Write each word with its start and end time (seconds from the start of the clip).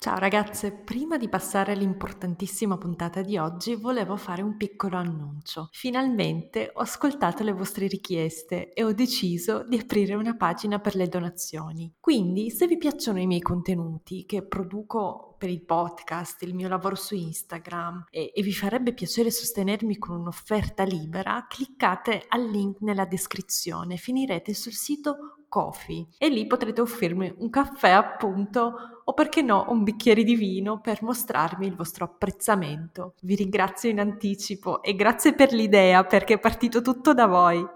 Ciao 0.00 0.16
ragazze, 0.16 0.70
prima 0.70 1.16
di 1.16 1.28
passare 1.28 1.72
all'importantissima 1.72 2.78
puntata 2.78 3.20
di 3.20 3.36
oggi 3.36 3.74
volevo 3.74 4.16
fare 4.16 4.42
un 4.42 4.56
piccolo 4.56 4.96
annuncio. 4.96 5.70
Finalmente 5.72 6.70
ho 6.72 6.82
ascoltato 6.82 7.42
le 7.42 7.50
vostre 7.50 7.88
richieste 7.88 8.72
e 8.74 8.84
ho 8.84 8.92
deciso 8.92 9.64
di 9.66 9.76
aprire 9.76 10.14
una 10.14 10.36
pagina 10.36 10.78
per 10.78 10.94
le 10.94 11.08
donazioni. 11.08 11.92
Quindi 11.98 12.50
se 12.50 12.68
vi 12.68 12.78
piacciono 12.78 13.18
i 13.18 13.26
miei 13.26 13.40
contenuti 13.40 14.24
che 14.24 14.46
produco 14.46 15.34
per 15.36 15.48
il 15.48 15.64
podcast, 15.64 16.42
il 16.42 16.54
mio 16.54 16.68
lavoro 16.68 16.94
su 16.94 17.16
Instagram 17.16 18.04
e, 18.08 18.30
e 18.32 18.42
vi 18.42 18.52
farebbe 18.52 18.94
piacere 18.94 19.32
sostenermi 19.32 19.98
con 19.98 20.20
un'offerta 20.20 20.84
libera, 20.84 21.44
cliccate 21.48 22.24
al 22.28 22.48
link 22.48 22.82
nella 22.82 23.04
descrizione, 23.04 23.96
finirete 23.96 24.54
sul 24.54 24.74
sito 24.74 25.38
Coffee 25.48 26.06
e 26.18 26.28
lì 26.28 26.46
potrete 26.46 26.82
offrirmi 26.82 27.34
un 27.38 27.48
caffè 27.48 27.88
appunto 27.88 28.97
o 29.08 29.14
perché 29.14 29.40
no 29.40 29.64
un 29.68 29.84
bicchiere 29.84 30.22
di 30.22 30.34
vino 30.34 30.80
per 30.80 31.02
mostrarmi 31.02 31.66
il 31.66 31.74
vostro 31.74 32.04
apprezzamento. 32.04 33.14
Vi 33.22 33.34
ringrazio 33.34 33.88
in 33.88 34.00
anticipo 34.00 34.82
e 34.82 34.94
grazie 34.94 35.32
per 35.32 35.52
l'idea 35.52 36.04
perché 36.04 36.34
è 36.34 36.38
partito 36.38 36.82
tutto 36.82 37.14
da 37.14 37.26
voi. 37.26 37.66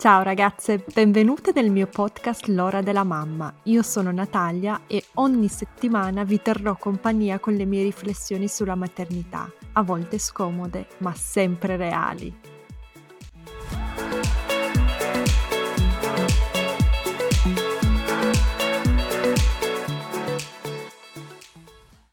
Ciao 0.00 0.22
ragazze, 0.22 0.84
benvenute 0.94 1.50
nel 1.52 1.72
mio 1.72 1.88
podcast 1.88 2.46
L'ora 2.46 2.82
della 2.82 3.02
mamma. 3.02 3.52
Io 3.64 3.82
sono 3.82 4.12
Natalia 4.12 4.82
e 4.86 5.02
ogni 5.14 5.48
settimana 5.48 6.22
vi 6.22 6.40
terrò 6.40 6.76
compagnia 6.76 7.40
con 7.40 7.54
le 7.54 7.64
mie 7.64 7.82
riflessioni 7.82 8.46
sulla 8.46 8.76
maternità, 8.76 9.50
a 9.78 9.82
volte 9.82 10.18
scomode, 10.18 10.88
ma 10.98 11.14
sempre 11.14 11.76
reali. 11.76 12.36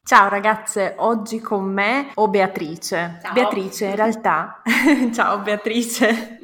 Ciao 0.03 0.29
ragazze, 0.29 0.93
oggi 0.99 1.39
con 1.39 1.63
me 1.63 2.11
ho 2.13 2.27
Beatrice. 2.27 3.17
Ciao. 3.23 3.33
Beatrice, 3.33 3.85
in 3.85 3.95
realtà, 3.95 4.61
ciao 5.11 5.39
Beatrice. 5.39 6.34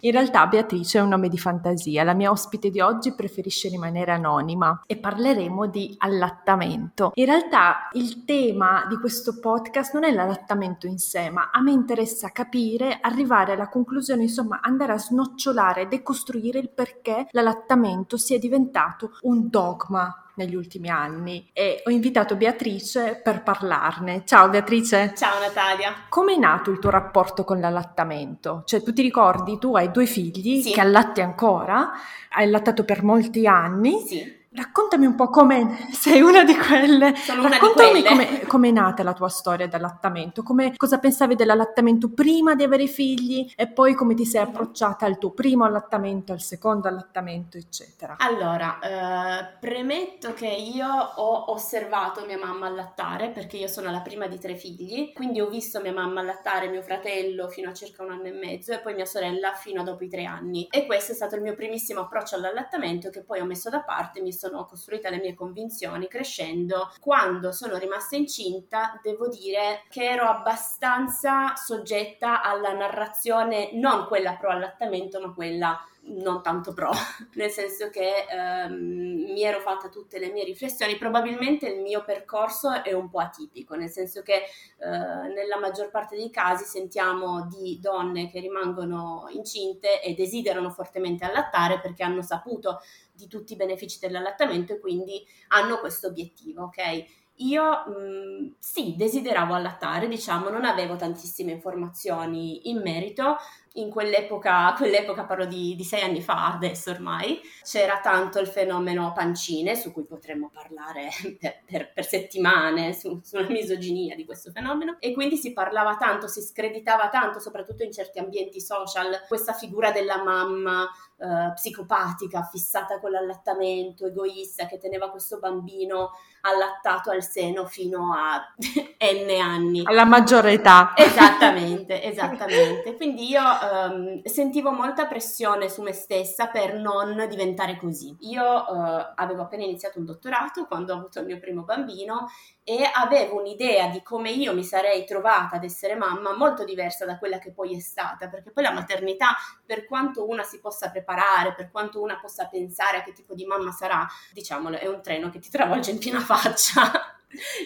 In 0.00 0.10
realtà 0.10 0.46
Beatrice 0.46 0.98
è 0.98 1.00
un 1.00 1.08
nome 1.08 1.28
di 1.28 1.38
fantasia, 1.38 2.04
la 2.04 2.12
mia 2.12 2.30
ospite 2.30 2.70
di 2.70 2.80
oggi 2.80 3.14
preferisce 3.14 3.68
rimanere 3.68 4.12
anonima 4.12 4.82
e 4.86 4.98
parleremo 4.98 5.66
di 5.66 5.94
allattamento. 5.98 7.12
In 7.14 7.24
realtà 7.24 7.88
il 7.92 8.24
tema 8.24 8.84
di 8.88 8.96
questo 8.96 9.38
podcast 9.40 9.94
non 9.94 10.04
è 10.04 10.12
l'allattamento 10.12 10.86
in 10.86 10.98
sé, 10.98 11.30
ma 11.30 11.50
a 11.52 11.62
me 11.62 11.72
interessa 11.72 12.30
capire, 12.30 12.98
arrivare 13.00 13.52
alla 13.52 13.68
conclusione, 13.68 14.22
insomma 14.22 14.60
andare 14.62 14.92
a 14.92 14.98
snocciolare, 14.98 15.88
decostruire 15.88 16.58
il 16.58 16.70
perché 16.70 17.28
l'allattamento 17.30 18.16
sia 18.18 18.38
diventato 18.38 19.12
un 19.22 19.48
dogma 19.48 20.22
negli 20.34 20.54
ultimi 20.54 20.88
anni 20.88 21.50
e 21.52 21.82
ho 21.84 21.90
invitato 21.90 22.36
Beatrice 22.36 23.20
per 23.22 23.42
parlarne. 23.42 24.22
Ciao 24.24 24.48
Beatrice. 24.48 25.12
Ciao 25.16 25.38
Natalia. 25.40 25.92
Come 26.08 26.34
è 26.34 26.38
nato 26.38 26.70
il 26.70 26.78
tuo 26.78 26.90
rapporto 26.90 27.44
con 27.44 27.60
l'allattamento? 27.60 28.62
Cioè 28.64 28.82
tu 28.82 28.92
ti 28.92 29.02
ricordi, 29.02 29.58
tu 29.58 29.74
hai 29.76 29.90
due 29.90 30.06
figli 30.06 30.62
Sì. 30.62 30.72
che 30.72 30.80
allatti 30.80 31.20
ancora, 31.20 31.90
hai 32.30 32.44
allattato 32.46 32.84
per 32.84 33.02
molti 33.02 33.46
anni. 33.46 34.00
Sì, 34.00 34.40
Raccontami 34.54 35.06
un 35.06 35.14
po' 35.14 35.28
come 35.28 35.88
sei 35.92 36.20
una 36.20 36.44
di 36.44 36.54
quelle. 36.54 37.16
sono 37.16 37.40
una 37.40 37.48
di 37.48 37.54
Raccontami 37.54 38.04
come 38.04 38.40
come 38.46 38.68
è 38.68 38.72
nata 38.72 39.02
la 39.02 39.14
tua 39.14 39.30
storia 39.30 39.66
dell'allattamento, 39.66 40.42
come, 40.42 40.76
cosa 40.76 40.98
pensavi 40.98 41.34
dell'allattamento 41.34 42.10
prima 42.10 42.54
di 42.54 42.62
avere 42.62 42.82
i 42.82 42.88
figli 42.88 43.50
e 43.56 43.66
poi 43.66 43.94
come 43.94 44.12
ti 44.14 44.26
sei 44.26 44.42
approcciata 44.42 45.06
al 45.06 45.16
tuo 45.16 45.30
primo 45.30 45.64
allattamento, 45.64 46.32
al 46.32 46.42
secondo 46.42 46.86
allattamento, 46.86 47.56
eccetera. 47.56 48.16
Allora, 48.18 48.78
eh, 48.80 49.56
premetto 49.58 50.34
che 50.34 50.48
io 50.48 50.86
ho 50.86 51.50
osservato 51.50 52.26
mia 52.26 52.36
mamma 52.36 52.66
allattare 52.66 53.30
perché 53.30 53.56
io 53.56 53.68
sono 53.68 53.90
la 53.90 54.02
prima 54.02 54.26
di 54.26 54.38
tre 54.38 54.54
figli, 54.54 55.14
quindi 55.14 55.40
ho 55.40 55.48
visto 55.48 55.80
mia 55.80 55.94
mamma 55.94 56.20
allattare 56.20 56.68
mio 56.68 56.82
fratello 56.82 57.48
fino 57.48 57.70
a 57.70 57.72
circa 57.72 58.02
un 58.02 58.10
anno 58.10 58.24
e 58.24 58.32
mezzo 58.32 58.74
e 58.74 58.80
poi 58.80 58.92
mia 58.92 59.06
sorella 59.06 59.54
fino 59.54 59.80
a 59.80 59.84
dopo 59.84 60.04
i 60.04 60.08
tre 60.08 60.26
anni. 60.26 60.66
E 60.70 60.84
questo 60.84 61.12
è 61.12 61.14
stato 61.14 61.36
il 61.36 61.40
mio 61.40 61.54
primissimo 61.54 62.00
approccio 62.00 62.34
all'allattamento 62.34 63.08
che 63.08 63.22
poi 63.22 63.40
ho 63.40 63.46
messo 63.46 63.70
da 63.70 63.80
parte, 63.80 64.20
mi 64.20 64.30
sono 64.30 64.41
costruita 64.66 65.10
le 65.10 65.18
mie 65.18 65.34
convinzioni 65.34 66.08
crescendo. 66.08 66.92
Quando 67.00 67.52
sono 67.52 67.76
rimasta 67.76 68.16
incinta, 68.16 68.98
devo 69.02 69.28
dire 69.28 69.84
che 69.88 70.08
ero 70.08 70.26
abbastanza 70.26 71.54
soggetta 71.56 72.42
alla 72.42 72.72
narrazione, 72.72 73.70
non 73.72 74.06
quella 74.06 74.34
pro 74.34 74.50
allattamento, 74.50 75.20
ma 75.20 75.32
quella 75.32 75.78
non 76.04 76.42
tanto 76.42 76.72
pro, 76.72 76.90
nel 77.34 77.50
senso 77.50 77.88
che 77.88 78.26
ehm, 78.28 79.32
mi 79.32 79.42
ero 79.42 79.60
fatta 79.60 79.88
tutte 79.88 80.18
le 80.18 80.30
mie 80.30 80.44
riflessioni, 80.44 80.96
probabilmente 80.96 81.68
il 81.68 81.80
mio 81.80 82.02
percorso 82.02 82.82
è 82.82 82.92
un 82.92 83.08
po' 83.08 83.20
atipico, 83.20 83.74
nel 83.74 83.90
senso 83.90 84.22
che 84.22 84.34
eh, 84.34 84.88
nella 84.88 85.58
maggior 85.60 85.90
parte 85.90 86.16
dei 86.16 86.30
casi 86.30 86.64
sentiamo 86.64 87.46
di 87.46 87.78
donne 87.80 88.28
che 88.30 88.40
rimangono 88.40 89.26
incinte 89.30 90.02
e 90.02 90.14
desiderano 90.14 90.70
fortemente 90.70 91.24
allattare 91.24 91.80
perché 91.80 92.02
hanno 92.02 92.22
saputo 92.22 92.80
di 93.12 93.28
tutti 93.28 93.52
i 93.52 93.56
benefici 93.56 93.98
dell'allattamento 94.00 94.72
e 94.72 94.80
quindi 94.80 95.24
hanno 95.48 95.78
questo 95.78 96.08
obiettivo, 96.08 96.64
ok? 96.64 97.21
Io 97.44 97.62
mh, 97.86 98.54
sì, 98.58 98.94
desideravo 98.96 99.54
allattare, 99.54 100.06
diciamo, 100.06 100.48
non 100.50 100.64
avevo 100.64 100.96
tantissime 100.96 101.50
informazioni 101.52 102.68
in 102.68 102.80
merito, 102.82 103.36
in 103.76 103.88
quell'epoca, 103.90 104.74
quell'epoca 104.76 105.24
parlo 105.24 105.46
di, 105.46 105.74
di 105.74 105.82
sei 105.82 106.02
anni 106.02 106.20
fa 106.20 106.52
adesso 106.52 106.90
ormai, 106.90 107.40
c'era 107.64 108.00
tanto 108.00 108.38
il 108.38 108.46
fenomeno 108.46 109.12
pancine, 109.12 109.74
su 109.76 109.92
cui 109.92 110.04
potremmo 110.04 110.50
parlare 110.52 111.08
per, 111.40 111.62
per- 111.64 111.92
per 111.92 112.04
settimane, 112.04 112.92
su- 112.92 113.18
sulla 113.24 113.48
misoginia 113.48 114.14
di 114.14 114.26
questo 114.26 114.50
fenomeno, 114.52 114.96
e 115.00 115.12
quindi 115.14 115.36
si 115.36 115.52
parlava 115.54 115.96
tanto, 115.96 116.28
si 116.28 116.42
screditava 116.42 117.08
tanto, 117.08 117.40
soprattutto 117.40 117.82
in 117.82 117.92
certi 117.92 118.18
ambienti 118.18 118.60
social, 118.60 119.24
questa 119.26 119.54
figura 119.54 119.90
della 119.90 120.22
mamma 120.22 120.86
eh, 121.18 121.52
psicopatica, 121.54 122.42
fissata 122.42 123.00
con 123.00 123.10
l'allattamento, 123.10 124.06
egoista, 124.06 124.66
che 124.66 124.78
teneva 124.78 125.10
questo 125.10 125.38
bambino 125.38 126.10
allattato 126.42 127.10
al 127.10 127.22
seno 127.22 127.66
fino 127.66 128.12
a 128.14 128.42
n 128.58 129.40
anni. 129.40 129.82
Alla 129.84 130.04
maggiore 130.04 130.52
età. 130.52 130.92
Esattamente, 130.96 132.02
esattamente. 132.04 132.96
Quindi 132.96 133.28
io 133.28 133.42
ehm, 133.42 134.22
sentivo 134.24 134.70
molta 134.70 135.06
pressione 135.06 135.68
su 135.68 135.82
me 135.82 135.92
stessa 135.92 136.48
per 136.48 136.74
non 136.74 137.26
diventare 137.28 137.76
così. 137.76 138.16
Io 138.20 138.42
eh, 138.42 139.12
avevo 139.14 139.42
appena 139.42 139.64
iniziato 139.64 139.98
un 139.98 140.04
dottorato 140.04 140.66
quando 140.66 140.94
ho 140.94 140.98
avuto 140.98 141.20
il 141.20 141.26
mio 141.26 141.38
primo 141.38 141.62
bambino 141.62 142.28
e 142.64 142.88
avevo 142.92 143.40
un'idea 143.40 143.88
di 143.88 144.02
come 144.02 144.30
io 144.30 144.54
mi 144.54 144.62
sarei 144.62 145.04
trovata 145.04 145.56
ad 145.56 145.64
essere 145.64 145.96
mamma 145.96 146.36
molto 146.36 146.64
diversa 146.64 147.04
da 147.04 147.18
quella 147.18 147.38
che 147.38 147.52
poi 147.52 147.76
è 147.76 147.80
stata, 147.80 148.28
perché 148.28 148.52
poi 148.52 148.62
la 148.62 148.70
maternità, 148.70 149.34
per 149.66 149.84
quanto 149.84 150.28
una 150.28 150.44
si 150.44 150.60
possa 150.60 150.90
preparare, 150.90 151.54
per 151.54 151.70
quanto 151.70 152.00
una 152.00 152.20
possa 152.20 152.46
pensare 152.46 152.98
a 152.98 153.02
che 153.02 153.12
tipo 153.12 153.34
di 153.34 153.44
mamma 153.44 153.72
sarà, 153.72 154.06
diciamolo, 154.32 154.78
è 154.78 154.86
un 154.86 155.02
treno 155.02 155.28
che 155.30 155.40
ti 155.40 155.50
travolge 155.50 155.90
in 155.90 155.98
piena 155.98 156.20
faccia. 156.20 156.31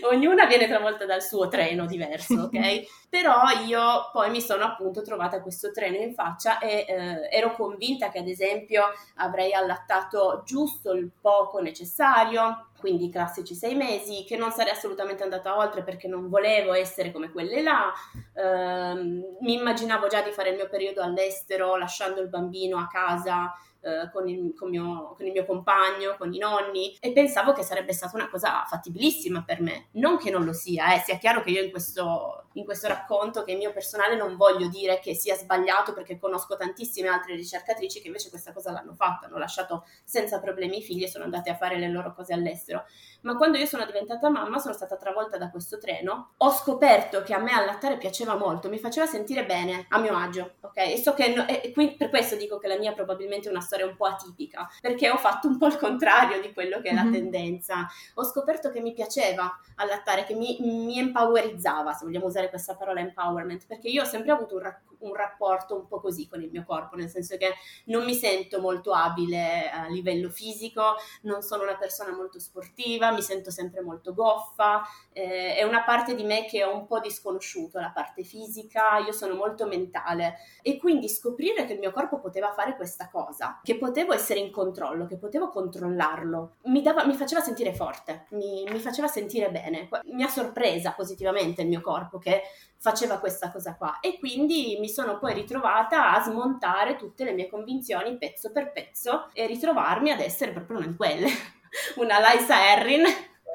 Ognuna 0.08 0.46
viene 0.46 0.68
travolta 0.68 1.04
dal 1.06 1.22
suo 1.22 1.48
treno 1.48 1.86
diverso, 1.86 2.44
ok? 2.52 3.06
Però 3.08 3.42
io 3.66 4.10
poi 4.12 4.30
mi 4.30 4.40
sono 4.40 4.64
appunto 4.64 5.02
trovata 5.02 5.40
questo 5.40 5.70
treno 5.72 5.96
in 5.96 6.14
faccia 6.14 6.58
e 6.58 6.84
eh, 6.86 7.28
ero 7.30 7.54
convinta 7.54 8.10
che 8.10 8.18
ad 8.18 8.28
esempio 8.28 8.84
avrei 9.16 9.52
allattato 9.52 10.42
giusto 10.44 10.92
il 10.92 11.10
poco 11.20 11.60
necessario, 11.60 12.68
quindi 12.78 13.06
i 13.06 13.10
classici 13.10 13.54
sei 13.54 13.74
mesi, 13.74 14.24
che 14.24 14.36
non 14.36 14.50
sarei 14.50 14.72
assolutamente 14.72 15.22
andata 15.22 15.56
oltre 15.56 15.82
perché 15.82 16.08
non 16.08 16.28
volevo 16.28 16.72
essere 16.72 17.10
come 17.10 17.30
quelle 17.30 17.62
là. 17.62 17.92
Ehm, 18.34 19.36
mi 19.40 19.54
immaginavo 19.54 20.06
già 20.06 20.22
di 20.22 20.30
fare 20.30 20.50
il 20.50 20.56
mio 20.56 20.68
periodo 20.68 21.02
all'estero 21.02 21.76
lasciando 21.76 22.20
il 22.20 22.28
bambino 22.28 22.78
a 22.78 22.86
casa 22.86 23.52
eh, 23.86 24.10
con, 24.12 24.28
il, 24.28 24.52
con 24.56 24.70
mio- 24.70 25.14
con 25.16 25.26
il 25.26 25.32
mio 25.32 25.44
compagno, 25.44 26.16
con 26.18 26.32
i 26.32 26.38
nonni 26.38 26.96
e 27.00 27.12
pensavo 27.12 27.52
che 27.52 27.62
sarebbe 27.62 27.92
stata 27.92 28.16
una 28.16 28.28
cosa 28.28 28.64
fattibilissima 28.66 29.44
per 29.44 29.60
me. 29.60 29.88
Non 29.92 30.18
che 30.18 30.30
non 30.30 30.44
lo 30.44 30.52
sia, 30.52 30.94
eh, 30.94 31.02
sia 31.04 31.16
chiaro 31.18 31.42
che 31.42 31.50
io 31.50 31.62
in 31.62 31.70
questo, 31.70 32.45
in 32.56 32.64
questo 32.64 32.88
racconto 32.88 33.44
che 33.44 33.52
è 33.52 33.56
mio 33.56 33.72
personale 33.72 34.16
non 34.16 34.36
voglio 34.36 34.68
dire 34.68 34.98
che 34.98 35.14
sia 35.14 35.36
sbagliato 35.36 35.92
perché 35.92 36.18
conosco 36.18 36.56
tantissime 36.56 37.08
altre 37.08 37.34
ricercatrici 37.34 38.00
che 38.00 38.06
invece 38.08 38.30
questa 38.30 38.52
cosa 38.52 38.72
l'hanno 38.72 38.94
fatta, 38.94 39.26
hanno 39.26 39.38
lasciato 39.38 39.84
senza 40.04 40.40
problemi 40.40 40.78
i 40.78 40.82
figli 40.82 41.04
e 41.04 41.08
sono 41.08 41.24
andate 41.24 41.50
a 41.50 41.56
fare 41.56 41.78
le 41.78 41.88
loro 41.88 42.14
cose 42.14 42.32
all'estero. 42.32 42.84
Ma 43.22 43.36
quando 43.36 43.58
io 43.58 43.66
sono 43.66 43.84
diventata 43.84 44.28
mamma 44.30 44.58
sono 44.58 44.74
stata 44.74 44.96
travolta 44.96 45.36
da 45.36 45.50
questo 45.50 45.78
treno, 45.78 46.34
ho 46.36 46.50
scoperto 46.50 47.22
che 47.22 47.34
a 47.34 47.38
me 47.38 47.52
allattare 47.52 47.96
piaceva 47.98 48.36
molto, 48.36 48.68
mi 48.68 48.78
faceva 48.78 49.06
sentire 49.06 49.44
bene, 49.44 49.86
a 49.88 49.98
mio 49.98 50.16
agio, 50.16 50.54
ok? 50.60 50.76
E 50.76 50.96
so 50.96 51.14
che 51.14 51.34
no- 51.34 51.46
e- 51.46 51.72
quindi 51.72 51.96
per 51.96 52.08
questo 52.08 52.36
dico 52.36 52.58
che 52.58 52.68
la 52.68 52.78
mia 52.78 52.92
probabilmente 52.92 53.48
è 53.48 53.50
una 53.50 53.60
storia 53.60 53.86
un 53.86 53.96
po' 53.96 54.06
atipica, 54.06 54.68
perché 54.80 55.10
ho 55.10 55.16
fatto 55.16 55.48
un 55.48 55.58
po' 55.58 55.66
il 55.66 55.76
contrario 55.76 56.40
di 56.40 56.52
quello 56.52 56.80
che 56.80 56.88
è 56.88 56.94
mm-hmm. 56.94 57.04
la 57.04 57.10
tendenza. 57.10 57.86
Ho 58.14 58.24
scoperto 58.24 58.70
che 58.70 58.80
mi 58.80 58.92
piaceva 58.92 59.50
allattare, 59.76 60.24
che 60.24 60.34
mi, 60.34 60.56
mi 60.60 60.98
empowerizzava, 60.98 61.92
se 61.92 62.04
vogliamo 62.04 62.26
usare 62.26 62.45
questa 62.48 62.74
parola 62.74 63.00
empowerment, 63.00 63.66
perché 63.66 63.88
io 63.88 64.02
ho 64.02 64.06
sempre 64.06 64.32
avuto 64.32 64.56
un, 64.56 64.62
ra- 64.62 64.80
un 65.00 65.14
rapporto 65.14 65.76
un 65.76 65.86
po' 65.86 66.00
così 66.00 66.28
con 66.28 66.42
il 66.42 66.50
mio 66.50 66.64
corpo, 66.64 66.96
nel 66.96 67.08
senso 67.08 67.36
che 67.36 67.54
non 67.86 68.04
mi 68.04 68.14
sento 68.14 68.60
molto 68.60 68.92
abile 68.92 69.70
a 69.70 69.86
livello 69.86 70.30
fisico, 70.30 70.94
non 71.22 71.42
sono 71.42 71.62
una 71.62 71.76
persona 71.76 72.14
molto 72.14 72.38
sportiva, 72.38 73.12
mi 73.12 73.22
sento 73.22 73.50
sempre 73.50 73.82
molto 73.82 74.14
goffa, 74.14 74.82
eh, 75.12 75.56
è 75.56 75.62
una 75.62 75.82
parte 75.82 76.14
di 76.14 76.24
me 76.24 76.46
che 76.46 76.64
ho 76.64 76.74
un 76.74 76.86
po' 76.86 77.00
disconosciuto, 77.00 77.78
la 77.80 77.90
parte 77.90 78.22
fisica, 78.22 78.98
io 78.98 79.12
sono 79.12 79.34
molto 79.34 79.66
mentale. 79.66 80.36
E 80.62 80.78
quindi 80.78 81.08
scoprire 81.08 81.64
che 81.64 81.74
il 81.74 81.78
mio 81.78 81.92
corpo 81.92 82.18
poteva 82.18 82.52
fare 82.52 82.76
questa 82.76 83.08
cosa, 83.08 83.60
che 83.62 83.76
potevo 83.76 84.12
essere 84.12 84.40
in 84.40 84.50
controllo, 84.50 85.06
che 85.06 85.16
potevo 85.16 85.48
controllarlo, 85.48 86.56
mi, 86.64 86.82
dava, 86.82 87.04
mi 87.04 87.14
faceva 87.14 87.40
sentire 87.40 87.74
forte, 87.74 88.26
mi, 88.30 88.64
mi 88.68 88.78
faceva 88.78 89.06
sentire 89.06 89.50
bene, 89.50 89.88
mi 90.04 90.22
ha 90.22 90.28
sorpresa 90.28 90.92
positivamente 90.92 91.62
il 91.62 91.68
mio 91.68 91.80
corpo 91.80 92.18
che 92.18 92.42
faceva 92.78 93.18
questa 93.18 93.50
cosa 93.50 93.74
qua. 93.74 94.00
E 94.00 94.18
quindi 94.18 94.76
mi 94.80 94.88
sono 94.88 95.18
poi 95.18 95.34
ritrovata 95.34 96.12
a 96.12 96.22
smontare 96.22 96.96
tutte 96.96 97.24
le 97.24 97.32
mie 97.32 97.48
convinzioni 97.48 98.16
pezzo 98.18 98.52
per 98.52 98.72
pezzo 98.72 99.30
e 99.32 99.46
ritrovarmi 99.46 100.10
ad 100.10 100.20
essere 100.20 100.52
proprio 100.52 100.78
una 100.78 100.86
di 100.86 100.96
quelle, 100.96 101.28
una 101.96 102.18
Liza 102.18 102.72
Errin 102.72 103.04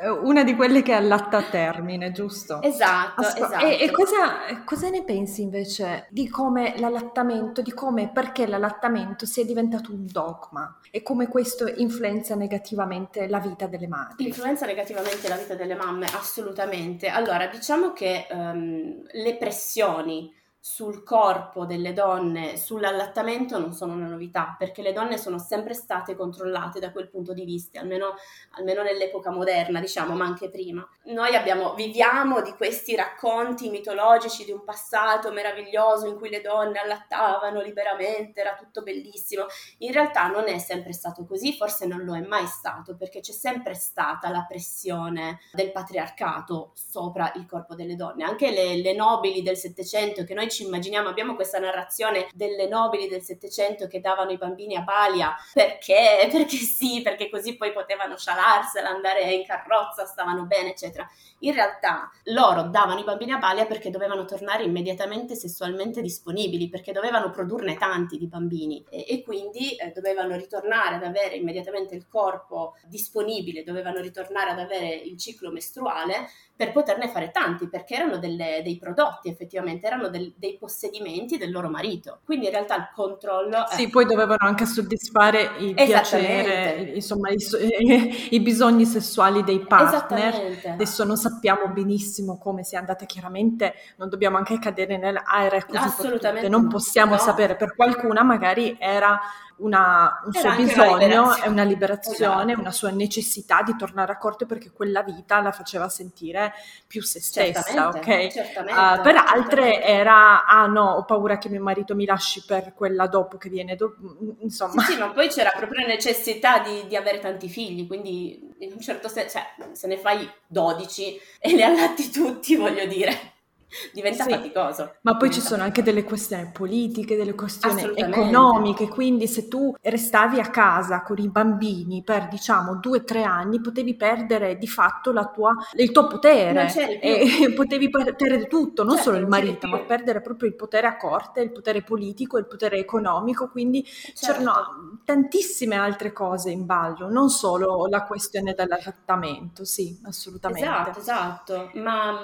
una 0.10 0.44
di 0.44 0.56
quelle 0.56 0.82
che 0.82 0.94
allatta 0.94 1.38
a 1.38 1.44
termine, 1.44 2.12
giusto? 2.12 2.62
Esatto, 2.62 3.22
Asco- 3.22 3.46
esatto. 3.46 3.66
E, 3.66 3.78
e 3.82 3.92
cosa, 3.92 4.64
cosa, 4.66 4.90
ne 4.90 5.04
pensi 5.04 5.42
invece 5.42 6.08
di 6.10 6.28
come 6.28 6.74
l'allattamento, 6.78 7.62
di 7.62 7.74
come 7.74 8.10
perché 8.12 8.48
l'allattamento 8.48 9.26
sia 9.26 9.46
diventato 9.46 9.92
un 9.92 10.06
dogma 10.06 10.80
e 10.90 11.02
come 11.02 11.28
questo 11.28 11.68
influenza 11.68 12.36
negativamente 12.36 13.28
la 13.28 13.40
vita 13.40 13.68
delle 13.68 13.88
madri? 13.88 14.28
Influenza 14.28 14.66
negativamente 14.66 15.28
la 15.28 15.38
vita 15.38 15.56
delle 15.56 15.76
mamme, 15.76 16.06
assolutamente. 16.06 17.08
Allora, 17.08 17.48
diciamo 17.48 17.94
che 17.94 18.28
um, 18.32 19.04
le 19.12 19.36
pressioni 19.38 20.34
sul 20.64 21.02
corpo 21.02 21.66
delle 21.66 21.92
donne, 21.92 22.56
sull'allattamento 22.56 23.58
non 23.58 23.74
sono 23.74 23.94
una 23.94 24.06
novità, 24.06 24.56
perché 24.60 24.84
le 24.84 24.94
donne 24.94 25.18
sono 25.18 25.40
sempre 25.40 25.74
state 25.74 26.16
controllate 26.16 26.80
da 26.80 26.92
quel 26.92 27.10
punto 27.10 27.34
di 27.34 27.46
vista, 27.46 27.80
almeno, 27.80 28.14
almeno 28.52 28.84
nell'epoca 28.84 29.32
moderna, 29.32 29.80
diciamo, 29.80 30.14
ma 30.14 30.24
anche 30.26 30.52
prima. 30.52 30.88
Noi 31.06 31.36
abbiamo, 31.36 31.74
viviamo 31.74 32.44
di 32.44 32.52
questi 32.52 32.96
racconti 32.96 33.72
mitologici 33.72 34.46
di 34.46 34.52
un 34.52 34.64
passato 34.64 35.32
meraviglioso 35.32 36.06
in 36.06 36.16
cui 36.16 36.30
le 36.30 36.42
donne 36.42 36.78
allattavano 36.78 37.60
liberamente, 37.62 38.42
era 38.42 38.54
tutto 38.54 38.84
bellissimo. 38.84 39.46
In 39.80 39.92
realtà 39.92 40.28
non 40.28 40.48
è 40.48 40.60
sempre 40.60 40.94
stato 40.94 41.26
così, 41.26 41.58
forse 41.58 41.88
non 41.88 42.04
lo 42.04 42.16
è 42.16 42.22
mai 42.22 42.46
stato, 42.46 42.96
perché 42.96 43.22
c'è 43.22 43.34
sempre 43.34 43.74
stata 43.74 44.30
la 44.30 44.46
pressione 44.48 45.40
del 45.54 45.72
patriarcato 45.72 46.74
sopra 46.76 47.32
il 47.34 47.48
corpo 47.48 47.74
delle 47.74 47.96
donne. 47.96 48.24
Anche 48.24 48.52
le, 48.52 48.80
le 48.80 48.94
nobili 48.94 49.42
del 49.42 49.58
Settecento 49.58 50.24
che 50.24 50.36
noi 50.36 50.50
ci 50.52 50.64
immaginiamo, 50.64 51.10
abbiamo 51.10 51.36
questa 51.36 51.58
narrazione 51.58 52.28
delle 52.34 52.68
nobili 52.68 53.08
del 53.08 53.22
Settecento 53.22 53.88
che 53.88 54.00
davano 54.00 54.32
i 54.32 54.38
bambini 54.38 54.76
a 54.76 54.82
balia. 54.82 55.36
Perché, 55.54 56.28
perché 56.32 56.58
sì, 56.58 57.02
perché 57.02 57.30
così 57.30 57.56
poi 57.58 57.72
potevano 57.72 58.18
scialarsela, 58.18 58.90
andare 58.90 59.34
in 59.34 59.46
carrozza, 59.46 60.06
stavano 60.06 60.46
bene, 60.46 60.72
eccetera. 60.72 61.10
In 61.40 61.54
realtà 61.54 62.12
loro 62.26 62.64
davano 62.64 63.00
i 63.00 63.04
bambini 63.04 63.32
a 63.32 63.38
balia 63.38 63.66
perché 63.66 63.90
dovevano 63.90 64.26
tornare 64.26 64.64
immediatamente 64.64 65.36
sessualmente 65.36 66.02
disponibili, 66.02 66.70
perché 66.70 66.92
dovevano 66.92 67.32
produrne 67.32 67.78
tanti 67.78 68.18
di 68.18 68.28
bambini. 68.28 68.86
E, 68.90 69.06
e 69.08 69.24
quindi 69.24 69.76
eh, 69.76 69.92
dovevano 69.92 70.36
ritornare 70.36 70.96
ad 70.96 71.04
avere 71.04 71.36
immediatamente 71.36 71.96
il 71.96 72.08
corpo 72.08 72.76
disponibile, 72.86 73.64
dovevano 73.64 74.00
ritornare 74.02 74.52
ad 74.52 74.60
avere 74.60 74.94
il 74.94 75.18
ciclo 75.18 75.52
mestruale 75.52 76.30
per 76.56 76.72
poterne 76.72 77.08
fare 77.08 77.32
tanti, 77.32 77.68
perché 77.68 77.96
erano 77.96 78.18
delle, 78.18 78.62
dei 78.64 78.78
prodotti 78.78 79.30
effettivamente, 79.30 79.88
erano 79.88 80.10
del, 80.10 80.32
dei 80.42 80.58
possedimenti 80.58 81.38
del 81.38 81.52
loro 81.52 81.70
marito. 81.70 82.22
Quindi 82.26 82.46
in 82.48 82.52
realtà 82.52 82.76
il 82.76 82.90
controllo... 82.96 83.66
Sì, 83.70 83.90
poi 83.90 84.06
dovevano 84.06 84.40
anche 84.40 84.66
soddisfare 84.66 85.52
il 85.60 85.76
piacere, 85.76 86.94
insomma, 86.96 87.30
i, 87.30 87.38
i, 88.32 88.40
bisogni 88.42 88.86
sessuali 88.86 89.44
dei 89.44 89.60
partner. 89.60 90.60
Adesso 90.66 91.04
non 91.04 91.16
sappiamo 91.16 91.68
benissimo 91.68 92.40
come 92.40 92.64
sia 92.64 92.80
andata, 92.80 93.06
chiaramente 93.06 93.76
non 93.98 94.10
dobbiamo 94.10 94.38
anche 94.38 94.58
cadere 94.58 94.98
nell'aereo 94.98 95.64
così 95.68 95.78
Assolutamente. 95.78 96.50
Non 96.50 96.68
possiamo 96.68 97.12
no. 97.12 97.20
sapere, 97.20 97.56
per 97.56 97.76
qualcuna 97.76 98.24
magari 98.24 98.76
era 98.80 99.20
una, 99.62 100.22
un 100.26 100.34
suo 100.34 100.56
bisogno, 100.56 101.24
una 101.24 101.42
è 101.42 101.48
una 101.48 101.64
liberazione, 101.64 102.52
esatto. 102.52 102.60
una 102.60 102.72
sua 102.72 102.90
necessità 102.90 103.62
di 103.62 103.76
tornare 103.76 104.12
a 104.12 104.18
corte 104.18 104.46
perché 104.46 104.72
quella 104.72 105.02
vita 105.02 105.40
la 105.42 105.52
faceva 105.52 105.88
sentire 105.90 106.54
più 106.86 107.02
se 107.02 107.22
stessa, 107.22 107.62
certamente, 107.62 108.00
ok? 108.00 108.32
Certamente, 108.32 108.80
uh, 108.80 109.02
per 109.02 109.16
altre 109.16 109.84
era, 109.84 110.46
ah 110.46 110.66
no, 110.66 110.92
ho 110.92 111.06
paura 111.06 111.38
che 111.38 111.50
mio 111.50 111.62
marito 111.62 111.96
mi 111.96 112.06
lasci 112.06 112.44
per 112.46 112.74
quella 112.74 113.08
dopo 113.08 113.38
che 113.38 113.50
viene, 113.50 113.76
do- 113.76 113.96
insomma. 114.40 114.84
Sì, 114.84 114.94
sì, 114.94 115.00
ma 115.00 115.10
poi 115.10 115.30
c'era 115.30 115.52
proprio 115.56 115.86
necessità 115.86 116.60
di, 116.60 116.88
di, 116.88 116.96
avere 116.96 117.20
tanti 117.20 117.48
figli, 117.48 117.88
quindi 117.88 118.54
in 118.60 118.74
un 118.74 118.82
certo 118.82 119.08
senso, 119.08 119.38
cioè, 119.38 119.74
se 119.74 119.88
ne 119.88 119.98
fai 119.98 120.30
12 120.48 121.22
e 121.40 121.50
li 121.54 121.64
allatti 121.64 122.10
tutti, 122.10 122.56
voglio 122.56 122.86
dire 122.86 123.40
diventa 123.94 124.24
sì, 124.24 124.32
faticoso. 124.32 124.96
Ma 125.02 125.18
poi 125.18 125.32
ci 125.32 125.42
sono 125.42 125.64
anche 125.64 125.84
delle 125.84 126.04
questioni 126.04 126.50
politiche, 126.52 127.16
delle 127.16 127.36
questioni 127.36 127.92
economiche, 127.96 128.88
quindi 128.88 129.28
se 129.28 129.48
tu 129.48 129.74
restavi 129.82 130.40
a 130.40 130.50
casa 130.50 131.02
con 131.02 131.18
i 131.18 131.30
bambini 131.30 132.04
per 132.04 132.28
diciamo 132.28 132.76
due 132.76 133.00
o 133.00 133.04
tre 133.04 133.24
anni 133.24 133.62
potevi 133.62 133.96
perdere 133.96 134.58
di 134.58 134.68
fatto 134.68 135.12
tua, 135.34 135.54
il 135.74 135.92
tuo 135.92 136.08
potere 136.08 136.72
e 137.00 137.52
potevi 137.56 137.90
perdere 137.90 138.48
tutto, 138.48 138.84
non 138.84 138.96
certo, 138.96 139.12
solo 139.12 139.22
il 139.22 139.28
marito, 139.28 139.68
ma 139.68 139.80
perdere 139.80 140.22
proprio 140.22 140.50
il 140.50 140.56
potere 140.56 140.88
a 140.88 140.98
corte, 140.98 141.42
il 141.42 141.52
potere 141.52 141.82
politico, 141.84 142.38
il 142.38 142.48
potere 142.48 142.78
economico, 142.78 143.50
quindi 143.50 143.84
certo. 143.84 144.20
c'erano 144.20 145.00
tantissime 145.04 145.76
altre 145.76 146.12
cose 146.12 146.52
in 146.52 146.66
ballo, 146.66 147.10
non 147.10 147.30
solo 147.30 147.88
la 147.88 148.04
questione 148.04 148.54
dell'adattamento, 148.54 149.66
sì, 149.66 150.00
assolutamente. 150.04 150.68
Esatto, 150.68 151.00
esatto, 151.00 151.72
ma, 151.76 152.20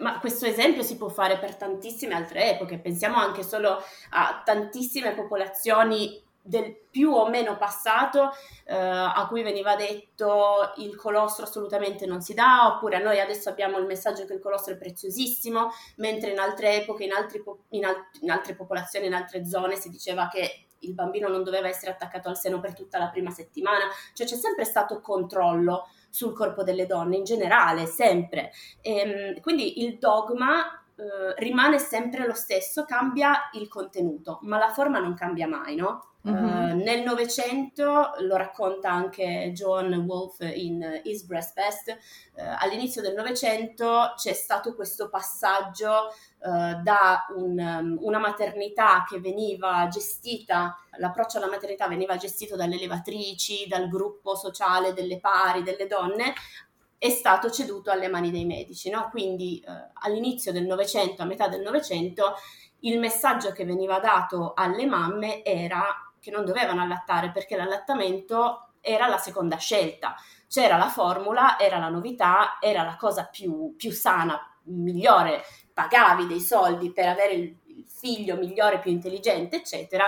ma 0.00 0.18
questo 0.18 0.46
esempio 0.46 0.79
esempio 0.80 0.82
si 0.82 0.96
può 0.96 1.08
fare 1.08 1.38
per 1.38 1.56
tantissime 1.56 2.14
altre 2.14 2.50
epoche, 2.50 2.78
pensiamo 2.78 3.16
anche 3.16 3.42
solo 3.42 3.82
a 4.10 4.42
tantissime 4.44 5.12
popolazioni 5.12 6.22
del 6.42 6.74
più 6.90 7.12
o 7.12 7.28
meno 7.28 7.58
passato 7.58 8.30
eh, 8.64 8.74
a 8.74 9.26
cui 9.28 9.42
veniva 9.42 9.76
detto 9.76 10.72
il 10.76 10.96
colostro 10.96 11.44
assolutamente 11.44 12.06
non 12.06 12.22
si 12.22 12.32
dà, 12.34 12.74
oppure 12.74 13.00
noi 13.00 13.20
adesso 13.20 13.50
abbiamo 13.50 13.78
il 13.78 13.86
messaggio 13.86 14.24
che 14.24 14.32
il 14.32 14.40
colostro 14.40 14.74
è 14.74 14.78
preziosissimo, 14.78 15.70
mentre 15.96 16.30
in 16.30 16.38
altre 16.38 16.80
epoche, 16.80 17.04
in, 17.04 17.12
altri, 17.12 17.42
in, 17.70 17.84
al- 17.84 18.06
in 18.22 18.30
altre 18.30 18.54
popolazioni, 18.54 19.06
in 19.06 19.14
altre 19.14 19.46
zone 19.46 19.76
si 19.76 19.90
diceva 19.90 20.28
che 20.28 20.64
il 20.80 20.94
bambino 20.94 21.28
non 21.28 21.42
doveva 21.42 21.68
essere 21.68 21.92
attaccato 21.92 22.30
al 22.30 22.38
seno 22.38 22.58
per 22.58 22.74
tutta 22.74 22.98
la 22.98 23.10
prima 23.10 23.30
settimana, 23.30 23.84
cioè 24.14 24.26
c'è 24.26 24.36
sempre 24.36 24.64
stato 24.64 25.00
controllo 25.00 25.88
sul 26.08 26.34
corpo 26.34 26.62
delle 26.62 26.86
donne 26.86 27.16
in 27.16 27.24
generale, 27.24 27.86
sempre. 27.86 28.50
E, 28.80 28.96
ehm, 28.96 29.40
quindi 29.40 29.84
il 29.84 29.98
dogma 29.98 30.79
eh, 31.00 31.34
rimane 31.38 31.78
sempre 31.78 32.26
lo 32.26 32.34
stesso, 32.34 32.84
cambia 32.84 33.48
il 33.52 33.68
contenuto, 33.68 34.38
ma 34.42 34.58
la 34.58 34.68
forma 34.68 34.98
non 34.98 35.14
cambia 35.14 35.48
mai, 35.48 35.74
no? 35.74 36.04
Mm-hmm. 36.28 36.44
Uh, 36.44 36.82
nel 36.82 37.02
Novecento, 37.02 38.10
lo 38.18 38.36
racconta 38.36 38.90
anche 38.90 39.52
John 39.54 39.90
Wolfe 40.06 40.46
in 40.46 41.00
His 41.04 41.22
Breast 41.22 41.54
Best, 41.54 41.88
uh, 41.88 42.42
all'inizio 42.58 43.00
del 43.00 43.14
Novecento 43.14 44.12
c'è 44.16 44.34
stato 44.34 44.74
questo 44.74 45.08
passaggio 45.08 46.12
uh, 46.40 46.82
da 46.82 47.24
un, 47.34 47.58
um, 47.58 47.96
una 48.02 48.18
maternità 48.18 49.06
che 49.08 49.18
veniva 49.18 49.88
gestita, 49.88 50.76
l'approccio 50.98 51.38
alla 51.38 51.48
maternità 51.48 51.88
veniva 51.88 52.18
gestito 52.18 52.54
dalle 52.54 52.76
levatrici, 52.76 53.66
dal 53.66 53.88
gruppo 53.88 54.34
sociale 54.34 54.92
delle 54.92 55.18
pari, 55.20 55.62
delle 55.62 55.86
donne, 55.86 56.34
è 57.00 57.08
stato 57.08 57.50
ceduto 57.50 57.90
alle 57.90 58.08
mani 58.08 58.30
dei 58.30 58.44
medici. 58.44 58.90
No? 58.90 59.08
Quindi 59.10 59.64
all'inizio 60.02 60.52
del 60.52 60.66
Novecento, 60.66 61.22
a 61.22 61.24
metà 61.24 61.48
del 61.48 61.62
Novecento, 61.62 62.34
il 62.80 62.98
messaggio 62.98 63.52
che 63.52 63.64
veniva 63.64 63.98
dato 63.98 64.52
alle 64.54 64.84
mamme 64.84 65.42
era 65.42 65.82
che 66.20 66.30
non 66.30 66.44
dovevano 66.44 66.82
allattare 66.82 67.30
perché 67.30 67.56
l'allattamento 67.56 68.72
era 68.82 69.06
la 69.06 69.16
seconda 69.16 69.56
scelta. 69.56 70.14
C'era 70.46 70.76
la 70.76 70.88
formula, 70.88 71.58
era 71.58 71.78
la 71.78 71.88
novità, 71.88 72.58
era 72.60 72.82
la 72.82 72.96
cosa 72.96 73.24
più, 73.24 73.74
più 73.76 73.92
sana, 73.92 74.38
migliore, 74.64 75.42
pagavi 75.72 76.26
dei 76.26 76.40
soldi 76.40 76.92
per 76.92 77.08
avere 77.08 77.32
il 77.32 77.56
figlio 77.86 78.36
migliore, 78.36 78.78
più 78.78 78.90
intelligente, 78.90 79.56
eccetera. 79.56 80.04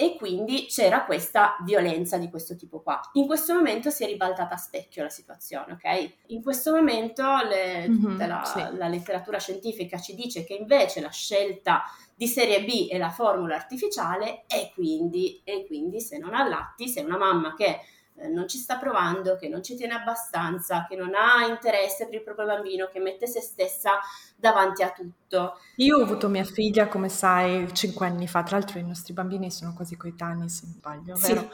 E 0.00 0.14
quindi 0.14 0.66
c'era 0.66 1.04
questa 1.04 1.56
violenza 1.64 2.18
di 2.18 2.30
questo 2.30 2.54
tipo 2.54 2.80
qua. 2.82 3.00
In 3.14 3.26
questo 3.26 3.52
momento 3.52 3.90
si 3.90 4.04
è 4.04 4.06
ribaltata 4.06 4.54
a 4.54 4.56
specchio 4.56 5.02
la 5.02 5.08
situazione, 5.08 5.72
ok? 5.72 6.12
In 6.26 6.40
questo 6.40 6.72
momento 6.72 7.24
le, 7.42 7.88
mm-hmm, 7.88 8.00
tutta 8.02 8.26
la, 8.28 8.44
sì. 8.44 8.76
la 8.76 8.86
letteratura 8.86 9.40
scientifica 9.40 9.98
ci 9.98 10.14
dice 10.14 10.44
che 10.44 10.54
invece 10.54 11.00
la 11.00 11.10
scelta 11.10 11.82
di 12.14 12.28
serie 12.28 12.62
B 12.62 12.86
è 12.86 12.96
la 12.96 13.10
formula 13.10 13.56
artificiale 13.56 14.44
e 14.46 14.70
quindi, 14.72 15.40
e 15.42 15.66
quindi 15.66 16.00
se 16.00 16.16
non 16.18 16.32
allatti, 16.32 16.86
se 16.88 17.00
una 17.00 17.18
mamma 17.18 17.54
che 17.56 17.80
non 18.26 18.48
ci 18.48 18.58
sta 18.58 18.76
provando, 18.76 19.36
che 19.36 19.48
non 19.48 19.62
ci 19.62 19.76
tiene 19.76 19.94
abbastanza, 19.94 20.86
che 20.88 20.96
non 20.96 21.12
ha 21.14 21.46
interesse 21.46 22.06
per 22.06 22.14
il 22.14 22.22
proprio 22.22 22.46
bambino, 22.46 22.88
che 22.92 22.98
mette 22.98 23.26
se 23.26 23.40
stessa 23.40 24.00
davanti 24.36 24.82
a 24.82 24.90
tutto. 24.90 25.58
Io 25.76 25.98
ho 25.98 26.02
avuto 26.02 26.28
mia 26.28 26.44
figlia, 26.44 26.88
come 26.88 27.08
sai, 27.08 27.72
cinque 27.72 28.06
anni 28.06 28.26
fa, 28.26 28.42
tra 28.42 28.58
l'altro 28.58 28.78
i 28.78 28.84
nostri 28.84 29.12
bambini 29.12 29.50
sono 29.50 29.72
quasi 29.74 29.96
coetanei, 29.96 30.48
se 30.48 30.62
non 30.64 30.74
sbaglio, 30.74 31.14
vero? 31.14 31.50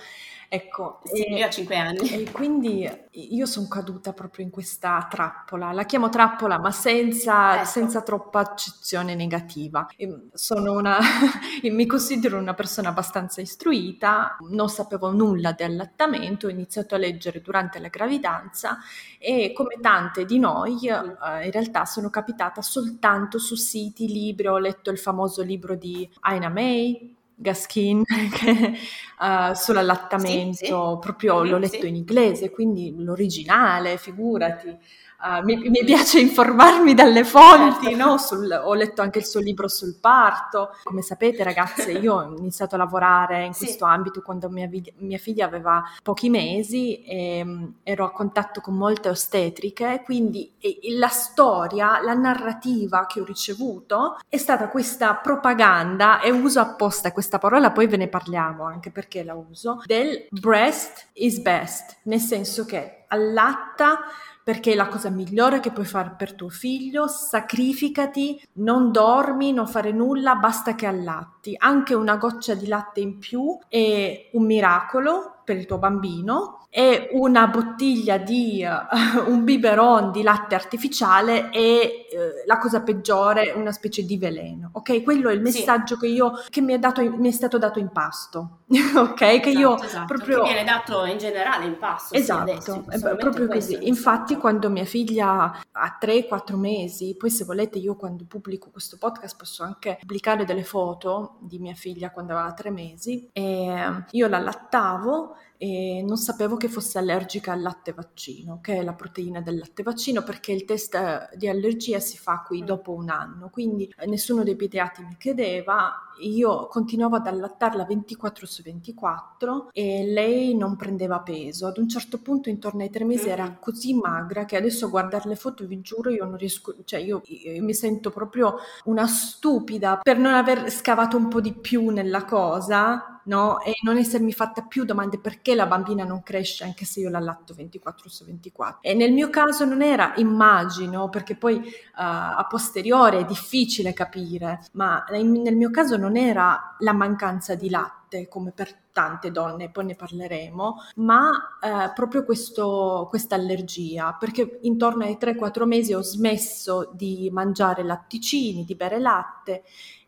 Ecco, 0.54 1.00
sì, 1.02 1.25
e, 1.25 1.37
io 1.38 1.46
ho 1.46 1.50
5 1.50 1.76
anni. 1.76 2.08
E 2.11 2.30
quindi 2.30 2.88
io 3.11 3.44
sono 3.44 3.66
caduta 3.66 4.12
proprio 4.12 4.44
in 4.44 4.52
questa 4.52 5.04
trappola, 5.11 5.73
la 5.73 5.84
chiamo 5.84 6.08
trappola 6.08 6.61
ma 6.61 6.70
senza, 6.70 7.56
ecco. 7.56 7.64
senza 7.64 8.02
troppa 8.02 8.38
accezione 8.38 9.16
negativa. 9.16 9.88
Sono 10.32 10.75
una, 10.75 10.99
mi 11.64 11.87
considero 11.87 12.38
una 12.38 12.54
persona 12.54 12.90
abbastanza 12.90 13.40
istruita, 13.40 14.37
non 14.50 14.68
sapevo 14.68 15.11
nulla 15.11 15.50
del 15.50 15.73
allattamento, 15.73 16.46
ho 16.46 16.50
iniziato 16.50 16.94
a 16.94 16.99
leggere 16.99 17.40
durante 17.40 17.80
la 17.80 17.88
gravidanza 17.88 18.78
e 19.18 19.52
come 19.52 19.80
tante 19.80 20.25
di 20.25 20.38
noi 20.38 20.87
eh, 20.87 21.46
in 21.46 21.50
realtà 21.50 21.84
sono 21.84 22.11
capitata 22.11 22.62
soltanto 22.62 23.40
su 23.40 23.56
siti, 23.56 24.06
libri, 24.06 24.46
ho 24.46 24.58
letto 24.58 24.90
il 24.90 24.99
famoso 24.99 25.42
libro 25.42 25.75
di 25.75 26.08
Aina 26.20 26.49
May, 26.49 27.13
Gaskin 27.37 28.05
che, 28.33 28.73
uh, 29.21 29.53
sull'allattamento, 29.55 30.57
sì, 30.57 30.64
sì. 30.67 30.71
proprio 30.71 31.43
l'ho 31.43 31.59
letto 31.59 31.81
sì. 31.81 31.88
in 31.88 31.97
inglese, 31.97 32.50
quindi 32.50 32.95
l'originale, 32.97 33.97
figurati. 33.99 34.76
Uh, 35.25 35.43
mi, 35.43 35.57
mi, 35.71 35.83
piace 35.85 36.21
informarmi 36.21 36.93
dalle 36.93 37.25
fonti, 37.25 37.87
certo. 37.87 38.04
no? 38.04 38.19
Sul, 38.19 38.61
ho 38.62 38.75
letto 38.75 39.00
anche 39.00 39.21
il 39.21 39.25
suo 39.25 39.40
libro 39.40 39.69
sul 39.69 39.97
parto. 39.99 40.76
Come 40.83 41.00
sapete, 41.00 41.43
ragazze, 41.43 41.93
io 41.93 42.14
ho 42.16 42.37
iniziato 42.37 42.75
a 42.75 42.78
lavorare 42.78 43.47
in 43.47 43.54
sì. 43.54 43.64
questo 43.64 43.87
ambito 43.87 44.21
quando 44.21 44.50
mia, 44.50 44.69
mia, 44.99 45.16
figlia 45.16 45.47
aveva 45.47 45.83
pochi 46.02 46.28
mesi 46.28 47.02
e 47.04 47.40
um, 47.43 47.76
ero 47.85 48.04
a 48.04 48.12
contatto 48.12 48.61
con 48.61 48.75
molte 48.75 49.09
ostetriche, 49.09 50.02
quindi 50.04 50.52
e, 50.59 50.78
e 50.83 50.99
la 50.99 51.09
storia, 51.09 52.02
la 52.02 52.12
narrativa 52.12 53.07
che 53.07 53.23
ho 53.23 53.25
ricevuto 53.25 54.19
è 54.28 54.37
stata 54.37 54.69
questa 54.69 55.14
propaganda, 55.14 56.21
e 56.21 56.31
uso 56.33 56.61
apposta 56.61 57.12
questa 57.12 57.38
parola, 57.38 57.71
poi 57.71 57.87
ve 57.87 57.97
ne 57.97 58.09
parliamo 58.09 58.64
anche 58.64 58.90
perché 58.90 59.25
la 59.25 59.33
uso, 59.33 59.81
del 59.87 60.26
breast 60.28 61.07
is 61.14 61.38
best, 61.38 61.97
nel 62.02 62.21
senso 62.21 62.66
che 62.66 63.03
allatta 63.14 64.00
perché 64.44 64.73
è 64.73 64.75
la 64.75 64.88
cosa 64.88 65.09
migliore 65.09 65.59
che 65.59 65.71
puoi 65.71 65.87
fare 65.87 66.14
per 66.18 66.35
tuo 66.35 66.50
figlio, 66.50 67.09
sacrificati, 67.09 68.38
non 68.54 68.92
dormi, 68.92 69.54
non 69.54 69.66
fare 69.66 69.90
nulla, 69.90 70.35
basta 70.35 70.75
che 70.75 70.85
allatti. 70.85 71.54
Anche 71.56 71.94
una 71.94 72.16
goccia 72.16 72.54
di 72.54 72.66
latte 72.66 73.00
in 73.00 73.18
più 73.18 73.59
è 73.68 74.28
un 74.33 74.44
miracolo 74.44 75.34
per 75.44 75.56
il 75.56 75.66
tuo 75.66 75.78
bambino 75.78 76.66
e 76.76 77.10
una 77.12 77.46
bottiglia 77.46 78.16
di 78.16 78.66
uh, 78.66 79.30
un 79.30 79.44
biberon 79.44 80.10
di 80.10 80.22
latte 80.22 80.56
artificiale 80.56 81.50
è 81.50 81.60
uh, 81.60 82.46
la 82.46 82.58
cosa 82.58 82.82
peggiore, 82.82 83.52
una 83.52 83.70
specie 83.70 84.02
di 84.02 84.18
veleno. 84.18 84.70
Ok, 84.72 85.04
quello 85.04 85.28
è 85.28 85.34
il 85.34 85.40
messaggio 85.40 85.94
sì. 85.94 86.00
che 86.00 86.06
io 86.08 86.32
che 86.50 86.60
mi 86.60 86.72
è, 86.72 86.78
dato, 86.80 87.00
mi 87.02 87.28
è 87.28 87.32
stato 87.32 87.58
dato 87.58 87.78
in 87.78 87.90
pasto. 87.90 88.62
ok, 88.96 89.14
che 89.14 89.34
esatto, 89.34 89.48
io 89.50 89.80
esatto. 89.80 90.06
proprio 90.06 90.42
che 90.42 90.52
viene 90.52 90.64
dato 90.64 91.04
in 91.04 91.18
generale 91.18 91.66
in 91.66 91.78
pasto. 91.78 92.14
Esatto, 92.14 92.60
sì, 92.60 92.82
è 92.88 93.16
proprio 93.16 93.46
così. 93.46 93.86
Infatti, 93.86 94.36
quando 94.36 94.68
mia 94.68 94.84
figlia 94.84 95.60
ha 95.70 95.98
3-4 96.00 96.56
mesi, 96.56 97.14
poi 97.16 97.30
se 97.30 97.44
volete, 97.44 97.78
io 97.78 97.94
quando 97.94 98.24
pubblico 98.26 98.70
questo 98.70 98.96
podcast 98.98 99.36
posso 99.36 99.62
anche 99.62 99.98
pubblicare 100.00 100.44
delle 100.44 100.64
foto 100.64 101.36
di 101.38 101.60
mia 101.60 101.74
figlia 101.74 102.10
quando 102.10 102.32
aveva 102.32 102.52
3 102.52 102.70
mesi 102.70 103.28
e 103.32 104.04
io 104.10 104.28
la 104.28 104.38
lattavo 104.40 105.34
e 105.64 106.02
non 106.02 106.18
sapevo 106.18 106.59
che 106.59 106.68
fosse 106.68 106.99
allergica 106.99 107.52
al 107.52 107.62
latte 107.62 107.94
vaccino, 107.94 108.61
che 108.61 108.76
è 108.76 108.83
la 108.83 108.92
proteina 108.92 109.40
del 109.40 109.56
latte 109.56 109.83
vaccino, 109.83 110.23
perché 110.23 110.52
il 110.52 110.66
test 110.66 110.94
eh, 110.94 111.30
di 111.37 111.49
allergia 111.49 112.00
si 112.00 112.18
fa 112.18 112.44
qui 112.47 112.61
mm. 112.61 112.66
dopo 112.66 112.92
un 112.92 113.09
anno, 113.09 113.49
quindi 113.49 113.90
eh, 113.97 114.04
nessuno 114.04 114.42
dei 114.42 114.56
pediatri 114.56 115.06
mi 115.06 115.16
chiedeva, 115.18 116.12
io 116.21 116.66
continuavo 116.66 117.16
ad 117.16 117.26
allattarla 117.28 117.87
24 117.87 118.44
su 118.44 118.61
24 118.61 119.71
e 119.73 120.04
lei 120.06 120.54
non 120.54 120.76
prendeva 120.76 121.21
peso. 121.21 121.66
Ad 121.66 121.78
un 121.78 121.88
certo 121.88 122.18
punto, 122.18 122.50
intorno 122.50 122.83
ai 122.83 122.90
tre 122.90 123.04
mesi, 123.04 123.30
era 123.30 123.49
mm. 123.49 123.54
così 123.59 123.94
magra 123.94 124.44
che 124.44 124.59
adesso 124.59 124.85
a 124.85 124.90
guardare 124.90 125.30
le 125.30 125.37
foto, 125.37 125.66
vi 125.66 125.80
giuro, 125.80 126.11
io 126.11 126.26
non 126.26 126.37
riesco, 126.37 126.75
cioè 126.85 127.00
io, 127.00 127.23
io 127.25 127.62
mi 127.62 127.73
sento 127.73 128.11
proprio 128.11 128.56
una 128.85 129.06
stupida 129.06 130.00
per 130.02 130.18
non 130.18 130.35
aver 130.35 130.71
scavato 130.71 131.16
un 131.16 131.28
po' 131.28 131.40
di 131.40 131.54
più 131.54 131.88
nella 131.88 132.26
cosa 132.26 133.13
no? 133.25 133.61
E 133.61 133.75
non 133.83 133.97
essermi 133.97 134.33
fatta 134.33 134.62
più 134.62 134.85
domande 134.85 135.19
perché 135.19 135.54
la 135.54 135.66
bambina 135.66 136.04
non 136.04 136.23
cresce 136.23 136.64
anche 136.64 136.85
se 136.85 137.00
io 137.00 137.11
la 137.11 137.21
latto 137.21 137.54
24 137.54 138.09
su 138.09 138.25
24. 138.25 138.78
E 138.83 138.95
nel 138.95 139.12
mio 139.12 139.31
caso 139.31 139.64
non 139.64 139.83
era, 139.83 140.12
immagino, 140.16 141.09
perché 141.09 141.37
poi 141.37 141.57
uh, 141.57 141.62
a 141.95 142.47
posteriore 142.49 143.19
è 143.19 143.25
difficile 143.25 143.93
capire, 143.93 144.61
ma 144.73 145.04
nel 145.11 145.57
mio 145.57 145.71
caso 145.71 145.97
non 145.97 146.16
era 146.16 146.76
la 146.78 146.93
mancanza 146.93 147.54
di 147.54 147.71
latte 147.71 148.03
come 148.28 148.52
per 148.52 148.75
tante 148.92 149.30
donne, 149.30 149.71
poi 149.71 149.87
ne 149.87 149.94
parleremo, 149.94 150.76
ma 150.97 151.30
eh, 151.61 151.92
proprio 151.94 152.25
questa 152.25 153.35
allergia, 153.35 154.16
perché 154.18 154.59
intorno 154.62 155.04
ai 155.04 155.18
3-4 155.21 155.64
mesi 155.64 155.92
ho 155.92 156.02
smesso 156.02 156.90
di 156.94 157.28
mangiare 157.33 157.83
latticini, 157.83 158.64
di 158.64 158.75
bere 158.75 158.99
latte 159.00 159.64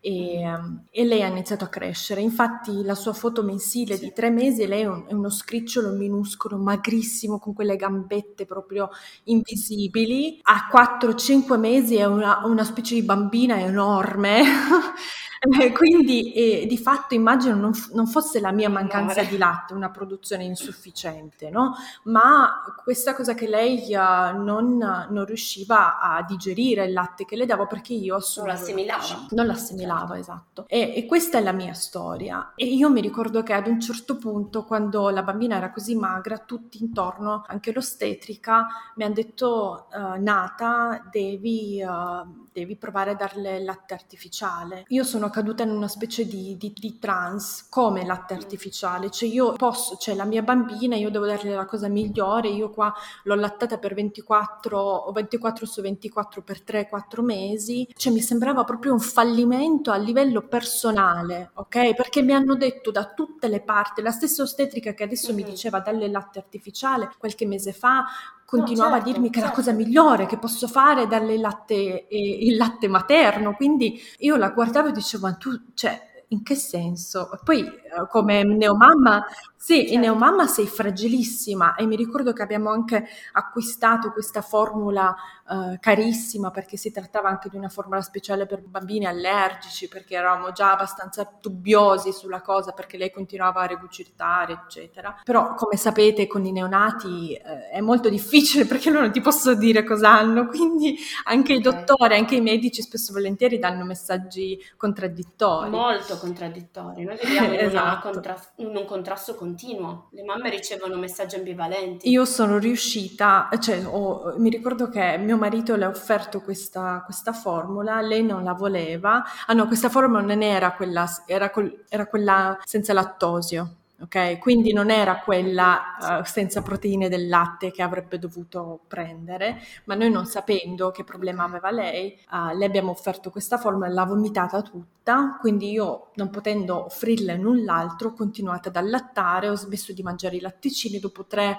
e, 0.06 0.40
ehm, 0.40 0.84
e, 0.92 1.04
lei 1.04 1.22
ha 1.24 1.26
iniziato 1.26 1.64
a 1.64 1.68
crescere. 1.68 2.20
Infatti 2.20 2.84
la 2.84 2.94
sua 2.94 3.12
foto 3.12 3.42
mensile 3.42 3.98
di 3.98 4.12
tre 4.12 4.30
mesi, 4.30 4.64
lei 4.64 4.82
è, 4.82 4.86
un, 4.86 5.04
è, 5.08 5.12
uno 5.12 5.30
scricciolo 5.30 5.90
minuscolo, 5.90 6.56
magrissimo, 6.56 7.40
con 7.40 7.54
quelle 7.54 7.74
gambette 7.74 8.46
proprio 8.46 8.88
invisibili. 9.24 10.38
A 10.44 10.68
4-5 10.72 11.58
mesi 11.58 11.96
è 11.96 12.04
una, 12.04 12.42
una 12.44 12.62
specie 12.62 12.94
di 12.94 13.02
bambina 13.02 13.58
enorme. 13.58 14.42
Quindi 15.74 16.32
eh, 16.32 16.66
di 16.66 16.78
fatto 16.78 17.14
immagino 17.14 17.54
non, 17.54 17.74
f- 17.74 17.92
non, 17.92 18.06
fosse 18.06 18.40
la 18.40 18.52
mia 18.52 18.68
mancanza 18.68 19.22
di 19.22 19.36
latte, 19.36 19.74
una 19.74 19.90
produzione 19.90 20.44
insufficiente, 20.44 21.50
no? 21.50 21.74
ma 22.04 22.62
questa 22.82 23.14
cosa 23.14 23.34
che 23.34 23.48
lei 23.48 23.94
uh, 23.94 24.42
non, 24.42 24.76
non, 24.76 25.24
riusciva 25.24 25.98
a 26.00 26.22
digerire 26.22 26.84
il 26.84 26.92
latte 26.92 27.24
che 27.24 27.36
le 27.36 27.46
davo 27.46 27.66
perché 27.66 27.92
io 27.92 28.18
non 28.36 28.46
l'assimilava. 28.46 29.26
Non 29.30 29.46
l'assimilava, 29.46 30.14
certo. 30.14 30.20
esatto. 30.20 30.64
E, 30.68 30.94
e, 30.96 31.06
questa 31.06 31.38
è 31.38 31.42
la 31.42 31.52
mia 31.52 31.74
storia. 31.74 32.52
E 32.54 32.66
io 32.66 32.90
mi 32.90 33.00
ricordo 33.00 33.42
che 33.42 33.52
ad 33.52 33.66
un 33.66 33.80
certo 33.80 34.16
punto, 34.16 34.64
quando 34.64 35.10
la 35.10 35.22
bambina 35.22 35.56
era 35.56 35.70
così 35.70 35.94
magra, 35.94 36.38
tutti 36.38 36.82
intorno, 36.82 37.44
anche 37.46 37.72
l'ostetrica, 37.72 38.66
mi 38.96 39.04
hanno 39.04 39.14
detto, 39.14 39.88
uh, 39.92 40.20
Nata, 40.20 41.02
devi... 41.10 41.82
Uh, 41.82 42.44
devi 42.56 42.76
provare 42.76 43.10
a 43.10 43.14
darle 43.14 43.62
latte 43.62 43.92
artificiale. 43.92 44.84
Io 44.88 45.04
sono 45.04 45.28
caduta 45.28 45.62
in 45.62 45.68
una 45.68 45.88
specie 45.88 46.26
di, 46.26 46.56
di, 46.56 46.72
di 46.74 46.98
trance 46.98 47.66
come 47.68 48.06
latte 48.06 48.32
artificiale, 48.32 49.10
cioè 49.10 49.28
io 49.28 49.52
posso, 49.52 49.96
cioè 49.96 50.14
la 50.14 50.24
mia 50.24 50.40
bambina, 50.40 50.96
io 50.96 51.10
devo 51.10 51.26
darle 51.26 51.54
la 51.54 51.66
cosa 51.66 51.88
migliore, 51.88 52.48
io 52.48 52.70
qua 52.70 52.94
l'ho 53.24 53.34
lattata 53.34 53.76
per 53.76 53.92
24 53.92 54.78
o 54.78 55.12
24 55.12 55.66
su 55.66 55.82
24 55.82 56.40
per 56.40 56.62
3-4 56.66 57.22
mesi, 57.22 57.86
cioè 57.94 58.10
mi 58.10 58.22
sembrava 58.22 58.64
proprio 58.64 58.92
un 58.92 59.00
fallimento 59.00 59.90
a 59.90 59.96
livello 59.96 60.40
personale, 60.40 61.50
ok? 61.54 61.94
Perché 61.94 62.22
mi 62.22 62.32
hanno 62.32 62.54
detto 62.54 62.90
da 62.90 63.12
tutte 63.12 63.48
le 63.48 63.60
parti, 63.60 64.00
la 64.00 64.10
stessa 64.10 64.42
ostetrica 64.42 64.94
che 64.94 65.02
adesso 65.02 65.32
mm-hmm. 65.32 65.44
mi 65.44 65.50
diceva 65.50 65.80
dalle 65.80 66.08
latte 66.08 66.38
artificiale 66.38 67.10
qualche 67.18 67.44
mese 67.44 67.74
fa, 67.74 68.06
continuava 68.46 68.96
no, 68.96 68.96
certo, 68.96 69.10
a 69.10 69.12
dirmi 69.12 69.28
che 69.28 69.40
certo. 69.40 69.48
la 69.48 69.62
cosa 69.62 69.72
migliore 69.72 70.26
che 70.26 70.38
posso 70.38 70.68
fare 70.68 71.02
è 71.02 71.06
darle 71.06 71.34
il 71.34 71.40
latte, 71.40 72.08
eh, 72.08 72.46
il 72.46 72.56
latte 72.56 72.88
materno, 72.88 73.54
quindi 73.54 74.00
io 74.20 74.36
la 74.36 74.50
guardavo 74.50 74.88
e 74.88 74.92
dicevo, 74.92 75.26
ma 75.26 75.34
tu, 75.34 75.50
cioè, 75.74 76.15
in 76.28 76.42
che 76.42 76.54
senso? 76.54 77.28
Poi 77.44 77.64
eh, 77.64 78.08
come 78.08 78.42
neomamma, 78.42 79.24
sì, 79.54 79.78
certo. 79.78 79.92
in 79.92 80.00
neomamma 80.00 80.46
sei 80.46 80.66
fragilissima 80.66 81.74
e 81.76 81.86
mi 81.86 81.96
ricordo 81.96 82.32
che 82.32 82.42
abbiamo 82.42 82.70
anche 82.70 83.06
acquistato 83.32 84.12
questa 84.12 84.42
formula 84.42 85.14
uh, 85.48 85.76
carissima 85.80 86.50
perché 86.50 86.76
si 86.76 86.90
trattava 86.90 87.28
anche 87.28 87.48
di 87.48 87.56
una 87.56 87.68
formula 87.68 88.00
speciale 88.00 88.46
per 88.46 88.62
bambini 88.62 89.06
allergici 89.06 89.88
perché 89.88 90.16
eravamo 90.16 90.52
già 90.52 90.72
abbastanza 90.72 91.28
dubbiosi 91.40 92.12
sulla 92.12 92.42
cosa 92.42 92.72
perché 92.72 92.96
lei 92.96 93.10
continuava 93.10 93.62
a 93.62 93.66
regurgitare 93.66 94.52
eccetera. 94.64 95.20
Però 95.24 95.54
come 95.54 95.76
sapete 95.76 96.26
con 96.26 96.44
i 96.44 96.52
neonati 96.52 97.34
eh, 97.34 97.70
è 97.70 97.80
molto 97.80 98.08
difficile 98.08 98.66
perché 98.66 98.90
loro 98.90 99.02
non 99.02 99.12
ti 99.12 99.20
posso 99.20 99.54
dire 99.54 99.84
cosa 99.84 100.10
hanno, 100.10 100.46
quindi 100.46 100.96
anche 101.24 101.54
okay. 101.54 101.56
i 101.56 101.60
dottori, 101.60 102.16
anche 102.16 102.36
i 102.36 102.40
medici 102.40 102.82
spesso 102.82 103.10
e 103.10 103.14
volentieri 103.14 103.58
danno 103.58 103.84
messaggi 103.84 104.58
contraddittori. 104.76 105.70
Molto 105.70 106.15
contraddittori, 106.18 107.04
noi 107.04 107.16
viviamo 107.22 107.54
esatto. 107.54 108.10
contra- 108.10 108.40
in 108.56 108.74
un 108.74 108.84
contrasto 108.84 109.34
continuo. 109.34 110.08
Le 110.12 110.22
mamme 110.22 110.50
ricevono 110.50 110.96
messaggi 110.96 111.36
ambivalenti. 111.36 112.08
Io 112.10 112.24
sono 112.24 112.58
riuscita, 112.58 113.48
cioè 113.60 113.84
oh, 113.86 114.34
mi 114.38 114.50
ricordo 114.50 114.88
che 114.88 115.16
mio 115.18 115.36
marito 115.36 115.76
le 115.76 115.84
ha 115.84 115.88
offerto 115.88 116.40
questa, 116.40 117.02
questa, 117.04 117.32
formula, 117.32 118.00
lei 118.00 118.22
non 118.22 118.44
la 118.44 118.52
voleva. 118.52 119.24
Ah 119.46 119.52
no, 119.52 119.66
questa 119.66 119.88
formula 119.88 120.22
non 120.22 120.42
era 120.42 120.72
quella, 120.72 121.06
era, 121.26 121.50
col, 121.50 121.84
era 121.88 122.06
quella 122.06 122.58
senza 122.64 122.92
lattosio 122.92 123.76
ok? 124.00 124.38
Quindi 124.38 124.72
non 124.72 124.90
era 124.90 125.20
quella 125.20 125.96
uh, 126.20 126.24
senza 126.24 126.62
proteine 126.62 127.08
del 127.08 127.28
latte 127.28 127.70
che 127.70 127.82
avrebbe 127.82 128.18
dovuto 128.18 128.80
prendere, 128.86 129.60
ma 129.84 129.94
noi 129.94 130.10
non 130.10 130.26
sapendo 130.26 130.90
che 130.90 131.04
problema 131.04 131.44
aveva 131.44 131.70
lei, 131.70 132.18
uh, 132.30 132.56
le 132.56 132.64
abbiamo 132.64 132.90
offerto 132.90 133.30
questa 133.30 133.58
formula, 133.58 133.88
l'ha 133.88 134.04
vomitata 134.04 134.62
tutta, 134.62 135.36
quindi 135.40 135.70
io 135.70 136.10
non 136.14 136.30
potendo 136.30 136.86
offrirle 136.86 137.36
null'altro 137.36 138.08
ho 138.08 138.12
continuato 138.12 138.68
ad 138.68 138.76
allattare, 138.76 139.48
ho 139.48 139.56
smesso 139.56 139.92
di 139.92 140.02
mangiare 140.02 140.36
i 140.36 140.40
latticini, 140.40 140.98
dopo 140.98 141.24
tre 141.24 141.56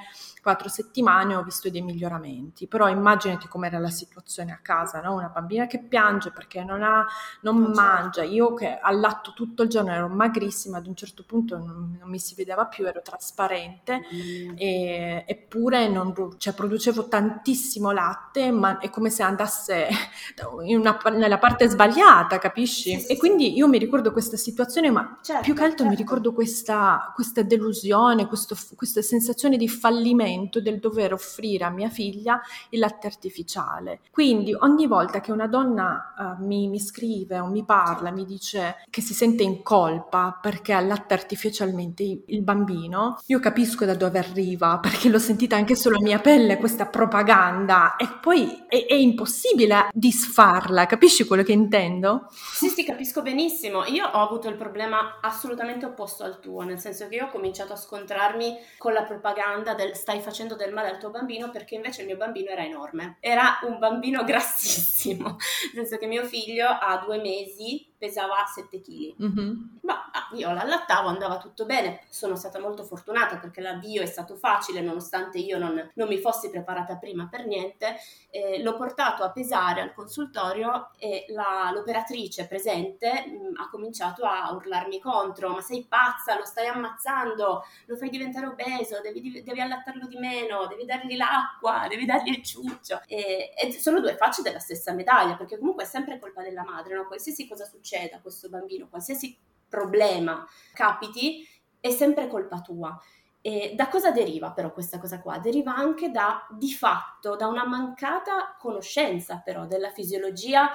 quattro 0.48 0.70
settimane 0.70 1.36
ho 1.36 1.44
visto 1.44 1.70
dei 1.70 1.82
miglioramenti, 1.82 2.68
però 2.68 2.88
immaginati 2.88 3.50
com'era 3.50 3.80
la 3.80 3.89
situazione 3.89 4.54
a 4.54 4.60
casa, 4.62 5.01
no? 5.01 5.13
una 5.13 5.27
bambina 5.27 5.68
che 5.68 5.77
piange 5.77 6.32
perché 6.32 6.63
non, 6.63 6.84
ha, 6.84 7.06
non 7.42 7.60
no, 7.60 7.68
mangia, 7.68 8.22
certo. 8.22 8.34
io 8.34 8.54
che 8.54 8.80
allatto 8.82 9.34
tutto 9.36 9.63
il 9.63 9.70
giorno 9.70 9.92
ero 9.92 10.08
magrissima, 10.08 10.77
ad 10.77 10.88
un 10.88 10.96
certo 10.96 11.25
punto 11.27 11.58
non, 11.58 11.98
non 12.00 12.10
mi 12.10 12.18
si 12.18 12.34
vedeva 12.34 12.66
più, 12.66 12.88
ero 12.88 13.01
trasparente, 13.01 14.00
mm. 14.00 14.54
e, 14.56 15.25
eppure 15.27 15.89
non, 15.89 16.13
cioè, 16.38 16.54
producevo 16.54 17.10
tantissimo 17.10 17.92
latte, 17.92 18.50
ma 18.50 18.77
è 18.77 18.89
come 18.89 19.10
se 19.10 19.24
andasse 19.24 19.89
una, 20.70 20.98
nella 21.12 21.39
parte 21.39 21.68
sbagliata, 21.68 22.38
capisci? 22.38 22.92
Sì, 22.92 23.00
sì, 23.01 23.12
e 23.12 23.18
quindi 23.18 23.54
io 23.58 23.68
mi 23.68 23.80
ricordo 23.80 24.13
questa 24.13 24.38
situazione, 24.38 24.92
ma 24.92 25.20
certo, 25.22 25.42
più 25.42 25.54
che 25.54 25.63
altro 25.63 25.80
certo. 25.80 25.92
mi 25.92 25.96
ricordo 25.98 26.32
questa, 26.32 27.12
questa 27.13 27.42
delusione, 27.42 28.27
questo, 28.27 28.56
questa 28.77 29.01
sensazione 29.01 29.58
di 29.58 29.68
fallimento 29.68 30.36
sentimento 30.38 30.62
del 30.62 30.79
dover 30.79 31.13
offrire 31.13 31.65
a 31.65 31.70
mia 31.70 31.89
figlia 31.89 32.39
il 32.70 32.79
latte 32.79 33.08
artificiale. 33.08 34.00
Quindi 34.12 34.53
ogni 34.53 34.88
volta 34.88 35.20
che 35.20 35.32
una 35.32 35.48
donna 35.48 36.38
uh, 36.39 36.46
mi, 36.46 36.67
mi, 36.67 36.79
scrive 36.79 37.39
o 37.39 37.48
mi 37.48 37.63
parla, 37.65 38.12
mi 38.12 38.25
dice 38.25 38.77
che 38.89 39.01
si 39.01 39.13
sente 39.13 39.44
in 39.44 39.63
colpa 39.63 40.38
perché 40.39 40.74
allatta 40.74 41.13
artificialmente 41.13 42.24
il 42.25 42.41
bambino, 42.41 43.20
io 43.25 43.39
capisco 43.39 43.86
da 43.86 43.96
dove 43.96 44.20
arriva 44.20 44.77
perché 44.79 45.10
l'ho 45.10 45.20
sentita 45.20 45.56
anche 45.56 45.75
sulla 45.75 46.00
mia 46.00 46.20
pelle 46.20 46.58
questa 46.58 46.86
propaganda 46.86 47.96
e 47.96 48.08
poi 48.22 48.65
è, 48.67 48.86
è 48.86 48.94
impossibile 48.94 49.89
disfarla, 49.91 50.86
capisci 50.86 51.25
quello 51.25 51.44
che 51.44 51.51
intendo? 51.51 52.27
Sì, 52.29 52.70
sì, 52.70 52.84
capisco 52.84 53.22
benissimo. 53.22 53.86
Io 53.86 54.06
ho 54.06 54.22
avuto 54.22 54.48
il 54.48 54.56
problema 54.56 55.20
assolutamente 55.22 55.86
opposto 55.86 56.24
al 56.24 56.39
tuo, 56.39 56.62
nel 56.62 56.79
senso 56.79 57.08
che 57.08 57.15
io 57.15 57.25
ho 57.25 57.29
cominciato 57.29 57.74
a 57.74 57.77
scontrarmi 57.77 58.56
con 58.77 58.94
la 58.94 59.03
propaganda 59.03 59.74
del 59.74 59.96
stai 59.96 60.22
facendo 60.27 60.55
del 60.55 60.74
male 60.74 60.89
al 60.89 61.00
tuo 61.00 61.10
bambino 61.10 61.50
perché 61.50 61.75
invece 61.75 62.01
il 62.01 62.07
mio 62.07 62.17
bambino 62.17 62.50
era 62.50 62.65
enorme. 62.65 63.15
Era 63.22 63.60
un 63.63 63.79
bambino 63.79 64.24
grassissimo, 64.25 65.38
nel 65.74 65.86
senso 65.86 65.98
che 65.98 66.05
mio 66.05 66.25
figlio 66.25 66.67
a 66.67 67.01
due 67.05 67.17
mesi 67.19 67.96
pesava 67.98 68.46
7 68.46 68.82
kg. 68.82 69.16
Mm-hmm. 69.22 69.54
Ma 69.82 70.10
ah, 70.12 70.30
io 70.34 70.51
l'allattavo, 70.51 71.08
andava 71.08 71.38
tutto 71.38 71.66
bene. 71.66 72.01
Sono 72.10 72.36
stata 72.36 72.60
molto 72.60 72.84
fortunata 72.84 73.38
perché 73.38 73.62
l'avvio 73.62 74.01
è 74.01 74.06
stato 74.06 74.36
facile, 74.36 74.82
nonostante 74.82 75.39
io 75.39 75.58
non, 75.58 75.92
non 75.96 76.08
mi 76.08 76.20
fossi 76.20 76.50
preparata 76.50 76.98
prima 76.98 77.27
per 77.30 77.46
niente. 77.46 77.98
Eh, 78.30 78.62
l'ho 78.62 78.75
portato 78.75 79.24
a 79.24 79.32
pesare 79.32 79.82
al 79.82 79.94
consultorio 79.94 80.92
e 80.98 81.25
la, 81.30 81.72
l'operatrice 81.74 82.48
presente 82.48 83.25
mh, 83.25 83.32
mm, 83.32 83.56
ha 83.58 83.70
cominciato 83.70 84.24
a 84.25 84.51
urlarmi 84.54 85.00
contro: 85.00 85.50
Ma 85.50 85.62
sei 85.62 85.86
pazza, 85.88 86.38
lo 86.38 86.46
stai 86.46 86.68
ammazzando, 86.68 87.63
lo 87.86 87.96
fai 87.96 88.10
diventare 88.10 88.46
obeso, 88.46 89.01
devi, 89.01 89.42
devi 89.44 89.60
allattarlo 89.60 90.08
di 90.08 90.18
meno, 90.18 90.68
devi 90.68 90.86
dargli 90.86 91.16
l'acqua, 91.16 91.88
devi 91.89 92.06
dargli 92.06 92.30
il 92.30 92.44
ciuccio. 92.44 93.01
E, 93.08 93.54
e 93.56 93.72
sono 93.72 94.00
due 94.00 94.16
facce 94.16 94.44
della 94.44 94.60
stessa 94.60 94.94
medaglia, 94.94 95.36
perché 95.36 95.58
comunque 95.58 95.84
è 95.84 95.88
sempre 95.88 96.20
colpa 96.20 96.44
della 96.44 96.63
madre, 96.63 96.96
no? 96.96 97.08
qualsiasi 97.08 97.48
cosa 97.48 97.66
succede 97.66 97.87
succeda 97.88 98.17
a 98.17 98.22
questo 98.22 98.50
bambino, 98.50 98.89
qualsiasi 98.89 99.38
problema 99.70 100.46
capiti, 100.74 101.48
è 101.79 101.89
sempre 101.89 102.27
colpa 102.27 102.60
tua. 102.60 103.00
E 103.39 103.74
da 103.75 103.88
cosa 103.88 104.12
deriva 104.12 104.51
però 104.51 104.74
questa 104.74 105.00
cosa 105.00 105.22
qua? 105.22 105.38
Deriva 105.39 105.74
anche 105.74 106.12
da, 106.12 106.46
di 106.51 106.72
fatto, 106.72 107.38
da 107.38 107.48
una 107.48 107.65
mancata 107.65 108.58
conoscenza 108.60 109.41
però 109.44 109.65
della 109.65 109.91
fisiologia 109.91 110.70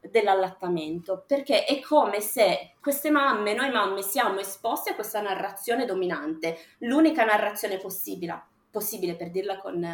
dell'allattamento, 0.00 1.24
perché 1.26 1.64
è 1.64 1.80
come 1.80 2.20
se 2.20 2.74
queste 2.80 3.10
mamme, 3.10 3.54
noi 3.54 3.70
mamme, 3.70 4.02
siamo 4.02 4.38
esposte 4.40 4.90
a 4.90 4.94
questa 4.94 5.20
narrazione 5.22 5.86
dominante, 5.86 6.58
l'unica 6.80 7.24
narrazione 7.24 7.78
possibile, 7.78 8.42
possibile 8.78 9.16
per 9.16 9.30
dirla 9.30 9.58
con, 9.58 9.84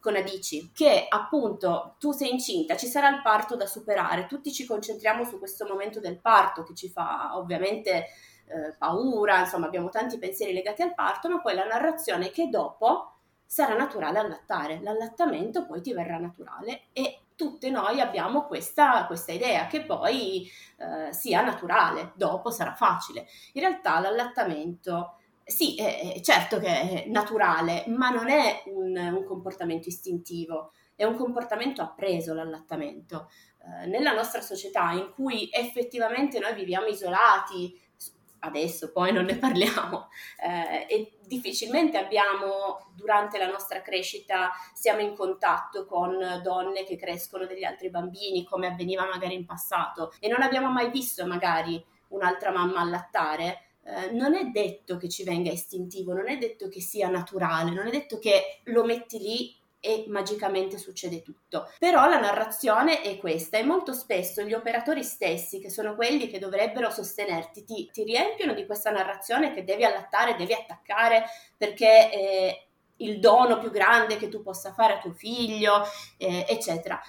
con 0.00 0.16
Adici, 0.16 0.72
che 0.74 1.06
appunto 1.08 1.94
tu 2.00 2.10
sei 2.10 2.32
incinta, 2.32 2.76
ci 2.76 2.86
sarà 2.86 3.08
il 3.08 3.22
parto 3.22 3.54
da 3.54 3.66
superare, 3.66 4.26
tutti 4.26 4.52
ci 4.52 4.66
concentriamo 4.66 5.24
su 5.24 5.38
questo 5.38 5.64
momento 5.64 6.00
del 6.00 6.18
parto 6.18 6.64
che 6.64 6.74
ci 6.74 6.90
fa 6.90 7.36
ovviamente 7.36 8.06
eh, 8.46 8.74
paura, 8.76 9.38
insomma 9.38 9.66
abbiamo 9.66 9.90
tanti 9.90 10.18
pensieri 10.18 10.52
legati 10.52 10.82
al 10.82 10.94
parto, 10.94 11.28
ma 11.28 11.40
poi 11.40 11.54
la 11.54 11.66
narrazione 11.66 12.30
che 12.30 12.48
dopo 12.48 13.12
sarà 13.46 13.76
naturale 13.76 14.18
allattare, 14.18 14.80
l'allattamento 14.82 15.64
poi 15.64 15.80
ti 15.80 15.92
verrà 15.92 16.18
naturale 16.18 16.86
e 16.92 17.20
tutte 17.36 17.70
noi 17.70 18.00
abbiamo 18.00 18.46
questa, 18.46 19.06
questa 19.06 19.30
idea 19.30 19.66
che 19.66 19.84
poi 19.84 20.50
eh, 20.78 21.12
sia 21.12 21.42
naturale, 21.42 22.12
dopo 22.16 22.50
sarà 22.50 22.74
facile. 22.74 23.26
In 23.52 23.60
realtà 23.60 24.00
l'allattamento 24.00 25.18
sì, 25.52 25.76
è, 25.76 26.18
certo 26.22 26.58
che 26.58 26.66
è 26.66 27.04
naturale, 27.08 27.84
ma 27.88 28.08
non 28.08 28.30
è 28.30 28.62
un, 28.66 28.96
un, 28.96 29.24
comportamento 29.24 29.88
istintivo, 29.88 30.72
è 30.96 31.04
un 31.04 31.14
comportamento 31.14 31.82
appreso 31.82 32.32
l'allattamento. 32.32 33.28
Eh, 33.60 33.86
nella 33.86 34.14
nostra 34.14 34.40
società 34.40 34.92
in 34.92 35.12
cui 35.14 35.50
effettivamente 35.52 36.38
noi 36.38 36.54
viviamo 36.54 36.86
isolati, 36.86 37.78
adesso 38.40 38.92
poi 38.92 39.12
non 39.12 39.26
ne 39.26 39.36
parliamo, 39.36 40.08
eh, 40.42 40.86
e 40.88 41.18
difficilmente 41.26 41.98
abbiamo 41.98 42.90
durante 42.96 43.36
la 43.38 43.50
nostra 43.50 43.82
crescita 43.82 44.52
siamo 44.72 45.00
in 45.00 45.14
contatto 45.14 45.84
con 45.84 46.40
donne 46.42 46.84
che 46.84 46.96
crescono 46.96 47.44
degli 47.44 47.64
altri 47.64 47.90
bambini 47.90 48.44
come 48.44 48.68
avveniva 48.68 49.06
magari 49.06 49.34
in 49.34 49.44
passato 49.44 50.12
e 50.18 50.28
non 50.28 50.42
abbiamo 50.42 50.70
mai 50.70 50.90
visto 50.90 51.26
magari 51.26 51.82
un'altra 52.08 52.50
mamma 52.50 52.80
allattare 52.80 53.71
eh, 53.84 54.10
non 54.12 54.34
è 54.34 54.44
detto 54.46 54.96
che 54.96 55.08
ci 55.08 55.24
venga 55.24 55.50
istintivo, 55.50 56.12
non 56.12 56.28
è 56.28 56.38
detto 56.38 56.68
che 56.68 56.80
sia 56.80 57.08
naturale, 57.08 57.72
non 57.72 57.86
è 57.86 57.90
detto 57.90 58.18
che 58.18 58.60
lo 58.64 58.84
metti 58.84 59.18
lì 59.18 59.56
e 59.84 60.04
magicamente 60.06 60.78
succede 60.78 61.22
tutto. 61.22 61.68
Però 61.78 62.08
la 62.08 62.20
narrazione 62.20 63.02
è 63.02 63.18
questa 63.18 63.58
e 63.58 63.64
molto 63.64 63.92
spesso 63.92 64.42
gli 64.42 64.54
operatori 64.54 65.02
stessi, 65.02 65.58
che 65.58 65.70
sono 65.70 65.96
quelli 65.96 66.28
che 66.28 66.38
dovrebbero 66.38 66.88
sostenerti, 66.88 67.64
ti, 67.64 67.90
ti 67.92 68.04
riempiono 68.04 68.54
di 68.54 68.64
questa 68.64 68.92
narrazione 68.92 69.52
che 69.52 69.64
devi 69.64 69.84
allattare, 69.84 70.36
devi 70.36 70.52
attaccare 70.52 71.24
perché 71.56 72.10
è 72.10 72.66
il 72.98 73.18
dono 73.18 73.58
più 73.58 73.72
grande 73.72 74.16
che 74.16 74.28
tu 74.28 74.42
possa 74.42 74.72
fare 74.72 74.94
a 74.94 74.98
tuo 74.98 75.12
figlio, 75.12 75.82
eh, 76.16 76.46
eccetera. 76.48 77.00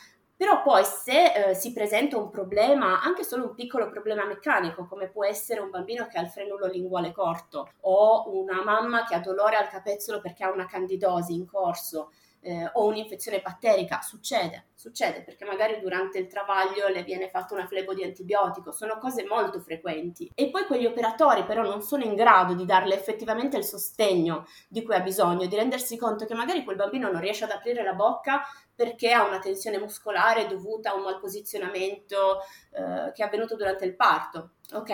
Però 0.43 0.61
poi 0.61 0.83
se 0.83 1.51
eh, 1.51 1.53
si 1.53 1.71
presenta 1.71 2.17
un 2.17 2.29
problema, 2.29 3.01
anche 3.01 3.23
solo 3.23 3.45
un 3.45 3.55
piccolo 3.55 3.89
problema 3.89 4.25
meccanico, 4.25 4.85
come 4.85 5.07
può 5.07 5.23
essere 5.23 5.61
un 5.61 5.69
bambino 5.69 6.05
che 6.07 6.17
ha 6.17 6.21
il 6.21 6.27
frenulo 6.27 6.67
linguale 6.67 7.13
corto 7.13 7.69
o 7.79 8.25
una 8.27 8.61
mamma 8.61 9.05
che 9.05 9.15
ha 9.15 9.19
dolore 9.19 9.55
al 9.55 9.69
capezzolo 9.69 10.19
perché 10.19 10.43
ha 10.43 10.51
una 10.51 10.65
candidosi 10.65 11.33
in 11.33 11.45
corso, 11.45 12.09
eh, 12.43 12.69
o 12.73 12.85
un'infezione 12.85 13.39
batterica, 13.39 14.01
succede, 14.01 14.65
succede 14.75 15.21
perché 15.23 15.45
magari 15.45 15.79
durante 15.79 16.19
il 16.19 16.27
travaglio 16.27 16.87
le 16.89 17.03
viene 17.03 17.29
fatta 17.29 17.53
una 17.53 17.65
flebo 17.65 17.93
di 17.93 18.03
antibiotico, 18.03 18.71
sono 18.71 18.97
cose 18.97 19.25
molto 19.25 19.59
frequenti. 19.61 20.29
E 20.35 20.49
poi 20.49 20.65
quegli 20.65 20.85
operatori 20.85 21.45
però 21.45 21.63
non 21.63 21.81
sono 21.81 22.03
in 22.03 22.15
grado 22.15 22.53
di 22.53 22.65
darle 22.65 22.95
effettivamente 22.95 23.57
il 23.57 23.63
sostegno 23.63 24.45
di 24.67 24.83
cui 24.83 24.93
ha 24.93 24.99
bisogno, 24.99 25.47
di 25.47 25.55
rendersi 25.55 25.97
conto 25.97 26.25
che 26.25 26.35
magari 26.35 26.63
quel 26.63 26.75
bambino 26.75 27.09
non 27.09 27.21
riesce 27.21 27.45
ad 27.45 27.51
aprire 27.51 27.81
la 27.81 27.93
bocca 27.93 28.41
perché 28.75 29.11
ha 29.11 29.25
una 29.25 29.39
tensione 29.39 29.79
muscolare 29.79 30.47
dovuta 30.47 30.91
a 30.91 30.95
un 30.95 31.03
malposizionamento 31.03 32.39
eh, 32.71 33.11
che 33.13 33.23
è 33.23 33.25
avvenuto 33.25 33.55
durante 33.55 33.85
il 33.85 33.95
parto, 33.95 34.53
ok? 34.73 34.91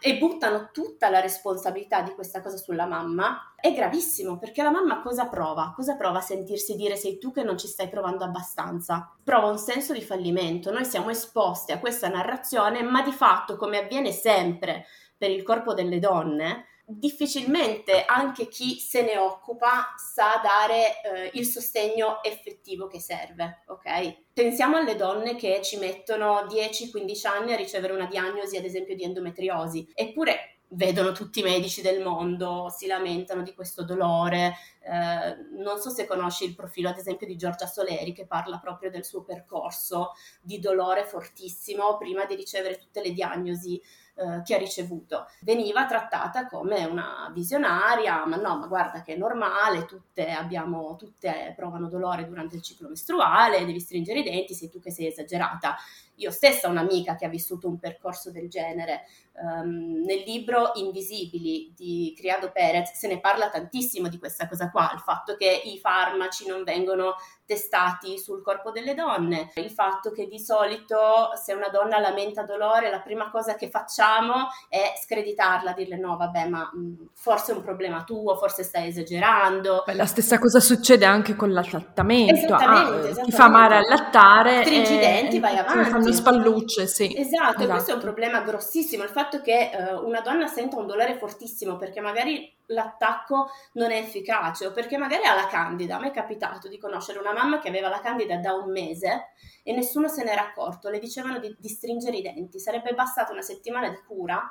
E 0.00 0.18
buttano 0.18 0.68
tutta 0.72 1.08
la 1.08 1.20
responsabilità 1.20 2.02
di 2.02 2.12
questa 2.12 2.42
cosa 2.42 2.58
sulla 2.58 2.86
mamma, 2.86 3.54
è 3.56 3.72
gravissimo 3.72 4.38
perché 4.38 4.62
la 4.62 4.70
mamma 4.70 5.00
cosa 5.00 5.26
prova? 5.26 5.72
Cosa 5.74 5.96
prova 5.96 6.18
a 6.18 6.22
sentirsi 6.22 6.76
dire 6.76 6.96
sei 6.96 7.18
tu 7.18 7.32
che 7.32 7.42
non 7.42 7.56
ci 7.56 7.66
stai 7.66 7.88
provando 7.88 8.24
abbastanza? 8.24 9.16
Prova 9.24 9.48
un 9.48 9.58
senso 9.58 9.94
di 9.94 10.02
fallimento, 10.02 10.70
noi 10.70 10.84
siamo 10.84 11.08
esposti 11.08 11.72
a 11.72 11.78
questa 11.78 12.08
narrazione, 12.08 12.82
ma 12.82 13.02
di 13.02 13.12
fatto, 13.12 13.56
come 13.56 13.78
avviene 13.78 14.12
sempre 14.12 14.84
per 15.16 15.30
il 15.30 15.42
corpo 15.42 15.72
delle 15.72 15.98
donne, 15.98 16.66
difficilmente 16.86 18.04
anche 18.04 18.48
chi 18.48 18.78
se 18.78 19.02
ne 19.02 19.16
occupa 19.16 19.94
sa 19.96 20.40
dare 20.42 21.02
eh, 21.02 21.30
il 21.34 21.46
sostegno 21.46 22.22
effettivo 22.22 22.86
che 22.86 23.00
serve, 23.00 23.62
ok? 23.68 24.32
Pensiamo 24.32 24.76
alle 24.76 24.96
donne 24.96 25.34
che 25.34 25.60
ci 25.62 25.78
mettono 25.78 26.42
10-15 26.42 27.26
anni 27.26 27.52
a 27.52 27.56
ricevere 27.56 27.94
una 27.94 28.06
diagnosi, 28.06 28.56
ad 28.56 28.64
esempio, 28.64 28.94
di 28.94 29.04
endometriosi, 29.04 29.90
eppure 29.94 30.54
vedono 30.74 31.12
tutti 31.12 31.40
i 31.40 31.42
medici 31.42 31.82
del 31.82 32.02
mondo, 32.02 32.68
si 32.68 32.86
lamentano 32.86 33.42
di 33.42 33.54
questo 33.54 33.84
dolore. 33.84 34.54
Eh, 34.80 35.36
non 35.56 35.78
so 35.78 35.90
se 35.90 36.06
conosci 36.06 36.44
il 36.44 36.54
profilo, 36.54 36.88
ad 36.88 36.98
esempio, 36.98 37.26
di 37.26 37.36
Giorgia 37.36 37.66
Soleri, 37.66 38.12
che 38.12 38.26
parla 38.26 38.58
proprio 38.58 38.90
del 38.90 39.04
suo 39.04 39.22
percorso 39.22 40.12
di 40.40 40.58
dolore 40.58 41.04
fortissimo 41.04 41.96
prima 41.96 42.24
di 42.24 42.34
ricevere 42.34 42.76
tutte 42.76 43.02
le 43.02 43.12
diagnosi 43.12 43.80
eh, 44.14 44.54
ha 44.54 44.58
ricevuto. 44.58 45.26
Veniva 45.40 45.86
trattata 45.86 46.46
come 46.46 46.84
una 46.84 47.30
visionaria, 47.32 48.24
ma 48.26 48.36
no, 48.36 48.58
ma 48.58 48.66
guarda 48.66 49.02
che 49.02 49.14
è 49.14 49.16
normale, 49.16 49.84
tutte, 49.84 50.30
abbiamo, 50.30 50.96
tutte 50.96 51.52
provano 51.56 51.88
dolore 51.88 52.26
durante 52.26 52.56
il 52.56 52.62
ciclo 52.62 52.88
mestruale, 52.88 53.64
devi 53.64 53.80
stringere 53.80 54.20
i 54.20 54.22
denti, 54.22 54.54
sei 54.54 54.70
tu 54.70 54.80
che 54.80 54.90
sei 54.90 55.08
esagerata. 55.08 55.76
Io 56.18 56.30
stessa 56.30 56.68
ho 56.68 56.70
un'amica 56.70 57.16
che 57.16 57.24
ha 57.24 57.28
vissuto 57.28 57.66
un 57.66 57.78
percorso 57.78 58.30
del 58.30 58.48
genere. 58.48 59.02
Um, 59.32 60.04
nel 60.04 60.22
libro 60.24 60.70
Invisibili 60.74 61.72
di 61.74 62.14
Criado 62.16 62.52
Perez 62.52 62.92
se 62.92 63.08
ne 63.08 63.18
parla 63.18 63.50
tantissimo 63.50 64.06
di 64.06 64.18
questa 64.18 64.46
cosa 64.46 64.70
qua, 64.70 64.92
il 64.94 65.00
fatto 65.00 65.34
che 65.34 65.62
i 65.64 65.76
farmaci 65.80 66.46
non 66.46 66.62
vengono 66.62 67.14
testati 67.46 68.18
sul 68.18 68.42
corpo 68.42 68.70
delle 68.70 68.94
donne, 68.94 69.50
il 69.56 69.70
fatto 69.70 70.10
che 70.10 70.26
di 70.26 70.38
solito 70.38 71.30
se 71.42 71.52
una 71.52 71.68
donna 71.68 71.98
lamenta 71.98 72.42
dolore 72.42 72.90
la 72.90 73.00
prima 73.00 73.30
cosa 73.30 73.54
che 73.54 73.68
facciamo 73.68 74.48
è 74.68 74.94
screditarla, 75.02 75.72
dirle 75.72 75.96
no 75.96 76.16
vabbè 76.16 76.48
ma 76.48 76.70
mh, 76.72 76.78
mm, 76.78 76.94
forse 77.14 77.52
è 77.52 77.54
un 77.54 77.62
problema 77.62 78.04
tuo, 78.04 78.36
forse 78.36 78.62
stai 78.62 78.88
esagerando. 78.88 79.82
Beh, 79.86 79.94
la 79.94 80.06
stessa 80.06 80.38
cosa 80.38 80.60
succede 80.60 81.04
anche 81.04 81.34
con 81.36 81.52
l'allattamento, 81.52 82.32
esattamente, 82.34 82.72
ah, 82.72 83.10
esattamente. 83.10 83.22
ti 83.22 83.32
fa 83.32 83.48
male 83.48 83.76
allattare, 83.76 84.62
stringi 84.62 84.94
i 84.94 84.98
denti, 84.98 85.38
vai 85.38 85.58
avanti. 85.58 85.90
Fanno 85.90 86.12
spallucce, 86.12 86.86
sì. 86.86 87.14
Esatto, 87.16 87.62
esatto, 87.62 87.66
questo 87.66 87.90
è 87.90 87.94
un 87.94 88.00
problema 88.00 88.40
grossissimo, 88.40 89.02
il 89.02 89.10
fatto 89.10 89.40
che 89.40 89.70
uh, 89.72 90.06
una 90.06 90.20
donna 90.20 90.46
senta 90.46 90.76
un 90.76 90.86
dolore 90.86 91.16
fortissimo 91.16 91.76
perché 91.76 92.00
magari 92.00 92.53
l'attacco 92.66 93.48
non 93.72 93.90
è 93.90 93.96
efficace 93.96 94.66
o 94.66 94.72
perché 94.72 94.96
magari 94.96 95.24
ha 95.24 95.34
la 95.34 95.46
candida. 95.46 95.96
A 95.96 96.00
me 96.00 96.08
è 96.08 96.12
capitato 96.12 96.68
di 96.68 96.78
conoscere 96.78 97.18
una 97.18 97.32
mamma 97.32 97.58
che 97.58 97.68
aveva 97.68 97.88
la 97.88 98.00
candida 98.00 98.36
da 98.36 98.54
un 98.54 98.70
mese 98.70 99.28
e 99.62 99.72
nessuno 99.72 100.08
se 100.08 100.24
n'era 100.24 100.42
accorto, 100.42 100.88
le 100.88 100.98
dicevano 100.98 101.38
di, 101.38 101.54
di 101.58 101.68
stringere 101.68 102.16
i 102.16 102.22
denti, 102.22 102.58
sarebbe 102.58 102.92
bastata 102.94 103.32
una 103.32 103.42
settimana 103.42 103.88
di 103.88 104.00
cura 104.06 104.42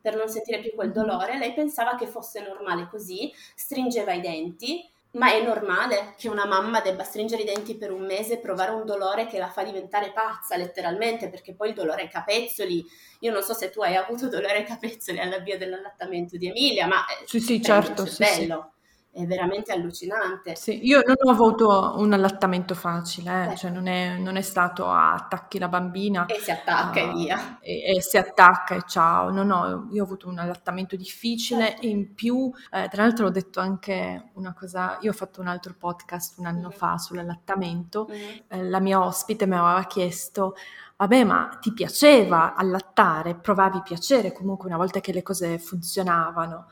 per 0.00 0.16
non 0.16 0.28
sentire 0.28 0.60
più 0.60 0.74
quel 0.74 0.92
dolore, 0.92 1.38
lei 1.38 1.52
pensava 1.54 1.96
che 1.96 2.06
fosse 2.06 2.40
normale 2.40 2.88
così, 2.88 3.32
stringeva 3.54 4.12
i 4.12 4.20
denti 4.20 4.88
ma 5.12 5.32
è 5.32 5.42
normale 5.42 6.14
che 6.16 6.28
una 6.28 6.46
mamma 6.46 6.80
debba 6.80 7.02
stringere 7.02 7.42
i 7.42 7.46
denti 7.46 7.76
per 7.76 7.92
un 7.92 8.04
mese 8.04 8.34
e 8.34 8.38
provare 8.38 8.72
un 8.72 8.84
dolore 8.84 9.26
che 9.26 9.38
la 9.38 9.48
fa 9.48 9.62
diventare 9.62 10.12
pazza, 10.12 10.56
letteralmente, 10.56 11.28
perché 11.30 11.54
poi 11.54 11.70
il 11.70 11.74
dolore 11.74 12.02
ai 12.02 12.08
capezzoli. 12.08 12.84
Io 13.20 13.32
non 13.32 13.42
so 13.42 13.54
se 13.54 13.70
tu 13.70 13.80
hai 13.80 13.96
avuto 13.96 14.28
dolore 14.28 14.58
ai 14.58 14.64
capezzoli 14.64 15.18
all'avvio 15.18 15.58
dell'allattamento 15.58 16.36
di 16.36 16.48
Emilia, 16.48 16.86
ma 16.86 17.04
sì, 17.24 17.40
sì, 17.40 17.62
certo, 17.62 18.06
sì, 18.06 18.22
bello. 18.22 18.70
Sì 18.72 18.76
è 19.18 19.26
veramente 19.26 19.72
allucinante. 19.72 20.54
Sì, 20.54 20.86
io 20.86 21.02
non 21.04 21.16
ho 21.20 21.30
avuto 21.30 21.94
un 21.96 22.12
allattamento 22.12 22.74
facile, 22.74 23.52
eh, 23.52 23.56
cioè 23.56 23.70
non 23.70 23.88
è, 23.88 24.16
non 24.16 24.36
è, 24.36 24.42
stato 24.42 24.86
a 24.86 25.14
attacchi 25.14 25.58
la 25.58 25.68
bambina 25.68 26.26
e 26.26 26.38
si 26.38 26.52
attacca 26.52 27.02
uh, 27.02 27.08
e 27.08 27.12
via. 27.12 27.58
E, 27.60 27.96
e, 27.96 28.00
si 28.00 28.16
attacca 28.16 28.76
e 28.76 28.82
ciao. 28.86 29.30
No, 29.30 29.42
no, 29.42 29.88
io 29.90 30.02
ho 30.02 30.04
avuto 30.04 30.28
un 30.28 30.38
allattamento 30.38 30.94
difficile 30.94 31.70
certo. 31.70 31.82
e 31.82 31.88
in 31.88 32.14
più, 32.14 32.50
eh, 32.70 32.88
tra 32.88 33.02
l'altro 33.02 33.26
ho 33.26 33.30
detto 33.30 33.58
anche 33.58 34.30
una 34.34 34.54
cosa, 34.54 34.98
io 35.00 35.10
ho 35.10 35.14
fatto 35.14 35.40
un 35.40 35.48
altro 35.48 35.74
podcast 35.76 36.38
un 36.38 36.46
anno 36.46 36.68
mm. 36.68 36.72
fa 36.72 36.96
sull'allattamento, 36.96 38.08
mm. 38.08 38.14
eh, 38.48 38.62
la 38.68 38.78
mia 38.78 39.04
ospite 39.04 39.46
mi 39.46 39.54
aveva 39.54 39.84
chiesto 39.84 40.54
vabbè, 40.96 41.24
ma 41.24 41.58
ti 41.60 41.72
piaceva 41.72 42.54
allattare, 42.54 43.36
provavi 43.36 43.82
piacere 43.82 44.32
comunque 44.32 44.68
una 44.68 44.76
volta 44.76 45.00
che 45.00 45.12
le 45.12 45.22
cose 45.22 45.58
funzionavano. 45.58 46.66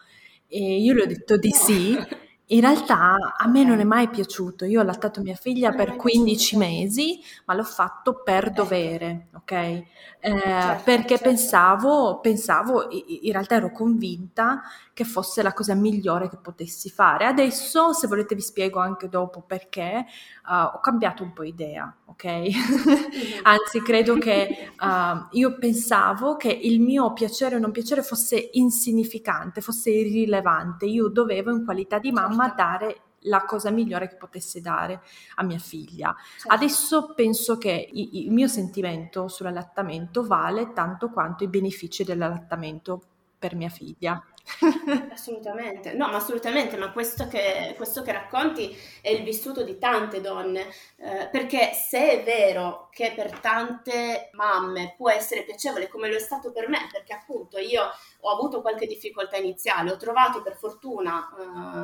E 0.49 0.81
io 0.81 0.95
le 0.95 1.03
ho 1.03 1.07
detto 1.07 1.37
di 1.37 1.51
sì 1.51 1.97
In 2.51 2.61
realtà 2.61 3.35
a 3.37 3.49
me 3.49 3.65
non 3.65 3.81
è 3.81 3.85
mai 3.85 4.09
piaciuto, 4.09 4.65
io 4.67 4.79
ho 4.79 4.83
allattato 4.83 5.21
mia 5.21 5.35
figlia 5.35 5.73
per 5.73 5.97
15 5.97 6.57
mesi, 6.57 7.21
ma 7.45 7.55
l'ho 7.55 7.65
fatto 7.65 8.23
per 8.23 8.53
dovere, 8.53 9.27
ok? 9.35 9.51
Eh, 9.51 9.85
certo, 10.21 10.83
perché 10.85 11.17
certo. 11.17 11.25
pensavo, 11.25 12.21
pensavo, 12.21 12.89
in 12.91 13.33
realtà 13.33 13.57
ero 13.57 13.73
convinta 13.73 14.63
che 14.93 15.03
fosse 15.03 15.43
la 15.43 15.53
cosa 15.53 15.75
migliore 15.75 16.29
che 16.29 16.37
potessi 16.37 16.89
fare. 16.89 17.27
Adesso, 17.27 17.93
se 17.93 18.07
volete, 18.07 18.37
vi 18.37 18.41
spiego 18.43 18.79
anche 18.79 19.09
dopo 19.09 19.43
perché 19.43 20.07
uh, 20.47 20.77
ho 20.77 20.81
cambiato 20.81 21.23
un 21.23 21.33
po' 21.33 21.43
idea, 21.43 21.95
ok? 22.07 22.25
Anzi, 23.43 23.83
credo 23.83 24.17
che 24.17 24.73
uh, 24.79 25.27
io 25.37 25.59
pensavo 25.59 26.37
che 26.37 26.49
il 26.49 26.81
mio 26.81 27.13
piacere 27.13 27.57
o 27.57 27.59
non 27.59 27.73
piacere 27.73 28.03
fosse 28.03 28.51
insignificante, 28.53 29.61
fosse 29.61 29.91
irrilevante. 29.91 30.87
Io 30.87 31.09
dovevo, 31.09 31.51
in 31.51 31.65
qualità 31.65 31.99
di 31.99 32.13
mamma, 32.13 32.47
certo. 32.47 32.63
dare 32.63 33.01
la 33.27 33.45
cosa 33.45 33.71
migliore 33.71 34.09
che 34.09 34.17
potesse 34.17 34.61
dare 34.61 35.03
a 35.37 35.43
mia 35.43 35.59
figlia. 35.59 36.15
Certo. 36.39 36.55
Adesso 36.55 37.13
penso 37.15 37.59
che 37.59 37.91
il 37.93 38.31
mio 38.31 38.49
sentimento 38.49 39.29
sull'allattamento 39.29 40.25
vale 40.25 40.73
tanto 40.73 41.11
quanto 41.11 41.45
i 41.45 41.49
benefici 41.49 42.05
dell'allattamento 42.05 43.03
per 43.39 43.55
mia 43.55 43.69
figlia. 43.69 44.23
assolutamente, 45.11 45.93
no, 45.93 46.09
ma 46.09 46.17
assolutamente, 46.17 46.77
ma 46.77 46.93
questo 46.93 47.27
che, 47.27 47.75
questo 47.77 48.03
che, 48.03 48.13
racconti 48.13 48.77
è 49.01 49.11
il 49.11 49.25
vissuto 49.25 49.63
di 49.65 49.77
tante 49.79 50.21
donne, 50.21 50.69
eh, 50.97 51.29
perché 51.31 51.73
se 51.73 52.11
è 52.11 52.25
vero 52.25 52.89
che 52.93 53.13
per 53.15 53.41
tante 53.41 54.31
mamme 54.33 54.95
può 54.97 55.11
essere 55.11 55.43
piacevole 55.43 55.89
come 55.89 56.09
lo 56.09 56.15
è 56.17 56.21
stato 56.21 56.53
per 56.53 56.69
me, 56.69 56.89
perché 56.93 57.13
appunto 57.13 57.59
io 57.59 57.83
ho 58.21 58.31
avuto 58.31 58.61
qualche 58.61 58.87
difficoltà 58.87 59.37
iniziale, 59.37 59.91
ho 59.91 59.97
trovato 59.97 60.43
per 60.43 60.57
fortuna 60.57 61.29
eh, 61.39 61.43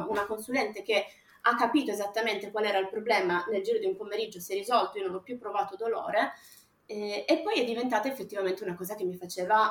una 0.08 0.24
consulente 0.26 0.82
che 0.82 1.06
ha 1.44 1.56
capito 1.56 1.90
esattamente 1.90 2.52
qual 2.52 2.64
era 2.64 2.78
il 2.78 2.88
problema, 2.88 3.44
nel 3.50 3.62
giro 3.62 3.78
di 3.78 3.86
un 3.86 3.96
pomeriggio 3.96 4.38
si 4.38 4.52
è 4.52 4.56
risolto, 4.56 4.98
io 4.98 5.06
non 5.06 5.16
ho 5.16 5.22
più 5.22 5.36
provato 5.36 5.74
dolore 5.74 6.32
eh, 6.86 7.24
e 7.26 7.40
poi 7.40 7.60
è 7.60 7.64
diventata 7.64 8.08
effettivamente 8.08 8.62
una 8.62 8.76
cosa 8.76 8.94
che 8.94 9.04
mi 9.04 9.16
faceva 9.16 9.68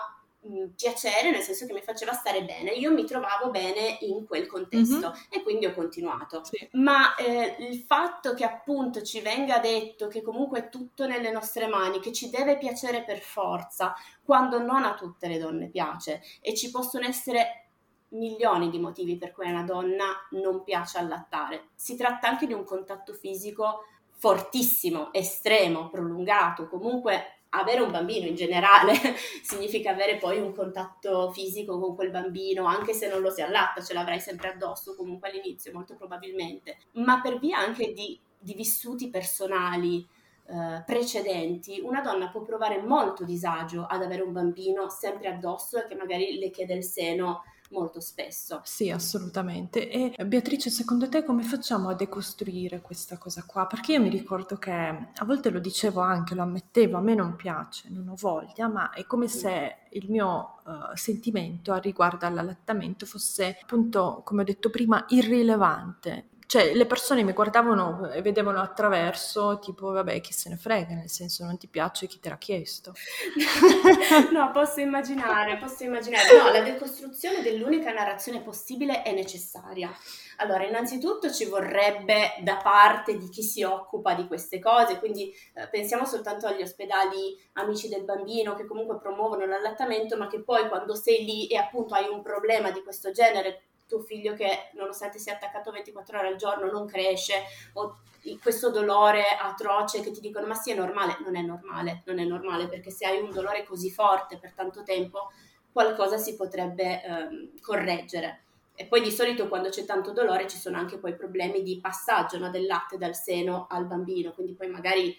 piacere, 0.75 1.29
nel 1.29 1.41
senso 1.41 1.65
che 1.65 1.73
mi 1.73 1.81
faceva 1.81 2.13
stare 2.13 2.43
bene, 2.43 2.71
io 2.71 2.91
mi 2.91 3.05
trovavo 3.05 3.51
bene 3.51 3.97
in 4.01 4.25
quel 4.25 4.47
contesto 4.47 5.09
mm-hmm. 5.09 5.21
e 5.29 5.43
quindi 5.43 5.65
ho 5.67 5.73
continuato. 5.73 6.43
Sì. 6.43 6.67
Ma 6.73 7.15
eh, 7.15 7.57
il 7.59 7.77
fatto 7.77 8.33
che 8.33 8.43
appunto 8.43 9.03
ci 9.03 9.21
venga 9.21 9.59
detto 9.59 10.07
che 10.07 10.21
comunque 10.21 10.59
è 10.59 10.69
tutto 10.69 11.05
nelle 11.05 11.31
nostre 11.31 11.67
mani, 11.67 11.99
che 11.99 12.11
ci 12.11 12.29
deve 12.29 12.57
piacere 12.57 13.03
per 13.03 13.19
forza, 13.19 13.93
quando 14.23 14.59
non 14.59 14.83
a 14.83 14.95
tutte 14.95 15.27
le 15.27 15.37
donne 15.37 15.67
piace 15.69 16.21
e 16.41 16.55
ci 16.55 16.71
possono 16.71 17.05
essere 17.05 17.67
milioni 18.09 18.69
di 18.69 18.79
motivi 18.79 19.17
per 19.17 19.31
cui 19.31 19.45
a 19.45 19.51
una 19.51 19.63
donna 19.63 20.05
non 20.31 20.63
piace 20.63 20.97
allattare. 20.97 21.69
Si 21.75 21.95
tratta 21.95 22.27
anche 22.27 22.47
di 22.47 22.53
un 22.53 22.63
contatto 22.63 23.13
fisico 23.13 23.83
fortissimo, 24.21 25.13
estremo, 25.13 25.89
prolungato, 25.89 26.67
comunque 26.67 27.40
avere 27.51 27.81
un 27.81 27.91
bambino 27.91 28.27
in 28.27 28.35
generale 28.35 28.93
significa 29.41 29.91
avere 29.91 30.17
poi 30.17 30.39
un 30.39 30.53
contatto 30.53 31.31
fisico 31.31 31.79
con 31.79 31.95
quel 31.95 32.11
bambino, 32.11 32.65
anche 32.65 32.93
se 32.93 33.07
non 33.07 33.21
lo 33.21 33.29
si 33.29 33.41
allatta, 33.41 33.81
ce 33.81 33.93
l'avrai 33.93 34.19
sempre 34.19 34.49
addosso 34.49 34.95
comunque 34.95 35.29
all'inizio, 35.29 35.73
molto 35.73 35.95
probabilmente, 35.95 36.77
ma 36.93 37.21
per 37.21 37.39
via 37.39 37.57
anche 37.57 37.93
di, 37.93 38.19
di 38.37 38.53
vissuti 38.53 39.09
personali 39.09 40.07
eh, 40.47 40.83
precedenti, 40.85 41.79
una 41.81 42.01
donna 42.01 42.29
può 42.29 42.41
provare 42.41 42.81
molto 42.81 43.23
disagio 43.23 43.85
ad 43.85 44.01
avere 44.01 44.21
un 44.21 44.33
bambino 44.33 44.89
sempre 44.89 45.29
addosso 45.29 45.77
e 45.77 45.87
che 45.87 45.95
magari 45.95 46.37
le 46.37 46.49
chiede 46.49 46.73
il 46.73 46.83
seno 46.83 47.43
molto 47.71 47.99
spesso. 47.99 48.61
Sì, 48.63 48.89
assolutamente. 48.89 49.89
E 49.89 50.25
Beatrice, 50.25 50.69
secondo 50.69 51.09
te 51.09 51.23
come 51.23 51.43
facciamo 51.43 51.89
a 51.89 51.93
decostruire 51.93 52.81
questa 52.81 53.17
cosa 53.17 53.43
qua? 53.45 53.65
Perché 53.67 53.93
io 53.93 54.01
mi 54.01 54.09
ricordo 54.09 54.57
che 54.57 54.71
a 54.71 55.25
volte 55.25 55.49
lo 55.49 55.59
dicevo 55.59 56.01
anche, 56.01 56.35
lo 56.35 56.43
ammettevo, 56.43 56.97
a 56.97 57.01
me 57.01 57.15
non 57.15 57.35
piace, 57.35 57.89
non 57.89 58.07
ho 58.09 58.15
voglia, 58.15 58.67
ma 58.67 58.91
è 58.91 59.05
come 59.05 59.27
se 59.27 59.77
il 59.91 60.09
mio 60.09 60.57
uh, 60.63 60.95
sentimento 60.95 61.75
riguardo 61.75 62.25
all'allattamento 62.25 63.05
fosse 63.05 63.57
appunto, 63.61 64.21
come 64.23 64.41
ho 64.41 64.45
detto 64.45 64.69
prima, 64.69 65.05
irrilevante 65.09 66.29
cioè 66.51 66.73
le 66.73 66.85
persone 66.85 67.23
mi 67.23 67.31
guardavano 67.31 68.11
e 68.11 68.21
vedevano 68.21 68.59
attraverso, 68.59 69.57
tipo, 69.59 69.91
vabbè, 69.91 70.19
chi 70.19 70.33
se 70.33 70.49
ne 70.49 70.57
frega, 70.57 70.95
nel 70.95 71.09
senso 71.09 71.45
non 71.45 71.57
ti 71.57 71.69
piace 71.69 72.07
chi 72.07 72.19
te 72.19 72.27
l'ha 72.27 72.37
chiesto. 72.37 72.91
no, 74.33 74.51
posso 74.51 74.81
immaginare, 74.81 75.57
posso 75.59 75.85
immaginare. 75.85 76.27
No, 76.37 76.51
la 76.51 76.59
decostruzione 76.59 77.41
dell'unica 77.41 77.93
narrazione 77.93 78.41
possibile 78.41 79.01
è 79.01 79.13
necessaria. 79.13 79.95
Allora, 80.39 80.65
innanzitutto 80.65 81.31
ci 81.31 81.45
vorrebbe 81.45 82.33
da 82.41 82.57
parte 82.57 83.17
di 83.17 83.29
chi 83.29 83.43
si 83.43 83.63
occupa 83.63 84.13
di 84.13 84.27
queste 84.27 84.59
cose, 84.59 84.99
quindi 84.99 85.33
eh, 85.53 85.69
pensiamo 85.69 86.03
soltanto 86.03 86.47
agli 86.47 86.63
ospedali 86.63 87.39
amici 87.53 87.87
del 87.87 88.03
bambino 88.03 88.55
che 88.55 88.65
comunque 88.65 88.99
promuovono 88.99 89.45
l'allattamento, 89.45 90.17
ma 90.17 90.27
che 90.27 90.43
poi 90.43 90.67
quando 90.67 90.95
sei 90.95 91.23
lì 91.23 91.47
e 91.47 91.55
appunto 91.55 91.93
hai 91.93 92.09
un 92.09 92.21
problema 92.21 92.71
di 92.71 92.83
questo 92.83 93.11
genere, 93.11 93.70
tuo 93.91 93.99
figlio 94.01 94.33
che 94.33 94.69
nonostante 94.75 95.19
sia 95.19 95.33
attaccato 95.33 95.71
24 95.71 96.19
ore 96.19 96.27
al 96.29 96.37
giorno 96.37 96.71
non 96.71 96.87
cresce 96.87 97.43
o 97.73 97.99
questo 98.41 98.69
dolore 98.69 99.23
atroce 99.39 100.01
che 100.01 100.11
ti 100.11 100.21
dicono 100.21 100.47
ma 100.47 100.53
sì 100.53 100.71
è 100.71 100.75
normale, 100.75 101.17
non 101.25 101.35
è 101.35 101.41
normale, 101.41 102.03
non 102.05 102.19
è 102.19 102.23
normale 102.23 102.67
perché 102.67 102.89
se 102.89 103.05
hai 103.05 103.19
un 103.19 103.31
dolore 103.31 103.63
così 103.63 103.91
forte 103.91 104.37
per 104.37 104.53
tanto 104.53 104.83
tempo 104.83 105.31
qualcosa 105.71 106.17
si 106.17 106.35
potrebbe 106.35 107.03
ehm, 107.03 107.59
correggere. 107.61 108.43
E 108.75 108.85
poi 108.85 109.01
di 109.01 109.11
solito 109.11 109.47
quando 109.47 109.69
c'è 109.69 109.85
tanto 109.85 110.11
dolore 110.11 110.47
ci 110.47 110.57
sono 110.57 110.77
anche 110.77 110.97
poi 110.97 111.15
problemi 111.15 111.61
di 111.61 111.79
passaggio 111.79 112.37
no, 112.37 112.49
del 112.49 112.65
latte 112.65 112.97
dal 112.97 113.15
seno 113.15 113.67
al 113.69 113.85
bambino, 113.85 114.31
quindi 114.31 114.53
poi 114.53 114.69
magari 114.69 115.15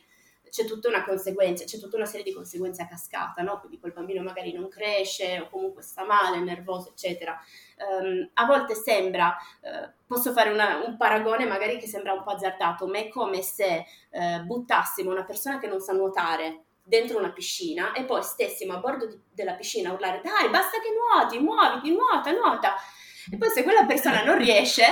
c'è 0.52 0.66
tutta 0.66 0.88
una 0.88 1.02
conseguenza, 1.02 1.64
c'è 1.64 1.78
tutta 1.78 1.96
una 1.96 2.04
serie 2.04 2.24
di 2.24 2.34
conseguenze 2.34 2.82
a 2.82 2.86
cascata, 2.86 3.40
no? 3.40 3.58
Quindi 3.58 3.78
quel 3.78 3.94
bambino 3.94 4.22
magari 4.22 4.52
non 4.52 4.68
cresce 4.68 5.40
o 5.40 5.48
comunque 5.48 5.80
sta 5.80 6.04
male, 6.04 6.36
è 6.36 6.40
nervoso, 6.40 6.90
eccetera. 6.90 7.40
Um, 7.78 8.28
a 8.34 8.44
volte 8.44 8.74
sembra, 8.74 9.34
uh, 9.62 9.90
posso 10.06 10.30
fare 10.32 10.50
una, 10.50 10.84
un 10.84 10.98
paragone 10.98 11.46
magari 11.46 11.78
che 11.78 11.86
sembra 11.86 12.12
un 12.12 12.22
po' 12.22 12.32
azzardato, 12.32 12.86
ma 12.86 12.98
è 12.98 13.08
come 13.08 13.40
se 13.40 13.86
uh, 14.10 14.42
buttassimo 14.42 15.10
una 15.10 15.24
persona 15.24 15.58
che 15.58 15.68
non 15.68 15.80
sa 15.80 15.94
nuotare 15.94 16.64
dentro 16.82 17.16
una 17.16 17.32
piscina 17.32 17.92
e 17.92 18.04
poi 18.04 18.22
stessimo 18.22 18.74
a 18.74 18.78
bordo 18.78 19.06
di, 19.06 19.18
della 19.32 19.54
piscina 19.54 19.88
a 19.88 19.92
urlare 19.92 20.20
dai 20.20 20.50
basta 20.50 20.80
che 20.80 20.88
nuoti, 20.90 21.38
muoviti, 21.38 21.94
nuota, 21.94 22.32
nuota 22.32 22.74
e 23.30 23.36
poi 23.38 23.48
se 23.50 23.62
quella 23.62 23.84
persona 23.84 24.24
non 24.24 24.36
riesce 24.36 24.82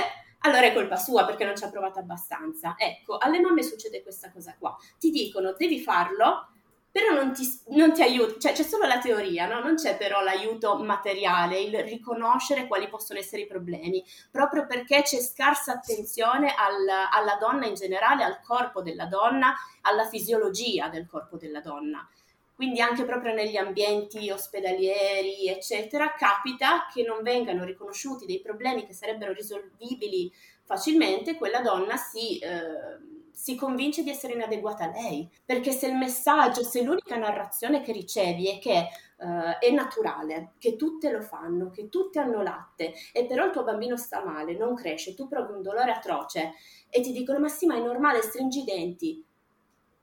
allora 0.41 0.65
è 0.65 0.73
colpa 0.73 0.95
sua 0.95 1.25
perché 1.25 1.45
non 1.45 1.55
ci 1.55 1.63
ha 1.63 1.69
provato 1.69 1.99
abbastanza. 1.99 2.75
Ecco, 2.77 3.17
alle 3.17 3.39
mamme 3.39 3.63
succede 3.63 4.01
questa 4.01 4.31
cosa 4.31 4.55
qua. 4.57 4.75
Ti 4.97 5.09
dicono 5.09 5.53
devi 5.57 5.79
farlo, 5.79 6.47
però 6.91 7.13
non 7.13 7.31
ti, 7.31 7.47
non 7.69 7.93
ti 7.93 8.01
aiuta, 8.01 8.37
cioè 8.37 8.51
c'è 8.51 8.63
solo 8.63 8.85
la 8.85 8.99
teoria, 8.99 9.47
no? 9.47 9.61
non 9.61 9.75
c'è 9.75 9.95
però 9.95 10.21
l'aiuto 10.21 10.77
materiale, 10.77 11.61
il 11.61 11.81
riconoscere 11.83 12.67
quali 12.67 12.89
possono 12.89 13.17
essere 13.17 13.43
i 13.43 13.47
problemi, 13.47 14.03
proprio 14.29 14.65
perché 14.65 15.01
c'è 15.03 15.19
scarsa 15.21 15.71
attenzione 15.71 16.53
al, 16.53 16.87
alla 17.11 17.37
donna 17.39 17.65
in 17.65 17.75
generale, 17.75 18.25
al 18.25 18.41
corpo 18.41 18.81
della 18.81 19.05
donna, 19.05 19.55
alla 19.81 20.05
fisiologia 20.05 20.89
del 20.89 21.07
corpo 21.07 21.37
della 21.37 21.61
donna 21.61 22.05
quindi 22.55 22.79
anche 22.81 23.05
proprio 23.05 23.33
negli 23.33 23.57
ambienti 23.57 24.29
ospedalieri, 24.29 25.47
eccetera, 25.47 26.13
capita 26.13 26.87
che 26.93 27.03
non 27.03 27.23
vengano 27.23 27.63
riconosciuti 27.63 28.25
dei 28.25 28.39
problemi 28.39 28.85
che 28.85 28.93
sarebbero 28.93 29.33
risolvibili 29.33 30.31
facilmente, 30.63 31.35
quella 31.35 31.61
donna 31.61 31.97
si, 31.97 32.37
eh, 32.39 32.99
si 33.31 33.55
convince 33.55 34.03
di 34.03 34.09
essere 34.09 34.33
inadeguata 34.33 34.85
a 34.85 34.91
lei, 34.91 35.27
perché 35.43 35.71
se 35.71 35.87
il 35.87 35.95
messaggio, 35.95 36.63
se 36.63 36.83
l'unica 36.83 37.17
narrazione 37.17 37.81
che 37.81 37.91
ricevi 37.91 38.47
è 38.47 38.59
che 38.59 38.87
Uh, 39.21 39.55
è 39.59 39.69
naturale, 39.69 40.53
che 40.57 40.75
tutte 40.75 41.11
lo 41.11 41.21
fanno, 41.21 41.69
che 41.69 41.89
tutte 41.89 42.17
hanno 42.17 42.41
latte 42.41 42.91
e 43.13 43.27
però 43.27 43.45
il 43.45 43.51
tuo 43.51 43.63
bambino 43.63 43.95
sta 43.95 44.25
male, 44.25 44.57
non 44.57 44.73
cresce, 44.73 45.13
tu 45.13 45.27
provi 45.27 45.53
un 45.53 45.61
dolore 45.61 45.91
atroce 45.91 46.53
e 46.89 47.01
ti 47.01 47.11
dicono 47.11 47.37
ma 47.37 47.47
sì 47.47 47.67
ma 47.67 47.75
è 47.75 47.79
normale, 47.81 48.23
stringi 48.23 48.61
i 48.61 48.63
denti, 48.63 49.23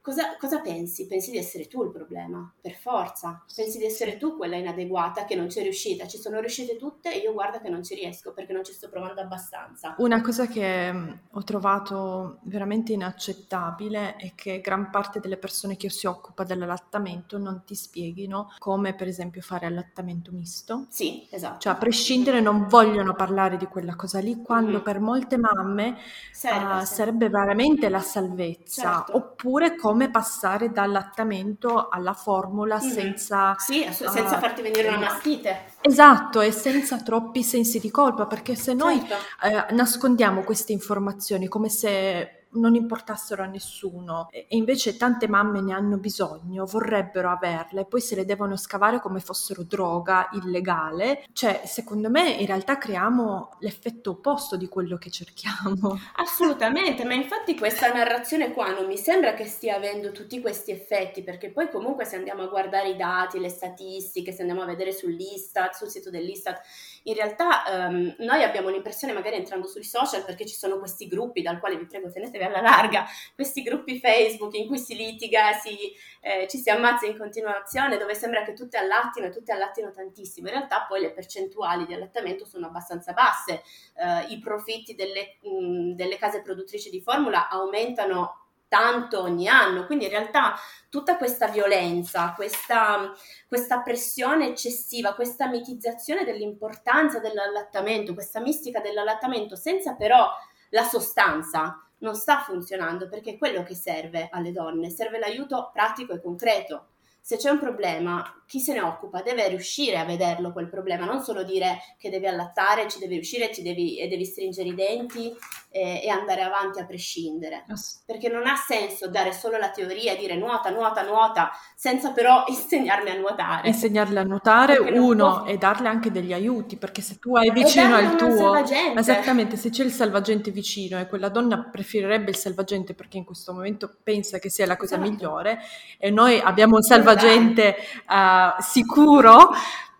Cosa, 0.08 0.38
cosa, 0.38 0.60
pensi? 0.60 1.06
Pensi 1.06 1.30
di 1.30 1.36
essere 1.36 1.68
tu 1.68 1.84
il 1.84 1.90
problema, 1.90 2.50
per 2.62 2.72
forza. 2.72 3.44
Pensi 3.54 3.76
di 3.76 3.84
essere 3.84 4.16
tu 4.16 4.38
quella 4.38 4.56
inadeguata 4.56 5.26
che 5.26 5.34
non 5.34 5.48
c'è 5.48 5.60
riuscita. 5.60 6.06
Ci 6.06 6.16
sono 6.16 6.40
riuscite 6.40 6.78
tutte 6.78 7.12
e 7.12 7.18
io 7.18 7.34
guarda 7.34 7.60
che 7.60 7.68
non 7.68 7.84
ci 7.84 7.94
riesco 7.94 8.32
perché 8.32 8.54
non 8.54 8.64
ci 8.64 8.72
sto 8.72 8.88
provando 8.88 9.20
abbastanza. 9.20 9.96
Una 9.98 10.22
cosa 10.22 10.46
che 10.46 10.90
mm, 10.90 11.08
ho 11.32 11.44
trovato 11.44 12.38
veramente 12.44 12.94
inaccettabile 12.94 14.16
è 14.16 14.32
che 14.34 14.62
gran 14.62 14.88
parte 14.88 15.20
delle 15.20 15.36
persone 15.36 15.76
che 15.76 15.90
si 15.90 16.06
occupa 16.06 16.42
dell'allattamento 16.42 17.36
non 17.36 17.64
ti 17.66 17.74
spieghino 17.74 18.54
come 18.56 18.94
per 18.94 19.08
esempio 19.08 19.42
fare 19.42 19.66
allattamento 19.66 20.32
misto. 20.32 20.86
Sì, 20.88 21.28
esatto. 21.28 21.58
Cioè 21.58 21.74
a 21.74 21.76
prescindere 21.76 22.40
non 22.40 22.66
vogliono 22.66 23.12
parlare 23.12 23.58
di 23.58 23.66
quella 23.66 23.94
cosa 23.94 24.20
lì 24.20 24.40
quando 24.40 24.70
mm-hmm. 24.70 24.82
per 24.82 25.00
molte 25.00 25.36
mamme 25.36 25.98
Serve, 26.32 26.80
uh, 26.80 26.84
sarebbe 26.86 27.28
veramente 27.28 27.90
la 27.90 28.00
salvezza. 28.00 29.04
Certo. 29.04 29.14
Oppure 29.14 29.76
come 29.76 29.96
come 29.98 30.10
passare 30.10 30.70
dall'allattamento 30.70 31.88
alla 31.88 32.12
formula 32.12 32.78
mm-hmm. 32.78 32.90
senza... 32.90 33.56
Sì, 33.58 33.84
senza 33.90 34.36
uh, 34.36 34.38
farti 34.38 34.62
venire 34.62 34.86
una 34.86 34.98
mastite. 34.98 35.72
Esatto, 35.80 36.40
e 36.40 36.52
senza 36.52 37.02
troppi 37.02 37.42
sensi 37.42 37.80
di 37.80 37.90
colpa, 37.90 38.26
perché 38.26 38.54
se 38.54 38.74
noi 38.74 39.04
certo. 39.04 39.70
eh, 39.70 39.74
nascondiamo 39.74 40.42
queste 40.42 40.70
informazioni 40.70 41.48
come 41.48 41.68
se 41.68 42.37
non 42.52 42.74
importassero 42.74 43.42
a 43.42 43.46
nessuno 43.46 44.28
e 44.30 44.46
invece 44.50 44.96
tante 44.96 45.28
mamme 45.28 45.60
ne 45.60 45.72
hanno 45.72 45.98
bisogno, 45.98 46.64
vorrebbero 46.64 47.30
averle, 47.30 47.84
poi 47.84 48.00
se 48.00 48.14
le 48.14 48.24
devono 48.24 48.56
scavare 48.56 49.00
come 49.00 49.20
fossero 49.20 49.62
droga 49.62 50.28
illegale, 50.32 51.24
cioè 51.32 51.62
secondo 51.64 52.08
me 52.10 52.30
in 52.30 52.46
realtà 52.46 52.78
creiamo 52.78 53.56
l'effetto 53.60 54.10
opposto 54.10 54.56
di 54.56 54.68
quello 54.68 54.96
che 54.96 55.10
cerchiamo. 55.10 55.98
Assolutamente, 56.16 57.04
ma 57.04 57.14
infatti 57.14 57.56
questa 57.56 57.92
narrazione 57.92 58.52
qua 58.52 58.72
non 58.72 58.86
mi 58.86 58.96
sembra 58.96 59.34
che 59.34 59.44
stia 59.44 59.76
avendo 59.76 60.12
tutti 60.12 60.40
questi 60.40 60.70
effetti, 60.70 61.22
perché 61.22 61.50
poi 61.50 61.70
comunque 61.70 62.04
se 62.04 62.16
andiamo 62.16 62.42
a 62.42 62.48
guardare 62.48 62.90
i 62.90 62.96
dati, 62.96 63.38
le 63.38 63.48
statistiche, 63.48 64.32
se 64.32 64.40
andiamo 64.40 64.62
a 64.62 64.66
vedere 64.66 64.92
sull'Istat, 64.92 65.74
sul 65.74 65.88
sito 65.88 66.10
dell'Istat, 66.10 66.60
in 67.04 67.14
realtà 67.14 67.64
um, 67.88 68.14
noi 68.18 68.42
abbiamo 68.42 68.68
l'impressione 68.68 69.12
magari 69.12 69.36
entrando 69.36 69.66
sui 69.66 69.84
social 69.84 70.24
perché 70.24 70.46
ci 70.46 70.54
sono 70.54 70.78
questi 70.78 71.06
gruppi 71.06 71.42
dal 71.42 71.58
quale 71.58 71.76
vi 71.76 71.86
prego 71.86 72.10
tenete 72.10 72.28
tenetevi 72.28 72.44
alla 72.44 72.60
larga 72.60 73.06
questi 73.34 73.62
gruppi 73.62 73.98
Facebook 73.98 74.54
in 74.54 74.66
cui 74.66 74.78
si 74.78 74.94
litiga, 74.94 75.52
si, 75.52 75.76
eh, 76.20 76.46
ci 76.48 76.58
si 76.58 76.70
ammazza 76.70 77.06
in 77.06 77.16
continuazione, 77.16 77.96
dove 77.96 78.14
sembra 78.14 78.42
che 78.42 78.52
tutte 78.52 78.76
allattino 78.76 79.26
e 79.26 79.30
tutte 79.30 79.52
allattino 79.52 79.90
tantissimo. 79.90 80.48
In 80.48 80.54
realtà 80.54 80.84
poi 80.88 81.00
le 81.00 81.12
percentuali 81.12 81.86
di 81.86 81.94
allattamento 81.94 82.44
sono 82.44 82.66
abbastanza 82.66 83.12
basse, 83.12 83.62
eh, 83.94 84.32
i 84.32 84.38
profitti 84.38 84.94
delle, 84.94 85.38
mh, 85.42 85.94
delle 85.94 86.16
case 86.16 86.42
produttrici 86.42 86.90
di 86.90 87.00
formula 87.00 87.48
aumentano 87.48 88.47
tanto 88.68 89.22
ogni 89.22 89.48
anno, 89.48 89.86
quindi 89.86 90.04
in 90.04 90.10
realtà 90.10 90.54
tutta 90.88 91.16
questa 91.16 91.48
violenza, 91.48 92.32
questa, 92.36 93.12
questa, 93.48 93.80
pressione 93.80 94.48
eccessiva, 94.48 95.14
questa 95.14 95.48
mitizzazione 95.48 96.24
dell'importanza 96.24 97.18
dell'allattamento, 97.18 98.14
questa 98.14 98.40
mistica 98.40 98.80
dell'allattamento, 98.80 99.56
senza 99.56 99.94
però 99.94 100.28
la 100.70 100.84
sostanza, 100.84 101.82
non 102.00 102.14
sta 102.14 102.38
funzionando 102.40 103.08
perché 103.08 103.32
è 103.32 103.38
quello 103.38 103.62
che 103.62 103.74
serve 103.74 104.28
alle 104.30 104.52
donne, 104.52 104.90
serve 104.90 105.18
l'aiuto 105.18 105.70
pratico 105.72 106.12
e 106.12 106.20
concreto. 106.20 106.88
Se 107.20 107.36
c'è 107.36 107.50
un 107.50 107.58
problema, 107.58 108.42
chi 108.46 108.58
se 108.58 108.72
ne 108.72 108.80
occupa? 108.80 109.20
Deve 109.20 109.48
riuscire 109.48 109.98
a 109.98 110.04
vederlo 110.04 110.52
quel 110.52 110.68
problema, 110.68 111.04
non 111.04 111.22
solo 111.22 111.42
dire 111.42 111.78
che 111.98 112.08
devi 112.08 112.26
allattare, 112.26 112.88
ci 112.88 112.98
devi 112.98 113.14
riuscire 113.14 113.52
ci 113.52 113.60
devi, 113.60 113.98
e 113.98 114.08
devi 114.08 114.24
stringere 114.24 114.68
i 114.68 114.74
denti 114.74 115.36
e, 115.70 116.02
e, 116.02 116.08
andare 116.08 116.42
avanti 116.42 116.80
a 116.80 116.86
prescindere. 116.86 117.64
Perché 118.06 118.28
non 118.28 118.46
ha 118.46 118.56
senso 118.56 119.08
dare 119.08 119.32
solo 119.32 119.58
la 119.58 119.70
teoria, 119.70 120.16
dire 120.16 120.34
nuota, 120.34 120.70
nuota, 120.70 121.02
nuota, 121.02 121.50
senza 121.74 122.12
però 122.12 122.44
insegnarle 122.48 123.10
a 123.10 123.18
nuotare. 123.18 123.68
Insegnarle 123.68 124.20
a 124.20 124.22
nuotare, 124.22 124.78
uno, 124.78 125.42
può... 125.42 125.46
e 125.46 125.58
darle 125.58 125.88
anche 125.88 126.10
degli 126.10 126.32
aiuti, 126.32 126.76
perché 126.76 127.02
se 127.02 127.18
tu 127.18 127.36
hai 127.36 127.50
vicino 127.50 127.94
al 127.94 128.16
tuo... 128.16 128.54
Esattamente, 128.96 129.56
se 129.56 129.70
c'è 129.70 129.84
il 129.84 129.92
salvagente 129.92 130.50
vicino 130.50 130.98
e 130.98 131.06
quella 131.06 131.28
donna 131.28 131.68
preferirebbe 131.70 132.30
il 132.30 132.36
salvagente 132.36 132.94
perché 132.94 133.18
in 133.18 133.24
questo 133.24 133.52
momento 133.52 133.96
pensa 134.02 134.38
che 134.38 134.50
sia 134.50 134.66
la 134.66 134.76
cosa 134.76 134.96
esatto. 134.96 135.10
migliore 135.10 135.58
e 135.98 136.10
noi 136.10 136.40
abbiamo 136.40 136.76
un 136.76 136.82
salvagente 136.82 137.76
uh, 138.08 138.60
sicuro, 138.62 139.50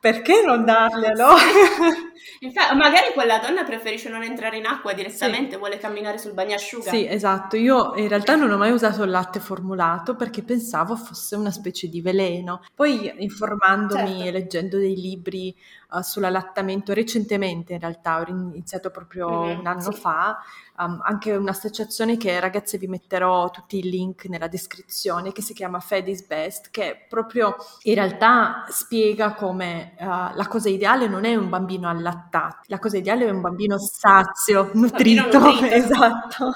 perché 0.01 0.43
non 0.45 0.65
darglielo? 0.65 1.37
Sì. 1.37 2.07
Infatti, 2.41 2.77
magari 2.77 3.13
quella 3.13 3.39
donna 3.39 3.65
preferisce 3.65 4.09
non 4.09 4.23
entrare 4.23 4.57
in 4.57 4.67
acqua 4.67 4.93
direttamente, 4.93 5.53
sì. 5.53 5.59
vuole 5.59 5.79
camminare 5.79 6.19
sul 6.19 6.33
bagnasciuga. 6.33 6.91
Sì, 6.91 7.07
esatto. 7.07 7.57
Io 7.57 7.95
in 7.97 8.09
realtà 8.09 8.37
non 8.37 8.51
ho 8.51 8.57
mai 8.57 8.71
usato 8.71 9.03
il 9.03 9.11
latte 9.11 9.41
formulato 9.41 10.17
perché 10.17 10.43
pensavo 10.43 10.97
fosse 10.97 11.37
una 11.37 11.51
specie 11.51 11.89
di 11.89 12.01
veleno. 12.01 12.63
Poi 12.75 13.13
informandomi 13.19 14.09
certo. 14.09 14.25
e 14.25 14.31
leggendo 14.31 14.79
dei 14.79 14.95
libri 14.95 15.55
uh, 15.91 16.01
sull'allattamento 16.01 16.93
recentemente, 16.93 17.75
in 17.75 17.81
realtà 17.81 18.21
ho 18.21 18.25
iniziato 18.29 18.91
proprio 18.91 19.29
mm-hmm, 19.31 19.59
un 19.59 19.67
anno 19.67 19.93
sì. 19.93 20.01
fa, 20.01 20.39
um, 20.79 21.01
anche 21.03 21.35
un'associazione 21.35 22.17
che 22.17 22.39
ragazze 22.41 22.79
vi 22.79 22.87
metterò 22.87 23.51
tutti 23.51 23.79
i 23.79 23.89
link 23.89 24.27
nella 24.27 24.49
descrizione 24.49 25.33
che 25.33 25.43
si 25.43 25.55
chiama 25.55 25.81
Fed 25.81 26.09
is 26.09 26.25
Best, 26.27 26.71
che 26.71 27.07
proprio 27.09 27.57
in 27.83 27.95
realtà 27.95 28.65
spiega 28.69 29.35
come 29.35 29.95
uh, 29.99 30.05
la 30.05 30.47
cosa 30.49 30.69
ideale 30.69 31.09
non 31.09 31.25
è 31.25 31.35
un 31.35 31.49
bambino 31.49 31.89
allattato 31.89 32.08
allattati. 32.09 32.69
La 32.69 32.79
cosa 32.79 32.97
ideale 32.97 33.27
è 33.27 33.31
un 33.31 33.41
bambino 33.41 33.79
sazio, 33.79 34.71
nutrito, 34.75 35.39
nutrito. 35.39 35.67
esatto, 35.75 36.53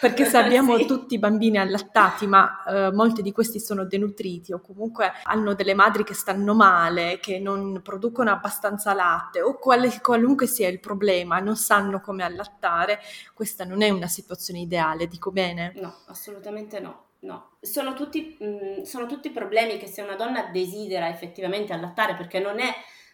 perché 0.00 0.24
se 0.26 0.36
abbiamo 0.36 0.76
sì. 0.76 0.86
tutti 0.86 1.14
i 1.14 1.18
bambini 1.18 1.58
allattati, 1.58 2.26
ma 2.26 2.62
eh, 2.64 2.92
molti 2.92 3.22
di 3.22 3.32
questi 3.32 3.60
sono 3.60 3.84
denutriti 3.84 4.52
o 4.52 4.60
comunque 4.60 5.12
hanno 5.24 5.54
delle 5.54 5.74
madri 5.74 6.04
che 6.04 6.14
stanno 6.14 6.54
male, 6.54 7.18
che 7.20 7.38
non 7.38 7.80
producono 7.82 8.30
abbastanza 8.30 8.94
latte 8.94 9.40
o 9.40 9.58
quale, 9.58 10.00
qualunque 10.00 10.46
sia 10.46 10.68
il 10.68 10.80
problema, 10.80 11.38
non 11.38 11.56
sanno 11.56 12.00
come 12.00 12.22
allattare, 12.22 13.00
questa 13.34 13.64
non 13.64 13.82
è 13.82 13.90
una 13.90 14.08
situazione 14.08 14.60
ideale, 14.60 15.06
dico 15.06 15.30
bene? 15.30 15.72
No, 15.76 15.94
assolutamente 16.06 16.80
no. 16.80 17.04
No, 17.22 17.50
sono 17.60 17.92
tutti, 17.92 18.34
mh, 18.38 18.46
mm, 18.46 18.82
sono 18.82 19.04
tutti 19.04 19.28
problemi 19.28 19.76
che 19.76 19.86
se 19.86 20.00
una 20.00 20.16
donna 20.16 20.44
desidera 20.50 21.10
effettivamente 21.10 21.74
allattare, 21.74 22.16
perché 22.16 22.38
non 22.40 22.58
è 22.60 22.72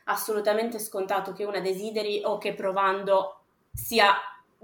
assolutamente 0.08 0.78
scontato 0.78 1.32
che 1.32 1.44
una 1.44 1.60
desideri 1.60 2.22
o 2.24 2.38
che 2.38 2.54
provando 2.54 3.40
sia 3.72 4.14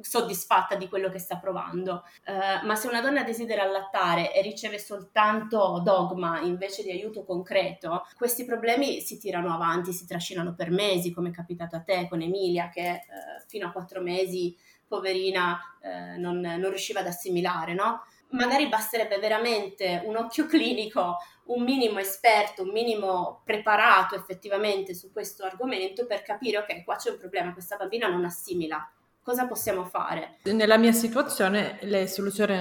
soddisfatta 0.00 0.74
di 0.74 0.88
quello 0.88 1.11
che 1.11 1.18
sta 1.18 1.37
provando. 1.37 2.05
Uh, 2.26 2.66
ma 2.66 2.74
se 2.74 2.88
una 2.88 3.00
donna 3.00 3.22
desidera 3.22 3.62
allattare 3.62 4.35
e 4.35 4.42
riceve 4.42 4.78
soltanto 4.78 5.81
dogma 5.85 6.40
invece 6.40 6.83
di 6.83 6.90
aiuto 6.90 7.24
concreto, 7.24 8.07
questi 8.16 8.44
problemi 8.44 9.00
si 9.00 9.18
tirano 9.18 9.52
avanti, 9.52 9.92
si 9.92 10.07
trascinano 10.07 10.55
per 10.55 10.70
mesi, 10.70 11.12
come 11.12 11.31
è 11.31 11.33
capitato 11.33 11.76
a 11.76 11.81
te 11.81 12.07
con 12.09 12.22
Emilia, 12.22 12.68
che 12.68 13.02
uh, 13.07 13.44
fino 13.46 13.66
a 13.68 13.72
quattro 13.72 14.00
mesi, 14.00 14.57
poverina, 14.87 15.59
uh, 15.81 16.20
non, 16.20 16.40
non 16.40 16.68
riusciva 16.68 17.00
ad 17.00 17.07
assimilare, 17.07 17.74
no? 17.74 18.02
Magari 18.33 18.68
basterebbe 18.68 19.18
veramente 19.18 20.03
un 20.05 20.16
occhio 20.16 20.47
clinico, 20.47 21.16
un 21.47 21.62
minimo 21.62 21.99
esperto, 21.99 22.62
un 22.62 22.71
minimo 22.71 23.42
preparato 23.45 24.14
effettivamente 24.14 24.95
su 24.95 25.12
questo 25.12 25.45
argomento 25.45 26.07
per 26.07 26.23
capire, 26.23 26.59
ok, 26.59 26.85
qua 26.85 26.97
c'è 26.97 27.11
un 27.11 27.18
problema, 27.18 27.53
questa 27.53 27.77
bambina 27.77 28.09
non 28.09 28.25
assimila 28.25 28.87
cosa 29.22 29.46
possiamo 29.46 29.85
fare? 29.85 30.38
Nella 30.42 30.76
mia 30.76 30.90
situazione 30.90 31.78
le 31.82 32.08
soluzioni 32.08 32.54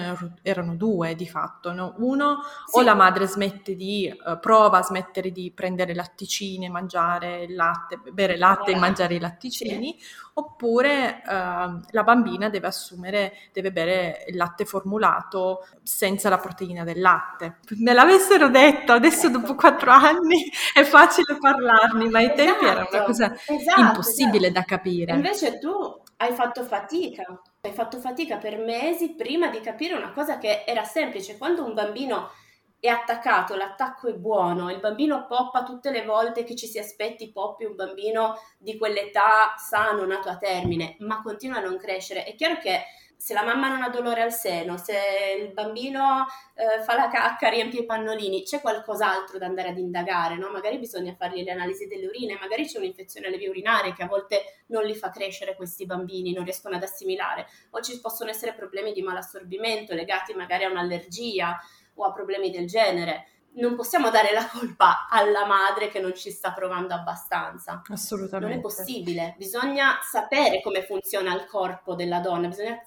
erano 0.43 0.75
due 0.75 1.15
di 1.15 1.27
fatto, 1.27 1.73
no? 1.73 1.95
uno 1.97 2.37
sì. 2.67 2.77
o 2.77 2.81
la 2.83 2.93
madre 2.93 3.25
smette 3.25 3.75
di, 3.75 4.11
uh, 4.25 4.39
prova 4.39 4.77
a 4.77 4.83
smettere 4.83 5.31
di 5.31 5.51
prendere 5.53 5.95
latticini, 5.95 6.69
mangiare 6.69 7.43
il 7.43 7.55
latte, 7.55 7.99
bere 8.11 8.37
latte 8.37 8.71
e 8.71 8.75
mangiare 8.75 9.15
i 9.15 9.19
latticini, 9.19 9.97
sì. 9.99 10.05
oppure 10.35 11.23
uh, 11.25 11.29
la 11.89 12.03
bambina 12.03 12.47
deve 12.49 12.67
assumere, 12.67 13.33
deve 13.51 13.71
bere 13.71 14.25
il 14.27 14.37
latte 14.37 14.63
formulato 14.65 15.67
senza 15.81 16.29
la 16.29 16.37
proteina 16.37 16.83
del 16.83 17.01
latte. 17.01 17.57
Me 17.77 17.93
l'avessero 17.93 18.49
detto, 18.49 18.91
adesso 18.91 19.27
ecco. 19.27 19.39
dopo 19.39 19.55
quattro 19.55 19.89
anni 19.89 20.47
è 20.75 20.83
facile 20.83 21.37
parlarne, 21.39 22.07
ma 22.07 22.19
ai 22.19 22.25
esatto. 22.25 22.43
tempi 22.43 22.65
era 22.65 22.81
una 22.81 22.87
esatto. 22.87 23.05
cosa 23.05 23.33
esatto, 23.33 23.81
impossibile 23.81 24.47
esatto. 24.47 24.59
da 24.59 24.63
capire. 24.63 25.13
Invece 25.13 25.57
tu 25.57 26.01
hai 26.21 26.33
fatto 26.33 26.63
fatica, 26.63 27.41
hai 27.61 27.71
fatto 27.71 27.97
fatica 27.97 28.37
per 28.37 28.59
mesi 28.59 29.15
prima 29.15 29.49
di 29.49 29.59
capire 29.59 29.95
una 29.95 30.11
cosa 30.11 30.37
che 30.37 30.63
era 30.65 30.83
semplice. 30.83 31.35
Quando 31.35 31.65
un 31.65 31.73
bambino 31.73 32.29
è 32.79 32.87
attaccato, 32.87 33.55
l'attacco 33.55 34.07
è 34.07 34.13
buono, 34.13 34.69
il 34.69 34.79
bambino 34.79 35.25
poppa 35.25 35.63
tutte 35.63 35.89
le 35.89 36.03
volte 36.03 36.43
che 36.43 36.55
ci 36.55 36.67
si 36.67 36.77
aspetti 36.77 37.31
poppi 37.31 37.65
un 37.65 37.75
bambino 37.75 38.35
di 38.59 38.77
quell'età 38.77 39.55
sano, 39.57 40.05
nato 40.05 40.29
a 40.29 40.37
termine, 40.37 40.95
ma 40.99 41.23
continua 41.23 41.57
a 41.57 41.61
non 41.61 41.77
crescere. 41.77 42.23
È 42.23 42.35
chiaro 42.35 42.59
che 42.59 42.83
se 43.21 43.35
la 43.35 43.43
mamma 43.43 43.67
non 43.67 43.83
ha 43.83 43.89
dolore 43.89 44.23
al 44.23 44.33
seno, 44.33 44.77
se 44.77 44.97
il 45.39 45.53
bambino 45.53 46.25
eh, 46.55 46.81
fa 46.81 46.95
la 46.95 47.07
cacca, 47.07 47.49
riempie 47.49 47.81
i 47.81 47.85
pannolini, 47.85 48.41
c'è 48.41 48.59
qualcos'altro 48.61 49.37
da 49.37 49.45
andare 49.45 49.69
ad 49.69 49.77
indagare, 49.77 50.37
no? 50.37 50.49
Magari 50.49 50.79
bisogna 50.79 51.13
fargli 51.13 51.43
le 51.43 51.51
analisi 51.51 51.85
delle 51.85 52.07
urine, 52.07 52.39
magari 52.41 52.65
c'è 52.65 52.79
un'infezione 52.79 53.27
alle 53.27 53.37
vie 53.37 53.49
urinarie 53.49 53.93
che 53.93 54.01
a 54.01 54.07
volte 54.07 54.63
non 54.69 54.85
li 54.85 54.95
fa 54.95 55.11
crescere 55.11 55.55
questi 55.55 55.85
bambini, 55.85 56.33
non 56.33 56.43
riescono 56.45 56.75
ad 56.75 56.81
assimilare, 56.81 57.45
o 57.69 57.79
ci 57.81 57.99
possono 58.01 58.31
essere 58.31 58.55
problemi 58.55 58.91
di 58.91 59.03
malassorbimento 59.03 59.93
legati 59.93 60.33
magari 60.33 60.63
a 60.63 60.71
un'allergia 60.71 61.59
o 61.93 62.05
a 62.05 62.11
problemi 62.11 62.49
del 62.49 62.65
genere 62.65 63.27
non 63.53 63.75
possiamo 63.75 64.09
dare 64.09 64.31
la 64.33 64.47
colpa 64.47 65.07
alla 65.09 65.45
madre 65.45 65.89
che 65.89 65.99
non 65.99 66.15
ci 66.15 66.31
sta 66.31 66.53
provando 66.53 66.93
abbastanza. 66.93 67.81
Assolutamente. 67.89 68.47
Non 68.47 68.57
è 68.57 68.61
possibile. 68.61 69.35
Bisogna 69.37 69.99
sapere 70.01 70.61
come 70.61 70.83
funziona 70.83 71.35
il 71.35 71.45
corpo 71.45 71.93
della 71.93 72.19
donna, 72.19 72.47
bisogna 72.47 72.81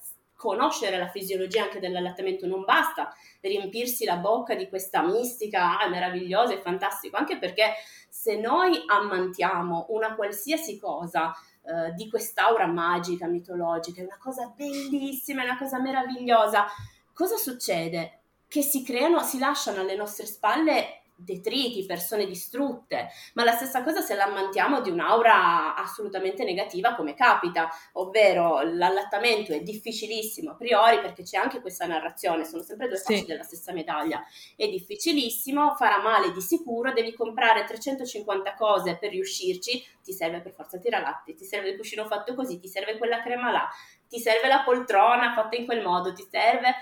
conoscere 0.45 0.99
la 0.99 1.09
fisiologia 1.09 1.63
anche 1.63 1.81
dell'allattamento, 1.81 2.47
non 2.47 2.65
basta 2.65 3.11
riempirsi 3.41 4.05
la 4.05 4.17
bocca 4.17 4.55
di 4.55 4.69
questa 4.69 5.03
mistica, 5.03 5.81
ah, 5.81 5.89
meravigliosa 5.89 6.53
e 6.53 6.61
fantastico, 6.61 7.17
anche 7.17 7.39
perché 7.39 7.73
se 8.11 8.37
noi 8.37 8.83
ammantiamo 8.87 9.87
una 9.89 10.15
qualsiasi 10.15 10.79
cosa 10.79 11.33
eh, 11.63 11.95
di 11.95 12.11
quest'aura 12.11 12.67
magica, 12.67 13.27
mitologica, 13.27 14.03
è 14.03 14.05
una 14.05 14.19
cosa 14.19 14.53
bellissima, 14.55 15.41
è 15.41 15.47
una 15.47 15.57
cosa 15.57 15.81
meravigliosa, 15.81 16.67
cosa 17.15 17.37
succede? 17.37 18.19
Che 18.47 18.61
si 18.61 18.85
creano, 18.85 19.23
si 19.23 19.39
lasciano 19.39 19.81
alle 19.81 19.97
nostre 19.97 20.27
spalle 20.27 21.04
detriti, 21.17 21.87
persone 21.87 22.27
distrutte, 22.27 23.09
ma 23.35 23.45
la 23.45 23.53
stessa 23.53 23.83
cosa 23.83 24.01
se 24.01 24.15
l'ammantiamo 24.15 24.81
di 24.81 24.91
un'aura 24.91 25.75
assolutamente 25.77 26.45
negativa 26.45 26.95
come 26.95 27.15
capita, 27.15 27.69
ovvero 27.93 28.63
l'allattamento 28.63 29.53
è 29.53 29.61
difficilissimo 29.61 30.53
a 30.53 30.55
priori 30.57 31.01
perché 31.01 31.23
c'è 31.23 31.39
anche 31.39 31.61
questa 31.61 31.87
narrazione, 31.87 32.45
sono 32.45 32.63
sempre 32.63 32.89
due 32.89 32.97
facce 32.97 33.19
sì. 33.19 33.27
della 33.27 33.43
stessa 33.43 33.73
medaglia, 33.73 34.23
è 34.57 34.69
difficilissimo, 34.69 35.75
farà 35.77 36.03
male 36.03 36.33
di 36.33 36.41
sicuro, 36.41 36.93
devi 36.93 37.15
comprare 37.15 37.65
350 37.65 38.55
cose 38.55 38.97
per 38.97 39.11
riuscirci, 39.11 39.85
ti 40.03 40.13
serve 40.13 40.41
per 40.41 40.53
forza 40.53 40.79
latte, 40.91 41.35
ti 41.35 41.45
serve 41.45 41.71
il 41.71 41.77
cuscino 41.77 42.07
fatto 42.07 42.35
così, 42.35 42.59
ti 42.59 42.69
serve 42.69 42.99
quella 42.99 43.23
crema 43.23 43.51
là, 43.51 43.69
ti 44.09 44.19
serve 44.19 44.49
la 44.49 44.63
poltrona 44.63 45.33
fatta 45.35 45.57
in 45.57 45.65
quel 45.65 45.83
modo, 45.83 46.13
ti 46.13 46.27
serve 46.31 46.75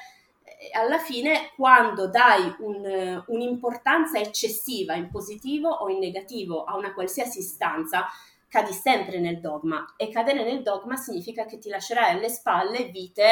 alla 0.72 0.98
fine 0.98 1.50
quando 1.56 2.08
dai 2.08 2.54
un, 2.60 3.22
un'importanza 3.26 4.18
eccessiva 4.18 4.94
in 4.94 5.10
positivo 5.10 5.68
o 5.68 5.88
in 5.88 5.98
negativo 5.98 6.64
a 6.64 6.76
una 6.76 6.92
qualsiasi 6.94 7.40
istanza, 7.40 8.06
cadi 8.48 8.72
sempre 8.72 9.18
nel 9.18 9.40
dogma. 9.40 9.94
E 9.96 10.10
cadere 10.10 10.44
nel 10.44 10.62
dogma 10.62 10.96
significa 10.96 11.44
che 11.46 11.58
ti 11.58 11.68
lascerai 11.68 12.12
alle 12.16 12.28
spalle 12.28 12.84
vite 12.84 13.24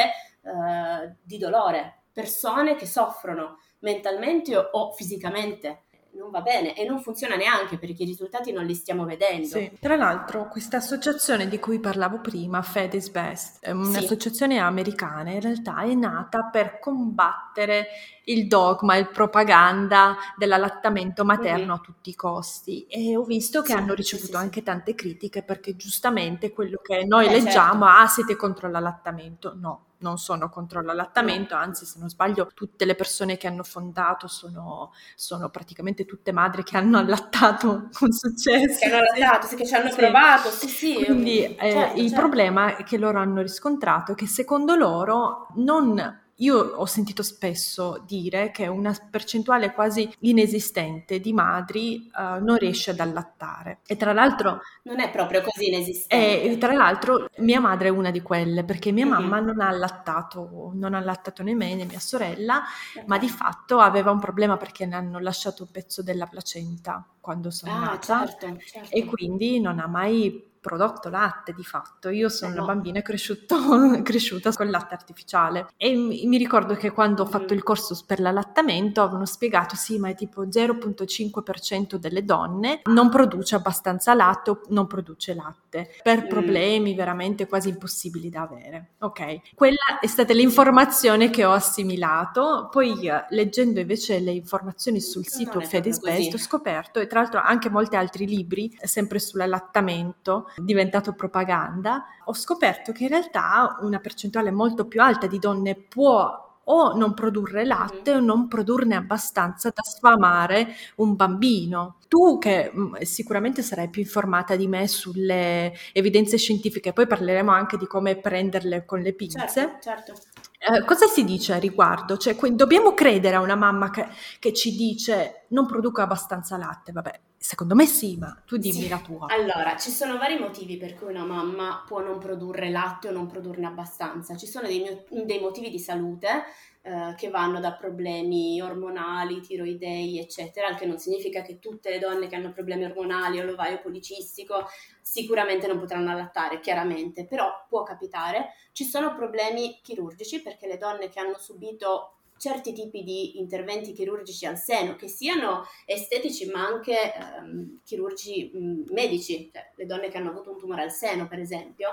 eh, 0.43 1.15
di 1.23 1.39
dolore, 1.39 2.03
persone 2.13 2.75
che 2.75 2.87
soffrono 2.87 3.59
mentalmente 3.81 4.57
o, 4.57 4.69
o 4.73 4.93
fisicamente 4.93 5.83
non 6.13 6.31
va 6.31 6.41
bene 6.41 6.75
e 6.75 6.85
non 6.85 7.01
funziona 7.01 7.37
neanche 7.37 7.79
perché 7.79 8.03
i 8.03 8.07
risultati 8.07 8.53
non 8.53 8.65
li 8.65 8.75
stiamo 8.75 9.05
vedendo. 9.05 9.47
Sì. 9.47 9.71
Tra 9.81 9.97
l'altro 9.97 10.49
questa 10.49 10.79
associazione 10.79 11.49
di 11.49 11.59
cui 11.59 11.79
parlavo 11.79 12.21
prima, 12.21 12.63
Fed 12.63 12.95
is 12.95 13.11
Best, 13.11 13.65
è 13.65 13.71
un'associazione 13.71 14.55
sì. 14.55 14.61
americana, 14.61 15.31
in 15.31 15.41
realtà 15.41 15.83
è 15.83 15.95
nata 15.95 16.45
per 16.45 16.79
combattere 16.79 17.87
il 18.25 18.47
dogma, 18.47 18.97
il 18.97 19.09
propaganda 19.09 20.17
dell'allattamento 20.37 21.25
materno 21.25 21.59
mm-hmm. 21.59 21.71
a 21.71 21.79
tutti 21.79 22.11
i 22.11 22.15
costi 22.15 22.87
e 22.87 23.17
ho 23.17 23.25
visto 23.25 23.63
che 23.63 23.73
sì, 23.73 23.79
hanno 23.79 23.95
ricevuto 23.95 24.37
anche 24.37 24.63
tante 24.63 24.95
critiche 24.95 25.43
perché 25.43 25.75
giustamente 25.75 26.53
quello 26.53 26.79
che 26.83 27.05
noi 27.05 27.27
eh, 27.27 27.31
leggiamo, 27.31 27.85
certo. 27.87 28.03
ah 28.03 28.07
siete 28.07 28.37
contro 28.37 28.69
l'allattamento, 28.69 29.55
no 29.57 29.85
non 30.01 30.19
sono 30.19 30.49
contro 30.49 30.83
l'allattamento, 30.83 31.55
anzi 31.55 31.85
se 31.85 31.99
non 31.99 32.09
sbaglio 32.09 32.51
tutte 32.55 32.85
le 32.85 32.95
persone 32.95 33.37
che 33.37 33.47
hanno 33.47 33.63
fondato 33.63 34.27
sono, 34.27 34.93
sono 35.15 35.49
praticamente 35.51 36.05
tutte 36.05 36.33
madri 36.33 36.63
che 36.63 36.77
hanno 36.77 36.99
allattato 36.99 37.89
con 37.95 38.13
successo. 38.13 38.79
Che 38.79 38.87
hanno 38.87 38.99
allattato, 38.99 39.47
sì, 39.47 39.57
che 39.57 39.67
ci 39.67 39.75
hanno 39.75 39.91
sì. 39.91 39.97
provato, 39.97 40.51
sì 40.51 40.69
sì. 40.69 40.95
Quindi 41.05 41.45
eh, 41.45 41.71
certo, 41.71 42.01
il 42.01 42.09
certo. 42.09 42.21
problema 42.21 42.75
che 42.77 42.99
loro 42.99 43.19
hanno 43.19 43.43
riscontrato 43.43 44.13
è 44.13 44.15
che 44.15 44.27
secondo 44.27 44.75
loro 44.75 45.49
non 45.57 46.19
io 46.41 46.57
ho 46.59 46.87
sentito 46.87 47.23
spesso 47.23 48.03
dire 48.07 48.51
che 48.51 48.67
una 48.67 48.97
percentuale 49.11 49.73
quasi 49.73 50.11
inesistente 50.21 51.21
di 51.21 51.33
madri 51.33 52.11
uh, 52.15 52.43
non 52.43 52.57
riesce 52.57 52.91
ad 52.91 53.01
allattare. 53.01 53.81
E 53.87 53.97
tra 53.97 54.13
l'altro... 54.13 54.61
Non 54.85 55.01
è 55.01 55.11
proprio 55.11 55.43
così 55.43 55.69
inesistente. 55.69 56.43
E 56.43 56.59
tra 56.59 56.73
l'altro 56.73 57.29
mia 57.39 57.61
madre 57.61 57.89
è 57.89 57.91
una 57.91 58.11
di 58.11 58.23
quelle, 58.23 58.65
perché 58.65 58.91
mia 58.91 59.07
mm-hmm. 59.07 59.15
mamma 59.15 59.41
non 59.41 59.61
ha 59.61 59.69
allattato, 59.69 60.73
non 60.75 60.95
ha 60.95 60.99
allattato 60.99 61.43
né 61.43 61.55
me 61.55 61.75
né 61.75 61.85
mia 61.85 62.01
sorella, 62.01 62.63
okay. 62.95 63.07
ma 63.07 63.19
di 63.19 63.29
fatto 63.29 63.79
aveva 63.79 64.11
un 64.11 64.19
problema 64.19 64.57
perché 64.57 64.87
ne 64.87 64.97
hanno 64.97 65.19
lasciato 65.19 65.65
un 65.65 65.71
pezzo 65.71 66.03
della 66.03 66.27
placenta 66.27 67.07
quando 67.21 67.51
sono 67.51 67.73
ah, 67.73 67.81
nata 67.81 68.27
certo, 68.27 68.59
certo. 68.65 68.89
e 68.91 69.05
quindi 69.05 69.61
non 69.61 69.79
ha 69.79 69.87
mai 69.87 70.50
prodotto 70.61 71.09
latte 71.09 71.53
di 71.53 71.65
fatto. 71.65 72.11
Io 72.11 72.29
sono 72.29 72.53
una 72.53 72.65
bambina 72.65 73.01
cresciuto, 73.01 73.57
cresciuta 74.03 74.53
con 74.53 74.69
latte 74.71 74.95
artificiale 74.95 75.69
e 75.77 75.95
mi 75.95 76.37
ricordo 76.37 76.75
che 76.75 76.91
quando 76.91 77.23
ho 77.23 77.27
fatto 77.27 77.55
il 77.55 77.63
corso 77.63 77.99
per 78.07 78.21
l'allattamento 78.21 79.03
avevano 79.03 79.25
spiegato 79.25 79.75
sì, 79.75 79.99
ma 79.99 80.11
è 80.11 80.15
tipo 80.15 80.45
0.5% 80.45 81.97
delle 81.97 82.25
donne 82.25 82.83
non 82.85 83.09
produce 83.09 83.55
abbastanza 83.55 84.15
latte 84.15 84.51
o 84.51 84.61
non 84.69 84.87
produce 84.87 85.35
latte 85.35 85.91
per 86.03 86.25
mm. 86.25 86.29
problemi 86.29 86.95
veramente 86.95 87.47
quasi 87.47 87.71
impossibili 87.71 88.29
da 88.29 88.43
avere. 88.43 88.91
Ok, 88.99 89.55
quella 89.55 89.99
è 90.01 90.07
stata 90.07 90.35
l'informazione 90.35 91.31
che 91.31 91.45
ho 91.45 91.53
assimilato. 91.53 92.69
Poi 92.71 93.09
eh, 93.09 93.25
leggendo 93.31 93.81
invece 93.81 94.19
le 94.19 94.33
informazioni 94.33 95.01
sul 95.01 95.27
sito 95.27 95.61
Fedez 95.61 96.01
Best 96.01 96.35
ho 96.35 96.39
scoperto 96.39 97.01
e 97.01 97.07
tra 97.07 97.21
l'altro 97.21 97.41
anche 97.41 97.71
molti 97.71 97.97
altri 97.97 98.27
libri 98.27 98.77
sempre 98.83 99.19
sull'allattamento 99.19 100.50
diventato 100.57 101.13
propaganda, 101.13 102.05
ho 102.25 102.35
scoperto 102.35 102.93
che 102.93 103.05
in 103.05 103.11
realtà 103.11 103.79
una 103.81 103.99
percentuale 103.99 104.51
molto 104.51 104.87
più 104.87 105.01
alta 105.01 105.27
di 105.27 105.39
donne 105.39 105.75
può 105.75 106.49
o 106.65 106.97
non 106.97 107.15
produrre 107.15 107.65
latte 107.65 108.15
o 108.15 108.21
non 108.21 108.49
produrne 108.49 108.95
abbastanza 108.95 109.71
da 109.75 109.83
sfamare 109.83 110.75
un 110.97 111.17
bambino. 111.17 111.97
Tu 112.09 112.39
che 112.39 112.71
mh, 112.73 112.81
mm, 112.81 112.95
sicuramente 113.03 113.63
sarai 113.63 113.89
più 113.89 114.03
informata 114.03 114.57
di 114.57 114.69
me 114.69 114.87
sulle 114.87 115.73
evidenze 115.93 116.37
scientifiche, 116.37 116.93
poi 116.93 117.07
parleremo 117.07 117.51
anche 117.51 117.77
di 117.77 117.87
come 117.87 118.17
prenderle 118.17 118.85
con 118.85 119.01
le 119.01 119.13
pinze. 119.13 119.49
Certo, 119.49 119.79
certo. 119.81 120.13
Eh, 120.59 120.85
cosa 120.85 121.07
si 121.07 121.25
dice 121.25 121.55
a 121.55 121.59
riguardo? 121.59 122.17
Cioè, 122.17 122.37
dobbiamo 122.53 122.95
credere 122.95 123.37
a 123.37 123.41
una 123.41 123.57
mamma 123.57 123.91
che, 123.91 124.07
che 124.39 124.53
ci 124.53 124.77
dice 124.77 125.47
non 125.49 125.67
produco 125.67 126.03
abbastanza 126.03 126.57
latte, 126.57 126.93
vabbè, 126.93 127.21
Secondo 127.43 127.75
me 127.75 127.87
sì, 127.87 128.19
ma 128.19 128.39
tu 128.45 128.59
dimmi 128.59 128.83
sì. 128.83 128.89
la 128.89 128.99
tua. 128.99 129.29
Allora, 129.31 129.75
ci 129.79 129.91
sono 129.91 130.19
vari 130.19 130.39
motivi 130.39 130.77
per 130.77 130.95
cui 130.95 131.09
una 131.09 131.25
mamma 131.25 131.83
può 131.87 132.01
non 132.01 132.19
produrre 132.19 132.69
latte 132.69 133.09
o 133.09 133.13
non 133.13 133.27
produrne 133.27 133.67
abbastanza. 133.67 134.37
Ci 134.37 134.47
sono 134.47 134.67
dei, 134.67 134.85
dei 135.09 135.41
motivi 135.41 135.71
di 135.71 135.79
salute 135.79 136.45
eh, 136.83 137.15
che 137.17 137.31
vanno 137.31 137.59
da 137.59 137.73
problemi 137.73 138.61
ormonali, 138.61 139.41
tiroidei, 139.41 140.19
eccetera, 140.19 140.69
il 140.69 140.77
che 140.77 140.85
non 140.85 140.99
significa 140.99 141.41
che 141.41 141.59
tutte 141.59 141.89
le 141.89 141.99
donne 141.99 142.27
che 142.27 142.37
hanno 142.37 142.53
problemi 142.53 142.85
ormonali 142.85 143.41
o 143.41 143.45
l'ovaio 143.45 143.81
policistico 143.81 144.67
sicuramente 145.01 145.67
non 145.67 145.79
potranno 145.79 146.11
allattare, 146.11 146.61
chiaramente, 146.61 147.25
però 147.25 147.65
può 147.71 147.85
capitare. 147.85 148.51
Ci 148.73 148.85
sono 148.85 149.15
problemi 149.15 149.81
chirurgici 149.83 150.43
perché 150.43 150.67
le 150.67 150.77
donne 150.77 151.09
che 151.09 151.21
hanno 151.21 151.39
subito 151.39 152.20
certi 152.41 152.73
tipi 152.73 153.03
di 153.03 153.39
interventi 153.39 153.93
chirurgici 153.93 154.47
al 154.47 154.57
seno, 154.57 154.97
che 154.97 155.09
siano 155.09 155.67
estetici 155.85 156.47
ma 156.47 156.65
anche 156.65 157.15
ehm, 157.15 157.81
chirurgici 157.85 158.51
mh, 158.51 158.93
medici, 158.93 159.51
cioè 159.53 159.73
le 159.77 159.85
donne 159.85 160.09
che 160.09 160.17
hanno 160.17 160.31
avuto 160.31 160.51
un 160.51 160.59
tumore 160.59 160.83
al 160.83 160.91
seno, 160.91 161.29
per 161.29 161.39
esempio, 161.39 161.91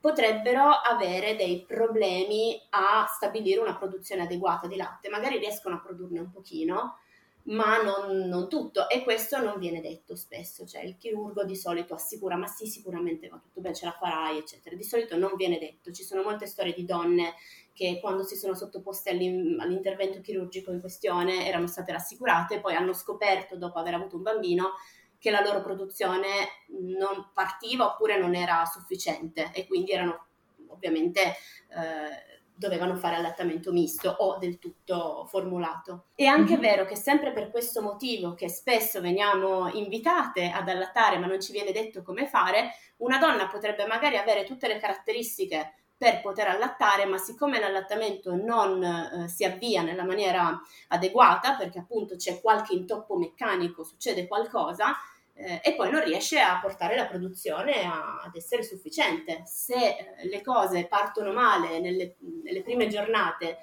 potrebbero 0.00 0.64
avere 0.64 1.36
dei 1.36 1.64
problemi 1.64 2.60
a 2.70 3.06
stabilire 3.08 3.60
una 3.60 3.76
produzione 3.76 4.22
adeguata 4.22 4.66
di 4.66 4.74
latte. 4.74 5.08
Magari 5.08 5.38
riescono 5.38 5.76
a 5.76 5.80
produrne 5.80 6.18
un 6.18 6.32
pochino, 6.32 6.98
ma 7.44 7.80
non, 7.80 8.26
non, 8.26 8.48
tutto 8.48 8.88
e 8.88 9.04
questo 9.04 9.40
non 9.40 9.60
viene 9.60 9.80
detto 9.80 10.16
spesso, 10.16 10.66
cioè 10.66 10.82
il 10.82 10.96
chirurgo 10.96 11.44
di 11.44 11.54
solito 11.54 11.94
assicura 11.94 12.34
ma 12.34 12.48
sì 12.48 12.66
sicuramente 12.66 13.28
va 13.28 13.38
tutto 13.38 13.60
bene, 13.60 13.76
ce 13.76 13.84
la 13.84 13.92
farai 13.92 14.38
eccetera, 14.38 14.74
di 14.74 14.82
solito 14.82 15.16
non 15.16 15.36
viene 15.36 15.60
detto, 15.60 15.92
ci 15.92 16.02
sono 16.02 16.24
molte 16.24 16.46
storie 16.46 16.72
di 16.72 16.84
donne 16.84 17.34
che 17.76 17.98
quando 18.00 18.22
si 18.22 18.36
sono 18.36 18.54
sottoposte 18.54 19.10
all'intervento 19.10 20.22
chirurgico 20.22 20.72
in 20.72 20.80
questione 20.80 21.46
erano 21.46 21.66
state 21.66 21.92
rassicurate, 21.92 22.58
poi 22.58 22.74
hanno 22.74 22.94
scoperto 22.94 23.58
dopo 23.58 23.78
aver 23.78 23.92
avuto 23.92 24.16
un 24.16 24.22
bambino 24.22 24.72
che 25.18 25.30
la 25.30 25.42
loro 25.42 25.60
produzione 25.60 26.28
non 26.68 27.30
partiva 27.34 27.92
oppure 27.92 28.18
non 28.18 28.34
era 28.34 28.64
sufficiente 28.64 29.50
e 29.52 29.66
quindi 29.66 29.92
erano 29.92 30.24
ovviamente 30.68 31.20
eh, 31.20 32.40
dovevano 32.54 32.96
fare 32.96 33.16
allattamento 33.16 33.70
misto 33.72 34.08
o 34.08 34.38
del 34.38 34.58
tutto 34.58 35.26
formulato. 35.28 36.06
È 36.14 36.24
anche 36.24 36.52
mm-hmm. 36.52 36.60
vero 36.60 36.86
che 36.86 36.96
sempre 36.96 37.32
per 37.32 37.50
questo 37.50 37.82
motivo 37.82 38.32
che 38.32 38.48
spesso 38.48 39.02
veniamo 39.02 39.68
invitate 39.68 40.50
ad 40.50 40.66
allattare 40.70 41.18
ma 41.18 41.26
non 41.26 41.40
ci 41.40 41.52
viene 41.52 41.72
detto 41.72 42.02
come 42.02 42.26
fare, 42.26 42.70
una 42.98 43.18
donna 43.18 43.48
potrebbe 43.48 43.86
magari 43.86 44.16
avere 44.16 44.44
tutte 44.44 44.66
le 44.66 44.78
caratteristiche 44.78 45.74
per 45.96 46.20
poter 46.20 46.48
allattare, 46.48 47.06
ma 47.06 47.16
siccome 47.16 47.58
l'allattamento 47.58 48.34
non 48.34 48.82
eh, 48.82 49.28
si 49.28 49.44
avvia 49.44 49.82
nella 49.82 50.04
maniera 50.04 50.60
adeguata, 50.88 51.56
perché 51.56 51.78
appunto 51.78 52.16
c'è 52.16 52.40
qualche 52.40 52.74
intoppo 52.74 53.16
meccanico, 53.16 53.82
succede 53.82 54.26
qualcosa, 54.26 54.94
eh, 55.32 55.60
e 55.62 55.74
poi 55.74 55.90
non 55.90 56.04
riesce 56.04 56.38
a 56.38 56.58
portare 56.60 56.96
la 56.96 57.06
produzione 57.06 57.84
a, 57.84 58.20
ad 58.22 58.34
essere 58.34 58.62
sufficiente. 58.62 59.42
Se 59.44 59.74
eh, 59.74 60.28
le 60.28 60.42
cose 60.42 60.86
partono 60.86 61.32
male 61.32 61.80
nelle, 61.80 62.16
nelle 62.42 62.62
prime 62.62 62.88
giornate, 62.88 63.58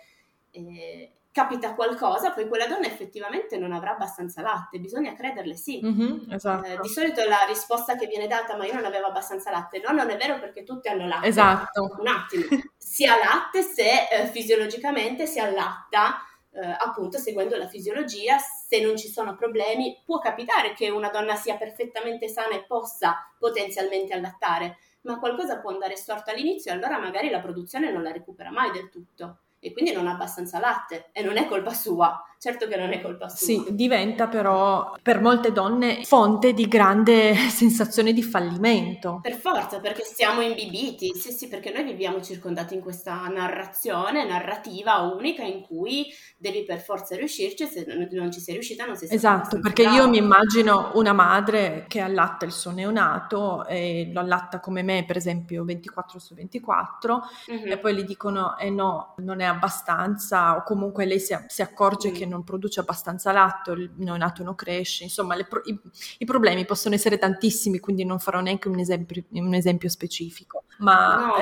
eh, 0.52 1.12
capita 1.34 1.74
qualcosa, 1.74 2.32
poi 2.32 2.48
quella 2.48 2.68
donna 2.68 2.86
effettivamente 2.86 3.58
non 3.58 3.74
avrà 3.74 3.94
abbastanza 3.94 4.44
latte, 4.44 4.80
bisogna 4.80 5.16
crederle 5.16 5.56
sì. 5.56 5.82
Mm-hmm, 5.84 6.32
esatto. 6.32 6.66
eh, 6.68 6.78
di 6.80 6.88
solito 6.88 7.28
la 7.28 7.44
risposta 7.48 7.96
che 7.96 8.06
viene 8.06 8.28
data, 8.28 8.56
ma 8.56 8.66
io 8.66 8.76
non 8.76 8.86
avevo 8.86 9.08
abbastanza 9.08 9.50
latte, 9.50 9.82
no, 9.84 9.92
non 9.92 10.12
è 10.12 10.16
vero 10.16 10.40
perché 10.40 10.64
tutti 10.64 10.88
hanno 10.90 11.08
latte. 11.08 11.28
Esatto. 11.28 11.98
Un 12.00 12.08
attimo, 12.08 12.44
si 12.78 13.06
ha 13.06 13.18
latte 13.18 13.64
se 13.64 14.08
eh, 14.12 14.28
fisiologicamente 14.28 15.26
si 15.26 15.40
allatta 15.40 16.24
eh, 16.52 16.78
appunto 16.80 17.18
seguendo 17.18 17.58
la 17.58 17.68
fisiologia, 17.68 18.38
se 18.38 18.80
non 18.80 18.96
ci 18.96 19.08
sono 19.08 19.36
problemi, 19.36 20.04
può 20.06 20.20
capitare 20.20 20.74
che 20.74 20.92
una 20.92 21.10
donna 21.10 21.34
sia 21.34 21.58
perfettamente 21.58 22.28
sana 22.28 22.54
e 22.54 22.64
possa 22.64 23.34
potenzialmente 23.40 24.14
allattare, 24.14 24.78
ma 25.02 25.18
qualcosa 25.18 25.60
può 25.60 25.72
andare 25.72 25.96
storto 25.96 26.30
all'inizio 26.30 26.72
e 26.72 26.76
allora 26.76 27.00
magari 27.00 27.32
la 27.32 27.40
produzione 27.40 27.92
non 27.92 28.04
la 28.04 28.12
recupera 28.12 28.52
mai 28.52 28.70
del 28.72 28.90
tutto 28.90 29.40
e 29.64 29.72
quindi 29.72 29.94
non 29.94 30.08
ha 30.08 30.12
abbastanza 30.12 30.60
latte 30.60 31.10
e 31.14 31.24
non 31.24 31.38
è 31.38 31.48
colpa 31.48 31.74
sua, 31.74 32.22
certo 32.44 32.68
che 32.68 32.76
non 32.76 32.92
è 32.92 33.00
colpa 33.00 33.30
sua. 33.30 33.38
Sì, 33.38 33.64
diventa 33.70 34.28
però 34.28 34.98
per 35.02 35.22
molte 35.22 35.54
donne 35.54 36.04
fonte 36.04 36.52
di 36.52 36.68
grande 36.68 37.34
sensazione 37.48 38.12
di 38.12 38.22
fallimento. 38.22 39.20
Per 39.22 39.36
forza, 39.36 39.80
perché 39.80 40.04
siamo 40.04 40.42
imbibiti, 40.42 41.14
sì 41.16 41.32
sì, 41.32 41.48
perché 41.48 41.72
noi 41.72 41.86
viviamo 41.86 42.22
circondati 42.22 42.74
in 42.74 42.82
questa 42.82 43.28
narrazione, 43.28 44.28
narrativa 44.28 44.98
unica 44.98 45.44
in 45.44 45.62
cui 45.62 46.08
devi 46.38 46.66
per 46.66 46.82
forza 46.82 47.16
riuscirci 47.16 47.66
se 47.66 47.86
non 48.12 48.30
ci 48.30 48.42
sei 48.42 48.56
riuscita 48.56 48.86
non 48.86 48.98
sei 48.98 49.08
stata 49.08 49.38
Esatto, 49.38 49.60
perché 49.62 49.84
brava. 49.84 49.98
io 50.00 50.10
mi 50.10 50.18
immagino 50.18 50.92
una 50.96 51.14
madre 51.14 51.86
che 51.88 52.02
allatta 52.02 52.44
il 52.44 52.52
suo 52.52 52.72
neonato 52.72 53.66
e 53.68 54.10
lo 54.12 54.20
allatta 54.20 54.60
come 54.60 54.84
me, 54.84 55.06
per 55.08 55.16
esempio 55.16 55.64
24 55.64 56.20
su 56.20 56.34
24 56.34 57.22
mm-hmm. 57.50 57.72
e 57.72 57.78
poi 57.78 57.96
gli 57.96 58.04
dicono 58.04 58.58
eh 58.58 58.70
no, 58.70 59.14
non 59.20 59.40
è 59.40 59.46
abbastanza 59.46 60.58
o 60.58 60.64
comunque 60.64 61.06
lei 61.06 61.22
si, 61.22 61.34
si 61.48 61.62
accorge 61.62 62.10
mm. 62.10 62.14
che 62.14 62.32
non 62.34 62.44
produce 62.44 62.80
abbastanza 62.80 63.32
latte, 63.32 63.72
il 63.72 63.92
neonato 63.98 64.44
non 64.44 64.56
cresce, 64.56 65.04
insomma 65.04 65.36
pro, 65.48 65.62
i, 65.66 65.80
i, 66.18 66.26
problemi 66.26 66.66
possono 66.66 66.96
essere 66.96 67.18
tantissimi, 67.18 67.80
quindi 67.80 68.04
non 68.04 68.20
farò 68.20 68.42
neanche 68.42 68.68
un 68.68 68.80
esempio, 68.80 69.24
un 69.32 69.54
esempio 69.54 69.90
specifico, 69.90 70.64
ma 70.80 71.28
no. 71.28 71.36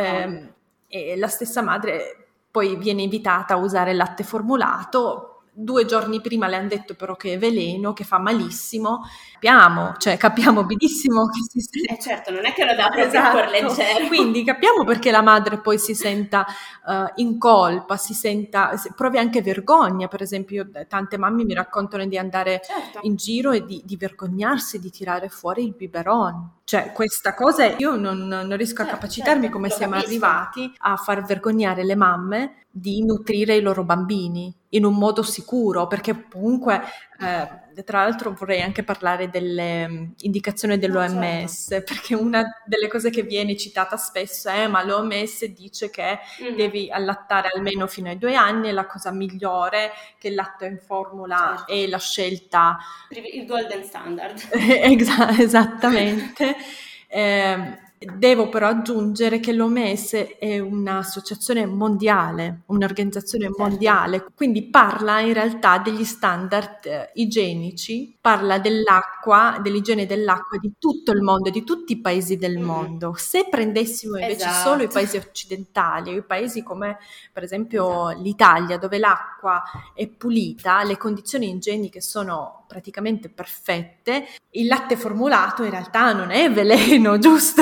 eh, 0.87 1.17
la 1.17 1.27
stessa 1.27 1.61
madre 1.61 2.27
poi 2.51 2.75
viene 2.75 3.01
invitata 3.01 3.53
a 3.53 3.57
usare 3.57 3.91
il 3.91 3.97
latte 3.97 4.23
formulato 4.23 5.30
due 5.53 5.85
giorni 5.85 6.21
prima 6.21 6.47
le 6.47 6.55
hanno 6.55 6.67
detto 6.69 6.95
però 6.95 7.15
che 7.15 7.33
è 7.33 7.37
veleno, 7.37 7.93
che 7.93 8.03
fa 8.03 8.19
malissimo, 8.19 9.01
capiamo, 9.33 9.93
cioè 9.97 10.17
capiamo 10.17 10.63
benissimo 10.63 11.25
che 11.27 11.39
si 11.49 11.59
sente... 11.59 11.93
Eh 11.93 11.99
certo, 11.99 12.31
non 12.31 12.45
è 12.45 12.53
che 12.53 12.63
lo 12.63 12.73
dà 12.73 12.87
proprio 12.87 13.05
esatto. 13.07 13.35
per 13.35 13.49
leggero. 13.49 14.07
Quindi 14.07 14.43
capiamo 14.43 14.83
perché 14.85 15.11
la 15.11 15.21
madre 15.21 15.59
poi 15.59 15.77
si 15.77 15.93
senta 15.93 16.45
uh, 16.85 17.11
in 17.15 17.37
colpa, 17.37 17.97
si 17.97 18.13
senta, 18.13 18.73
provi 18.95 19.17
anche 19.17 19.41
vergogna, 19.41 20.07
per 20.07 20.21
esempio 20.21 20.69
tante 20.87 21.17
mamme 21.17 21.43
mi 21.43 21.53
raccontano 21.53 22.05
di 22.05 22.17
andare 22.17 22.61
certo. 22.63 22.99
in 23.03 23.15
giro 23.15 23.51
e 23.51 23.65
di, 23.65 23.81
di, 23.83 23.97
vergognarsi 23.97 24.79
di 24.79 24.89
tirare 24.89 25.27
fuori 25.29 25.63
il 25.63 25.73
biberon. 25.73 26.59
Cioè 26.71 26.93
questa 26.93 27.33
cosa 27.33 27.65
io 27.65 27.97
non, 27.97 28.27
non 28.27 28.55
riesco 28.55 28.77
certo, 28.77 28.91
a 28.91 28.95
capacitarmi 28.95 29.41
certo, 29.41 29.55
come 29.57 29.69
siamo 29.69 29.95
capisco. 29.95 30.09
arrivati 30.09 30.73
a 30.77 30.95
far 30.95 31.21
vergognare 31.21 31.83
le 31.83 31.95
mamme 31.95 32.63
di 32.71 33.03
nutrire 33.03 33.57
i 33.57 33.61
loro 33.61 33.83
bambini 33.83 34.55
in 34.69 34.85
un 34.85 34.95
modo 34.95 35.21
sicuro, 35.21 35.87
perché 35.87 36.29
comunque, 36.31 36.81
eh, 37.21 37.83
tra 37.83 38.03
l'altro 38.03 38.33
vorrei 38.33 38.61
anche 38.61 38.83
parlare 38.83 39.29
delle 39.29 39.87
mm, 39.87 40.05
indicazioni 40.21 40.77
dell'OMS, 40.77 41.67
certo. 41.69 41.93
perché 41.93 42.15
una 42.15 42.43
delle 42.65 42.87
cose 42.87 43.09
che 43.09 43.23
viene 43.23 43.55
citata 43.55 43.97
spesso 43.97 44.49
è 44.49 44.67
ma 44.67 44.83
l'OMS 44.83 45.45
dice 45.45 45.89
che 45.89 46.19
mm. 46.43 46.55
devi 46.55 46.89
allattare 46.91 47.49
almeno 47.53 47.87
fino 47.87 48.09
ai 48.09 48.17
due 48.17 48.35
anni, 48.35 48.69
è 48.69 48.71
la 48.71 48.85
cosa 48.85 49.11
migliore, 49.11 49.91
che 50.17 50.29
il 50.29 50.35
latte 50.35 50.65
in 50.65 50.79
formula 50.79 51.55
certo. 51.57 51.71
è 51.71 51.87
la 51.87 51.99
scelta... 51.99 52.77
Il 53.09 53.45
golden 53.45 53.83
standard. 53.83 54.39
esattamente. 55.39 56.55
Eh, 57.13 57.77
Devo 58.03 58.49
però 58.49 58.67
aggiungere 58.67 59.39
che 59.39 59.53
l'OMS 59.53 60.13
è 60.39 60.57
un'associazione 60.57 61.67
mondiale, 61.67 62.61
un'organizzazione 62.65 63.45
certo. 63.45 63.61
mondiale, 63.61 64.25
quindi 64.33 64.63
parla 64.63 65.19
in 65.19 65.33
realtà 65.33 65.77
degli 65.77 66.03
standard 66.03 66.83
eh, 66.85 67.11
igienici, 67.13 68.17
parla 68.19 68.57
dell'acqua, 68.57 69.59
dell'igiene 69.61 70.07
dell'acqua 70.07 70.57
di 70.57 70.73
tutto 70.79 71.11
il 71.11 71.21
mondo, 71.21 71.51
di 71.51 71.63
tutti 71.63 71.93
i 71.93 72.01
paesi 72.01 72.37
del 72.37 72.57
mm. 72.57 72.63
mondo. 72.63 73.13
Se 73.15 73.47
prendessimo 73.47 74.17
invece 74.17 74.47
esatto. 74.47 74.69
solo 74.69 74.81
i 74.81 74.87
paesi 74.87 75.17
occidentali, 75.17 76.15
i 76.15 76.23
paesi 76.23 76.63
come 76.63 76.97
per 77.31 77.43
esempio 77.43 78.09
esatto. 78.09 78.23
l'Italia, 78.23 78.77
dove 78.79 78.97
l'acqua 78.97 79.61
è 79.93 80.07
pulita, 80.07 80.81
le 80.81 80.97
condizioni 80.97 81.51
igieniche 81.51 82.01
sono 82.01 82.60
praticamente 82.71 83.27
perfette, 83.27 84.25
il 84.51 84.67
latte 84.67 84.95
formulato 84.95 85.63
in 85.63 85.71
realtà 85.71 86.13
non 86.13 86.31
è 86.31 86.49
veleno, 86.49 87.17
giusto? 87.19 87.61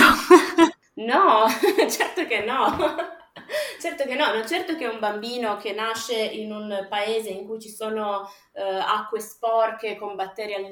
No, 0.93 1.47
certo 1.89 2.27
che 2.27 2.43
no. 2.45 3.17
Certo 3.79 4.03
che 4.03 4.13
no, 4.13 4.31
non 4.31 4.45
certo 4.45 4.75
che 4.75 4.85
un 4.85 4.99
bambino 4.99 5.57
che 5.57 5.71
nasce 5.71 6.15
in 6.15 6.51
un 6.51 6.85
paese 6.87 7.29
in 7.29 7.47
cui 7.47 7.59
ci 7.59 7.69
sono 7.69 8.29
eh, 8.51 8.61
acque 8.61 9.21
sporche 9.21 9.95
con 9.95 10.15
batteri 10.15 10.53
al, 10.53 10.65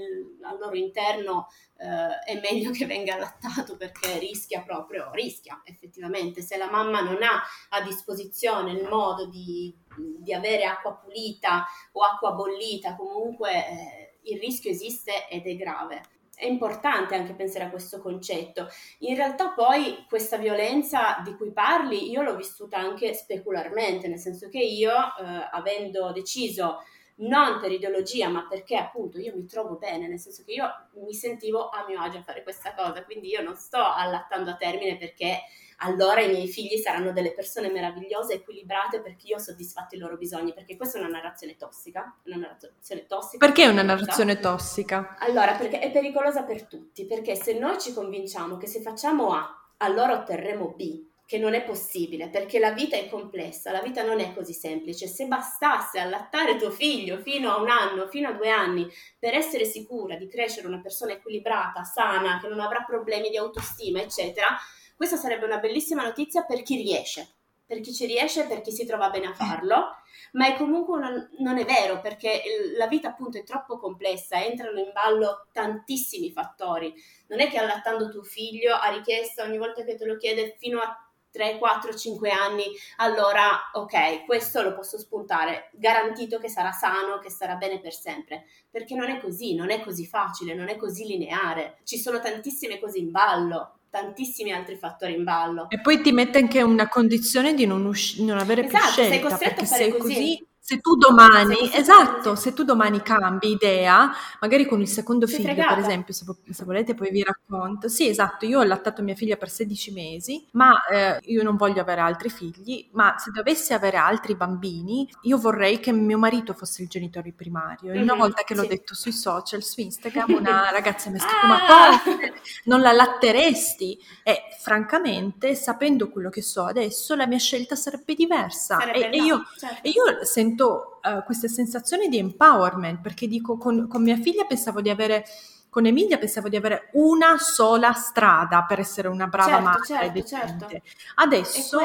al 0.43 0.59
loro 0.59 0.75
interno 0.75 1.47
eh, 1.77 2.19
è 2.25 2.39
meglio 2.39 2.71
che 2.71 2.85
venga 2.85 3.15
allattato 3.15 3.77
perché 3.77 4.19
rischia 4.19 4.61
proprio, 4.61 5.09
rischia 5.13 5.61
effettivamente, 5.63 6.41
se 6.41 6.57
la 6.57 6.69
mamma 6.69 7.01
non 7.01 7.23
ha 7.23 7.41
a 7.69 7.81
disposizione 7.81 8.73
il 8.73 8.87
modo 8.87 9.25
di, 9.27 9.75
di 10.19 10.33
avere 10.33 10.65
acqua 10.65 10.93
pulita 10.93 11.65
o 11.93 12.03
acqua 12.03 12.31
bollita, 12.33 12.95
comunque 12.95 13.51
eh, 13.51 14.06
il 14.27 14.39
rischio 14.39 14.71
esiste 14.71 15.27
ed 15.29 15.45
è 15.45 15.55
grave 15.55 16.01
è 16.37 16.45
importante 16.45 17.15
anche 17.15 17.33
pensare 17.33 17.65
a 17.65 17.71
questo 17.71 17.99
concetto. 17.99 18.67
In 18.99 19.15
realtà 19.15 19.49
poi 19.49 20.05
questa 20.07 20.37
violenza 20.37 21.19
di 21.23 21.35
cui 21.35 21.51
parli 21.51 22.11
io 22.11 22.21
l'ho 22.21 22.35
vissuta 22.35 22.77
anche 22.77 23.15
specularmente, 23.15 24.07
nel 24.07 24.19
senso 24.19 24.47
che 24.47 24.59
io, 24.59 24.91
eh, 24.91 25.49
avendo 25.51 26.11
deciso 26.11 26.83
non 27.19 27.59
per 27.59 27.71
ideologia, 27.71 28.29
ma 28.29 28.45
perché 28.47 28.75
appunto 28.75 29.17
io 29.17 29.35
mi 29.35 29.47
trovo 29.47 29.77
bene, 29.77 30.07
nel 30.07 30.19
senso 30.19 30.43
che 30.45 30.53
io 30.53 30.69
mi 31.03 31.15
sentivo 31.15 31.69
a 31.69 31.83
mio 31.87 31.99
agio 31.99 32.19
a 32.19 32.23
fare 32.23 32.43
questa 32.43 32.75
cosa, 32.75 33.03
quindi 33.03 33.29
io 33.29 33.41
non 33.41 33.55
sto 33.55 33.79
allattando 33.83 34.51
a 34.51 34.57
termine 34.57 34.97
perché 34.97 35.39
allora 35.77 36.21
i 36.21 36.29
miei 36.29 36.47
figli 36.47 36.77
saranno 36.77 37.11
delle 37.11 37.33
persone 37.33 37.69
meravigliose, 37.69 38.35
equilibrate 38.35 39.01
perché 39.01 39.27
io 39.27 39.35
ho 39.35 39.39
soddisfatto 39.39 39.95
i 39.95 39.99
loro 39.99 40.17
bisogni, 40.17 40.53
perché 40.53 40.75
questa 40.75 40.97
è 40.97 41.01
una 41.01 41.09
narrazione 41.09 41.55
tossica, 41.55 42.15
una 42.25 42.37
narrazione 42.37 43.05
tossica. 43.05 43.45
Perché 43.45 43.63
è 43.63 43.67
una 43.67 43.83
narrazione 43.83 44.39
tossica? 44.39 45.17
Allora, 45.19 45.53
perché 45.55 45.79
è 45.79 45.91
pericolosa 45.91 46.43
per 46.43 46.65
tutti, 46.65 47.05
perché 47.05 47.35
se 47.35 47.57
noi 47.57 47.79
ci 47.79 47.93
convinciamo 47.93 48.57
che 48.57 48.67
se 48.67 48.81
facciamo 48.81 49.33
A, 49.33 49.73
allora 49.77 50.13
otterremo 50.13 50.73
B, 50.75 51.05
che 51.27 51.37
non 51.37 51.53
è 51.53 51.63
possibile 51.65 52.29
perché 52.29 52.57
la 52.57 52.71
vita 52.71 52.95
è 52.95 53.09
complessa, 53.09 53.69
la 53.69 53.81
vita 53.81 54.01
non 54.01 54.21
è 54.21 54.33
così 54.33 54.53
semplice. 54.53 55.07
Se 55.07 55.25
bastasse 55.25 55.99
allattare 55.99 56.55
tuo 56.55 56.71
figlio 56.71 57.17
fino 57.17 57.51
a 57.51 57.59
un 57.59 57.67
anno, 57.67 58.07
fino 58.07 58.29
a 58.29 58.31
due 58.31 58.49
anni, 58.49 58.87
per 59.19 59.33
essere 59.35 59.65
sicura 59.65 60.15
di 60.15 60.29
crescere 60.29 60.67
una 60.67 60.79
persona 60.79 61.11
equilibrata, 61.11 61.83
sana, 61.83 62.39
che 62.41 62.47
non 62.47 62.61
avrà 62.61 62.81
problemi 62.87 63.29
di 63.29 63.35
autostima, 63.35 63.99
eccetera, 63.99 64.57
questa 64.97 65.15
sarebbe 65.15 65.45
una 65.45 65.59
bellissima 65.59 66.03
notizia 66.03 66.43
per 66.43 66.63
chi 66.63 66.75
riesce, 66.75 67.35
per 67.67 67.81
chi 67.81 67.93
ci 67.93 68.07
riesce, 68.07 68.47
per 68.47 68.61
chi 68.61 68.71
si 68.71 68.83
trova 68.83 69.11
bene 69.11 69.27
a 69.27 69.33
farlo, 69.33 69.97
ma 70.31 70.47
è 70.47 70.57
comunque 70.57 70.97
una, 70.97 71.29
non 71.37 71.59
è 71.59 71.65
vero 71.65 72.01
perché 72.01 72.41
la 72.75 72.87
vita 72.87 73.09
appunto 73.09 73.37
è 73.37 73.43
troppo 73.43 73.77
complessa, 73.77 74.43
entrano 74.43 74.79
in 74.79 74.91
ballo 74.91 75.45
tantissimi 75.51 76.31
fattori. 76.31 76.93
Non 77.27 77.39
è 77.39 77.47
che 77.47 77.59
allattando 77.59 78.09
tuo 78.09 78.23
figlio 78.23 78.73
a 78.73 78.89
richiesta 78.89 79.43
ogni 79.43 79.59
volta 79.59 79.83
che 79.83 79.95
te 79.95 80.05
lo 80.05 80.17
chiede 80.17 80.55
fino 80.57 80.79
a 80.79 80.99
3, 81.29 81.59
4, 81.59 81.93
5 81.93 82.31
anni, 82.31 82.63
allora 82.95 83.69
ok, 83.73 84.25
questo 84.25 84.63
lo 84.63 84.73
posso 84.73 84.97
spuntare, 84.97 85.69
garantito 85.73 86.39
che 86.39 86.49
sarà 86.49 86.71
sano, 86.71 87.19
che 87.19 87.29
sarà 87.29 87.55
bene 87.55 87.79
per 87.79 87.93
sempre, 87.93 88.45
perché 88.71 88.95
non 88.95 89.09
è 89.09 89.19
così, 89.19 89.53
non 89.53 89.69
è 89.69 89.81
così 89.81 90.07
facile, 90.07 90.55
non 90.55 90.69
è 90.69 90.77
così 90.77 91.05
lineare, 91.05 91.77
ci 91.83 91.99
sono 91.99 92.19
tantissime 92.19 92.79
cose 92.79 92.97
in 92.97 93.11
ballo, 93.11 93.77
tantissimi 94.01 94.51
altri 94.51 94.75
fattori 94.75 95.15
in 95.15 95.23
ballo. 95.23 95.69
E 95.69 95.81
poi 95.81 96.01
ti 96.01 96.11
mette 96.11 96.37
anche 96.37 96.61
una 96.61 96.87
condizione 96.87 97.53
di 97.53 97.65
non, 97.65 97.85
usci- 97.85 98.23
non 98.23 98.37
avere 98.37 98.65
esatto, 98.65 98.83
più 98.83 98.91
scelta, 98.91 99.11
sei 99.11 99.21
costretto 99.21 99.61
a 99.61 99.65
fare 99.65 99.97
così. 99.97 100.13
così 100.13 100.46
se 100.67 100.81
tu 100.81 100.97
domani, 100.97 101.71
esatto, 101.73 102.35
se 102.35 102.51
tu 102.51 102.63
domani 102.63 103.01
cambi 103.01 103.51
idea, 103.51 104.13
magari 104.41 104.65
con 104.65 104.81
il 104.81 104.89
secondo 104.89 105.25
Sei 105.25 105.37
figlio, 105.37 105.53
fregata. 105.53 105.75
per 105.75 105.83
esempio, 105.85 106.13
se, 106.13 106.25
se, 106.49 106.65
volete 106.65 106.93
poi 106.93 107.09
vi 107.09 107.23
racconto. 107.23 107.87
Sì, 107.87 108.09
esatto, 108.09 108.45
io 108.45 108.59
ho 108.59 108.63
allattato 108.63 109.01
mia 109.01 109.15
figlia 109.15 109.37
per 109.37 109.49
16 109.49 109.93
mesi, 109.93 110.45
ma 110.51 110.85
eh, 110.87 111.19
io 111.21 111.41
non 111.41 111.55
voglio 111.55 111.79
avere 111.79 112.01
altri 112.01 112.29
figli, 112.29 112.85
ma 112.91 113.15
se 113.17 113.31
dovessi 113.31 113.71
avere 113.71 113.95
altri 113.95 114.35
bambini, 114.35 115.09
io 115.21 115.37
vorrei 115.37 115.79
che 115.79 115.93
mio 115.93 116.17
marito 116.17 116.51
fosse 116.51 116.81
il 116.81 116.89
genitore 116.89 117.31
primario. 117.31 117.93
E 117.93 118.01
una 118.01 118.11
mm-hmm, 118.11 118.19
volta 118.19 118.43
che 118.43 118.53
l'ho 118.53 118.65
detto 118.65 118.93
sui 118.93 119.13
social, 119.13 119.63
su 119.63 119.79
Instagram, 119.79 120.33
una 120.33 120.67
ragazza 120.75 121.09
mi 121.09 121.15
ha 121.15 121.21
scritto, 121.21 121.45
ah! 121.45 121.47
ma 121.47 122.01
come? 122.03 122.33
Non 122.65 122.81
la 122.81 122.91
latteresti? 122.91 123.97
E 124.21 124.41
francamente, 124.59 125.55
sapendo 125.55 126.09
quello 126.09 126.29
che 126.29 126.41
so 126.41 126.65
adesso, 126.65 127.15
la 127.15 127.25
mia 127.25 127.39
scelta 127.39 127.77
sarebbe 127.77 128.15
diversa. 128.15 128.79
Sarebbe 128.79 129.11
e, 129.11 129.17
no, 129.17 129.23
io, 129.23 129.45
certo. 129.57 129.87
e 129.87 129.91
io 129.91 130.25
sento 130.25 130.55
sento 130.57 130.99
uh, 131.03 131.23
queste 131.23 131.47
sensazioni 131.47 132.09
di 132.09 132.17
empowerment, 132.17 132.99
perché 133.01 133.27
dico 133.27 133.57
con, 133.57 133.87
con 133.87 134.01
mia 134.01 134.17
figlia 134.17 134.45
pensavo 134.45 134.81
di 134.81 134.89
avere 134.89 135.23
con 135.69 135.85
Emilia 135.85 136.17
pensavo 136.17 136.49
di 136.49 136.55
avere 136.55 136.89
una 136.93 137.37
sola 137.37 137.93
strada 137.93 138.63
per 138.63 138.79
essere 138.79 139.09
una 139.09 139.27
brava 139.27 139.49
certo, 139.49 139.63
madre 139.63 140.25
certo, 140.25 140.67
certo. 140.67 140.87
Adesso 141.15 141.79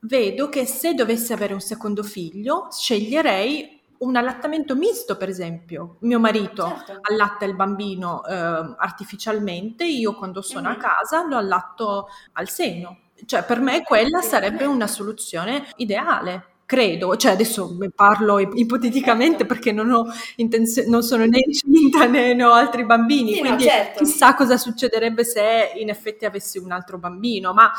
vedo 0.00 0.48
che 0.48 0.64
se 0.64 0.94
dovessi 0.94 1.34
avere 1.34 1.52
un 1.52 1.60
secondo 1.60 2.02
figlio, 2.02 2.68
sceglierei 2.70 3.82
un 3.98 4.16
allattamento 4.16 4.74
misto, 4.76 5.16
per 5.18 5.28
esempio. 5.28 5.96
Mio 6.00 6.18
marito 6.18 6.64
certo. 6.86 7.00
allatta 7.02 7.44
il 7.44 7.54
bambino 7.54 8.24
eh, 8.24 8.34
artificialmente, 8.34 9.84
io 9.84 10.14
quando 10.14 10.40
sono 10.40 10.70
mm-hmm. 10.70 10.78
a 10.78 10.82
casa 10.82 11.26
lo 11.26 11.36
allatto 11.36 12.08
al 12.34 12.48
seno. 12.48 12.98
Cioè, 13.26 13.44
per 13.44 13.60
me 13.60 13.82
quella 13.82 14.22
sarebbe 14.22 14.64
una 14.64 14.86
soluzione 14.86 15.66
ideale 15.76 16.57
credo, 16.68 17.16
cioè 17.16 17.32
adesso 17.32 17.78
parlo 17.94 18.38
ipoteticamente 18.38 19.46
perché 19.46 19.72
non, 19.72 19.90
ho 19.90 20.04
intenzio- 20.36 20.84
non 20.86 21.02
sono 21.02 21.24
né 21.24 21.38
incinta 21.42 22.04
né 22.04 22.44
ho 22.44 22.52
altri 22.52 22.84
bambini, 22.84 23.32
sì, 23.32 23.40
quindi 23.40 23.64
no, 23.64 23.70
certo. 23.70 24.04
chissà 24.04 24.34
cosa 24.34 24.58
succederebbe 24.58 25.24
se 25.24 25.72
in 25.76 25.88
effetti 25.88 26.26
avessi 26.26 26.58
un 26.58 26.70
altro 26.70 26.98
bambino, 26.98 27.54
ma 27.54 27.72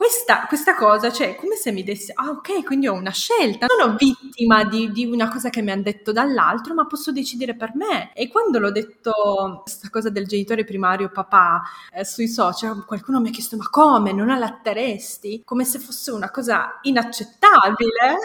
questa, 0.00 0.46
questa, 0.46 0.74
cosa, 0.74 1.12
cioè, 1.12 1.34
come 1.34 1.56
se 1.56 1.72
mi 1.72 1.82
dessi, 1.82 2.10
ah 2.14 2.30
ok, 2.30 2.64
quindi 2.64 2.88
ho 2.88 2.94
una 2.94 3.10
scelta, 3.10 3.66
non 3.66 3.78
sono 3.78 3.96
vittima 3.98 4.64
di, 4.64 4.90
di 4.92 5.04
una 5.04 5.28
cosa 5.28 5.50
che 5.50 5.60
mi 5.60 5.72
hanno 5.72 5.82
detto 5.82 6.10
dall'altro, 6.10 6.72
ma 6.72 6.86
posso 6.86 7.12
decidere 7.12 7.54
per 7.54 7.72
me. 7.74 8.10
E 8.14 8.28
quando 8.28 8.58
l'ho 8.58 8.70
detto, 8.70 9.60
questa 9.62 9.90
cosa 9.90 10.08
del 10.08 10.26
genitore 10.26 10.64
primario 10.64 11.10
papà 11.10 11.60
eh, 11.92 12.06
sui 12.06 12.28
social, 12.28 12.86
qualcuno 12.86 13.20
mi 13.20 13.28
ha 13.28 13.30
chiesto, 13.30 13.58
ma 13.58 13.68
come, 13.68 14.12
non 14.12 14.30
allatteresti? 14.30 15.42
Come 15.44 15.66
se 15.66 15.78
fosse 15.78 16.12
una 16.12 16.30
cosa 16.30 16.78
inaccettabile. 16.80 18.16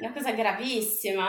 Una 0.00 0.12
cosa 0.14 0.30
gravissima. 0.32 1.28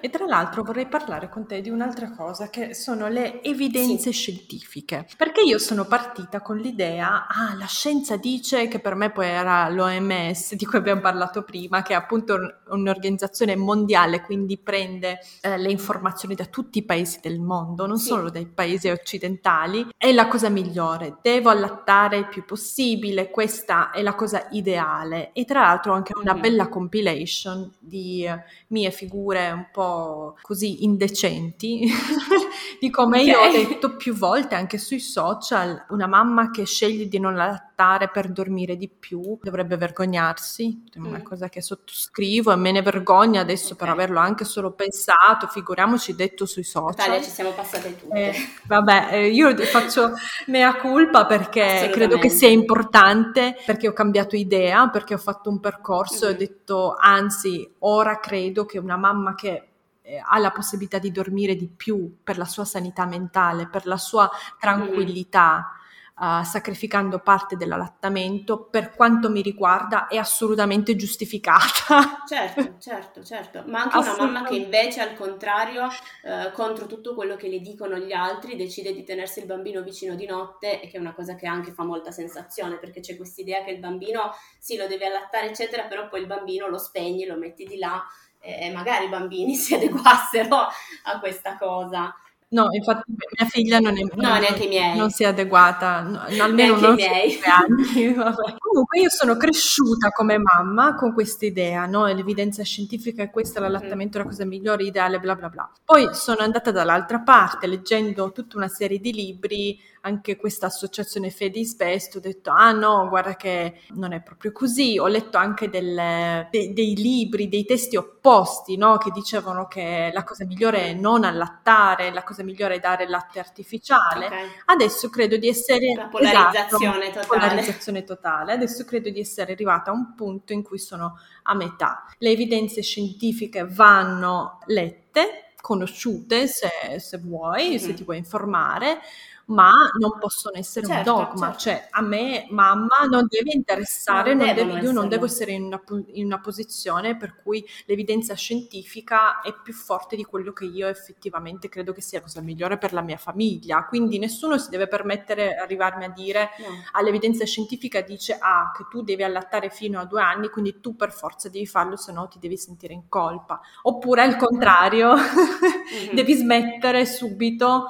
e 0.00 0.08
tra 0.08 0.24
l'altro 0.24 0.62
vorrei 0.62 0.86
parlare 0.86 1.28
con 1.28 1.46
te 1.46 1.60
di 1.60 1.68
un'altra 1.68 2.10
cosa, 2.12 2.48
che 2.48 2.72
sono 2.72 3.08
le 3.08 3.42
evidenze 3.42 4.12
sì. 4.12 4.18
scientifiche. 4.18 5.06
Perché 5.14 5.42
io 5.42 5.58
sono 5.58 5.84
partita 5.84 6.40
con 6.40 6.56
l'idea, 6.56 7.26
ah, 7.26 7.54
la 7.54 7.66
scienza 7.66 8.16
dice 8.16 8.66
che 8.66 8.78
per 8.80 8.92
per 8.94 8.96
me 8.96 9.10
poi 9.10 9.26
era 9.26 9.68
l'OMS 9.68 10.54
di 10.54 10.64
cui 10.64 10.78
abbiamo 10.78 11.00
parlato 11.00 11.42
prima, 11.42 11.82
che 11.82 11.94
è 11.94 11.96
appunto 11.96 12.38
un'organizzazione 12.68 13.56
mondiale, 13.56 14.20
quindi 14.20 14.56
prende 14.56 15.18
eh, 15.40 15.58
le 15.58 15.70
informazioni 15.70 16.36
da 16.36 16.44
tutti 16.44 16.78
i 16.78 16.84
paesi 16.84 17.18
del 17.20 17.40
mondo, 17.40 17.86
non 17.86 17.98
sì. 17.98 18.06
solo 18.06 18.30
dai 18.30 18.46
paesi 18.46 18.88
occidentali, 18.88 19.88
è 19.96 20.12
la 20.12 20.28
cosa 20.28 20.48
migliore, 20.48 21.16
devo 21.22 21.50
allattare 21.50 22.18
il 22.18 22.28
più 22.28 22.44
possibile, 22.44 23.30
questa 23.30 23.90
è 23.90 24.00
la 24.00 24.14
cosa 24.14 24.46
ideale 24.52 25.32
e 25.32 25.44
tra 25.44 25.62
l'altro 25.62 25.92
anche 25.92 26.12
una 26.16 26.34
mm. 26.34 26.40
bella 26.40 26.68
compilation 26.68 27.72
di 27.80 28.24
uh, 28.28 28.38
mie 28.68 28.92
figure 28.92 29.50
un 29.50 29.66
po' 29.72 30.36
così 30.40 30.84
indecenti, 30.84 31.90
di 32.78 32.90
come 32.90 33.22
okay. 33.22 33.28
io 33.28 33.40
ho 33.40 33.50
detto 33.50 33.96
più 33.96 34.14
volte 34.14 34.54
anche 34.54 34.78
sui 34.78 35.00
social, 35.00 35.86
una 35.88 36.06
mamma 36.06 36.52
che 36.52 36.64
sceglie 36.64 37.08
di 37.08 37.18
non 37.18 37.32
allattare 37.32 37.73
per 38.08 38.30
dormire 38.30 38.76
di 38.76 38.88
più 38.88 39.38
dovrebbe 39.42 39.76
vergognarsi, 39.76 40.84
è 40.92 40.98
una 40.98 41.18
mm. 41.18 41.22
cosa 41.22 41.48
che 41.48 41.60
sottoscrivo 41.60 42.52
e 42.52 42.56
me 42.56 42.70
ne 42.70 42.82
vergogno 42.82 43.40
adesso 43.40 43.72
okay. 43.72 43.78
per 43.78 43.88
averlo 43.88 44.20
anche 44.20 44.44
solo 44.44 44.70
pensato, 44.72 45.48
figuriamoci 45.48 46.14
detto 46.14 46.46
sui 46.46 46.62
social. 46.62 47.06
Italia 47.06 47.22
ci 47.22 47.30
siamo 47.30 47.50
passate 47.50 47.96
tutte. 47.98 48.14
Eh, 48.14 48.34
vabbè, 48.66 49.08
eh, 49.10 49.28
io 49.30 49.56
faccio 49.64 50.12
mea 50.46 50.76
culpa 50.76 51.26
perché 51.26 51.90
credo 51.92 52.18
che 52.18 52.28
sia 52.28 52.48
importante, 52.48 53.56
perché 53.66 53.88
ho 53.88 53.92
cambiato 53.92 54.36
idea, 54.36 54.88
perché 54.88 55.14
ho 55.14 55.18
fatto 55.18 55.50
un 55.50 55.58
percorso 55.58 56.26
mm. 56.26 56.28
e 56.28 56.32
ho 56.32 56.36
mm-hmm. 56.36 56.38
detto 56.38 56.96
anzi 56.96 57.74
ora 57.80 58.20
credo 58.20 58.64
che 58.66 58.78
una 58.78 58.96
mamma 58.96 59.34
che 59.34 59.68
eh, 60.02 60.22
ha 60.24 60.38
la 60.38 60.52
possibilità 60.52 60.98
di 60.98 61.10
dormire 61.10 61.56
di 61.56 61.66
più 61.66 62.18
per 62.22 62.38
la 62.38 62.44
sua 62.44 62.64
sanità 62.64 63.04
mentale, 63.04 63.66
per 63.68 63.86
la 63.86 63.96
sua 63.96 64.30
mm-hmm. 64.30 64.58
tranquillità. 64.60 65.56
Mm 65.80 65.82
uh, 66.18 66.42
sacrificando 66.44 67.18
parte 67.18 67.56
dell'allattamento, 67.56 68.64
per 68.64 68.94
quanto 68.94 69.30
mi 69.30 69.42
riguarda 69.42 70.06
è 70.06 70.16
assolutamente 70.16 70.96
giustificata. 70.96 72.22
Certo, 72.26 72.78
certo, 72.78 73.22
certo, 73.22 73.64
ma 73.66 73.82
anche 73.82 73.98
una 73.98 74.16
mamma 74.16 74.42
che 74.44 74.54
invece 74.54 75.00
al 75.02 75.14
contrario, 75.14 75.84
uh, 75.84 76.50
contro 76.52 76.86
tutto 76.86 77.14
quello 77.14 77.36
che 77.36 77.48
le 77.48 77.60
dicono 77.60 77.98
gli 77.98 78.12
altri, 78.12 78.56
decide 78.56 78.94
di 78.94 79.04
tenersi 79.04 79.40
il 79.40 79.46
bambino 79.46 79.82
vicino 79.82 80.14
di 80.14 80.24
notte 80.24 80.80
e 80.80 80.88
che 80.88 80.96
è 80.96 81.00
una 81.00 81.12
cosa 81.12 81.34
che 81.34 81.46
anche 81.46 81.72
fa 81.72 81.84
molta 81.84 82.10
sensazione, 82.10 82.78
perché 82.78 83.00
c'è 83.00 83.16
questa 83.16 83.42
idea 83.42 83.62
che 83.62 83.72
il 83.72 83.78
bambino 83.78 84.32
sì 84.58 84.76
lo 84.76 84.86
deve 84.86 85.06
allattare 85.06 85.50
eccetera, 85.50 85.84
però 85.84 86.08
poi 86.08 86.20
il 86.20 86.26
bambino 86.26 86.66
lo 86.66 86.78
spegni, 86.78 87.26
lo 87.26 87.36
metti 87.36 87.64
di 87.64 87.76
là 87.76 88.02
e 88.44 88.70
magari 88.70 89.06
i 89.06 89.08
bambini 89.08 89.54
si 89.56 89.74
adeguassero 89.74 90.56
a 90.56 91.18
questa 91.18 91.56
cosa. 91.56 92.14
No, 92.54 92.68
infatti 92.70 93.02
mia 93.08 93.48
figlia 93.50 93.80
non, 93.80 93.98
è, 93.98 94.02
no, 94.02 94.10
non, 94.14 94.38
neanche 94.38 94.62
i 94.62 94.68
miei. 94.68 94.96
non 94.96 95.10
si 95.10 95.24
è 95.24 95.26
adeguata, 95.26 96.02
no, 96.02 96.22
almeno 96.40 96.78
non 96.78 96.94
miei. 96.94 97.36
anni. 97.42 98.14
Comunque 98.58 99.00
io 99.00 99.10
sono 99.10 99.36
cresciuta 99.36 100.10
come 100.10 100.38
mamma 100.38 100.94
con 100.94 101.12
questa 101.12 101.46
idea, 101.46 101.84
no? 101.86 102.06
l'evidenza 102.06 102.62
scientifica 102.62 103.24
è 103.24 103.30
questa, 103.30 103.58
l'allattamento 103.58 104.18
è 104.18 104.22
la 104.22 104.28
cosa 104.28 104.44
migliore, 104.44 104.84
ideale, 104.84 105.18
bla 105.18 105.34
bla 105.34 105.48
bla. 105.48 105.68
Poi 105.84 106.10
sono 106.12 106.42
andata 106.42 106.70
dall'altra 106.70 107.18
parte 107.18 107.66
leggendo 107.66 108.30
tutta 108.30 108.56
una 108.56 108.68
serie 108.68 109.00
di 109.00 109.12
libri 109.12 109.76
anche 110.04 110.36
questa 110.36 110.66
associazione 110.66 111.30
Fedis 111.30 111.74
Best, 111.76 112.16
ho 112.16 112.20
detto 112.20 112.50
ah 112.50 112.72
no, 112.72 113.08
guarda 113.08 113.36
che 113.36 113.80
non 113.94 114.12
è 114.12 114.20
proprio 114.20 114.52
così, 114.52 114.98
ho 114.98 115.06
letto 115.06 115.38
anche 115.38 115.70
delle, 115.70 116.48
dei, 116.50 116.74
dei, 116.74 116.94
libri, 116.94 117.48
dei 117.48 117.64
testi 117.64 117.96
opposti, 117.96 118.76
no? 118.76 118.98
che 118.98 119.10
dicevano 119.10 119.66
che 119.66 120.10
la 120.12 120.22
cosa 120.22 120.44
migliore 120.44 120.90
è 120.90 120.92
non 120.92 121.24
allattare, 121.24 122.12
la 122.12 122.22
cosa 122.22 122.42
migliore 122.42 122.76
è 122.76 122.80
dare 122.80 123.08
latte 123.08 123.38
artificiale. 123.38 124.26
Okay. 124.26 124.48
Adesso 124.66 125.08
credo 125.08 125.38
di 125.38 125.48
essere... 125.48 125.94
La 125.94 126.08
polarizzazione 126.08 127.08
esatto, 127.08 127.26
totale. 127.26 127.26
Polarizzazione 127.26 128.04
totale. 128.04 128.52
Adesso 128.52 128.84
credo 128.84 129.08
di 129.08 129.20
essere 129.20 129.52
arrivata 129.52 129.90
a 129.90 129.94
un 129.94 130.14
punto 130.14 130.52
in 130.52 130.62
cui 130.62 130.78
sono 130.78 131.18
a 131.44 131.54
metà. 131.54 132.04
Le 132.18 132.30
evidenze 132.30 132.82
scientifiche 132.82 133.66
vanno 133.66 134.58
lette, 134.66 135.43
conosciute 135.64 136.46
se, 136.46 136.68
se 136.98 137.16
vuoi, 137.16 137.70
mm-hmm. 137.70 137.78
se 137.78 137.94
ti 137.94 138.04
vuoi 138.04 138.18
informare, 138.18 139.00
ma 139.46 139.72
non 139.98 140.18
possono 140.18 140.56
essere 140.56 140.86
certo, 140.86 141.14
un 141.14 141.24
dogma, 141.24 141.46
certo. 141.48 141.58
cioè 141.58 141.88
a 141.90 142.02
me 142.02 142.46
mamma 142.50 143.04
non 143.10 143.26
deve 143.28 143.52
interessare, 143.52 144.34
non 144.34 144.46
non 144.46 144.54
deve, 144.54 144.80
io 144.80 144.92
non 144.92 145.08
devo 145.08 145.24
essere 145.26 145.52
in 145.52 145.64
una, 145.64 145.82
in 146.12 146.24
una, 146.24 146.40
posizione 146.40 147.16
per 147.16 147.36
cui 147.42 147.64
l'evidenza 147.86 148.34
scientifica 148.34 149.40
è 149.40 149.54
più 149.62 149.72
forte 149.72 150.16
di 150.16 150.24
quello 150.24 150.52
che 150.52 150.64
io 150.64 150.88
effettivamente 150.88 151.68
credo 151.68 151.92
che 151.92 152.00
sia 152.00 152.18
la 152.18 152.24
cosa 152.24 152.40
migliore 152.40 152.78
per 152.78 152.92
la 152.92 153.02
mia 153.02 153.16
famiglia, 153.16 153.84
quindi 153.86 154.18
nessuno 154.18 154.56
si 154.58 154.70
deve 154.70 154.88
permettere 154.88 155.56
arrivarmi 155.56 156.04
a 156.04 156.08
dire 156.08 156.50
no. 156.58 156.66
all'evidenza 156.92 157.44
scientifica 157.44 158.00
dice 158.00 158.36
ah 158.40 158.72
che 158.76 158.86
tu 158.90 159.02
devi 159.02 159.24
allattare 159.24 159.68
fino 159.68 160.00
a 160.00 160.04
due 160.06 160.22
anni, 160.22 160.48
quindi 160.48 160.80
tu 160.80 160.96
per 160.96 161.12
forza 161.12 161.48
devi 161.48 161.66
farlo, 161.66 161.96
se 161.96 162.12
no 162.12 162.28
ti 162.28 162.38
devi 162.38 162.56
sentire 162.56 162.94
in 162.94 163.08
colpa, 163.08 163.60
oppure 163.82 164.22
al 164.22 164.36
contrario 164.36 165.14
mm-hmm. 165.62 166.14
devi 166.14 166.34
smettere 166.34 167.06
subito 167.06 167.88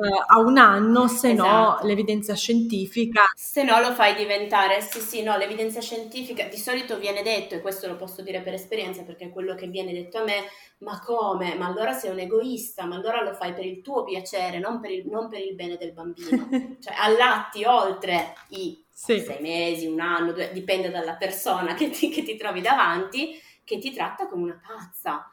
eh, 0.00 0.24
a 0.26 0.38
un 0.38 0.58
anno, 0.58 1.08
se 1.08 1.32
esatto. 1.32 1.48
no 1.48 1.78
l'evidenza 1.82 2.34
scientifica. 2.34 3.24
Se 3.34 3.64
no 3.64 3.80
lo 3.80 3.92
fai 3.92 4.14
diventare, 4.14 4.80
sì 4.80 5.00
sì, 5.00 5.22
no, 5.22 5.36
l'evidenza 5.36 5.80
scientifica 5.80 6.44
di 6.44 6.56
solito 6.56 6.98
viene 6.98 7.22
detto, 7.22 7.56
e 7.56 7.60
questo 7.60 7.88
lo 7.88 7.96
posso 7.96 8.22
dire 8.22 8.40
per 8.40 8.54
esperienza 8.54 9.02
perché 9.02 9.26
è 9.26 9.32
quello 9.32 9.56
che 9.56 9.66
viene 9.66 9.92
detto 9.92 10.18
a 10.18 10.24
me, 10.24 10.44
ma 10.78 11.00
come? 11.04 11.56
Ma 11.56 11.66
allora 11.66 11.92
sei 11.92 12.10
un 12.10 12.20
egoista, 12.20 12.86
ma 12.86 12.94
allora 12.94 13.22
lo 13.22 13.34
fai 13.34 13.52
per 13.52 13.66
il 13.66 13.82
tuo 13.82 14.04
piacere, 14.04 14.60
non 14.60 14.78
per 14.80 14.92
il, 14.92 15.06
non 15.08 15.28
per 15.28 15.40
il 15.40 15.54
bene 15.56 15.76
del 15.76 15.92
bambino. 15.92 16.48
cioè 16.80 16.94
allatti 16.96 17.64
oltre 17.64 18.34
i 18.50 18.80
sì. 18.88 19.18
sei 19.18 19.40
mesi, 19.40 19.86
un 19.86 19.98
anno, 19.98 20.32
due, 20.32 20.52
dipende 20.52 20.90
dalla 20.90 21.14
persona 21.14 21.74
che 21.74 21.90
ti, 21.90 22.08
che 22.08 22.22
ti 22.22 22.36
trovi 22.36 22.60
davanti, 22.60 23.40
che 23.64 23.78
ti 23.78 23.92
tratta 23.92 24.28
come 24.28 24.44
una 24.44 24.60
pazza 24.64 25.28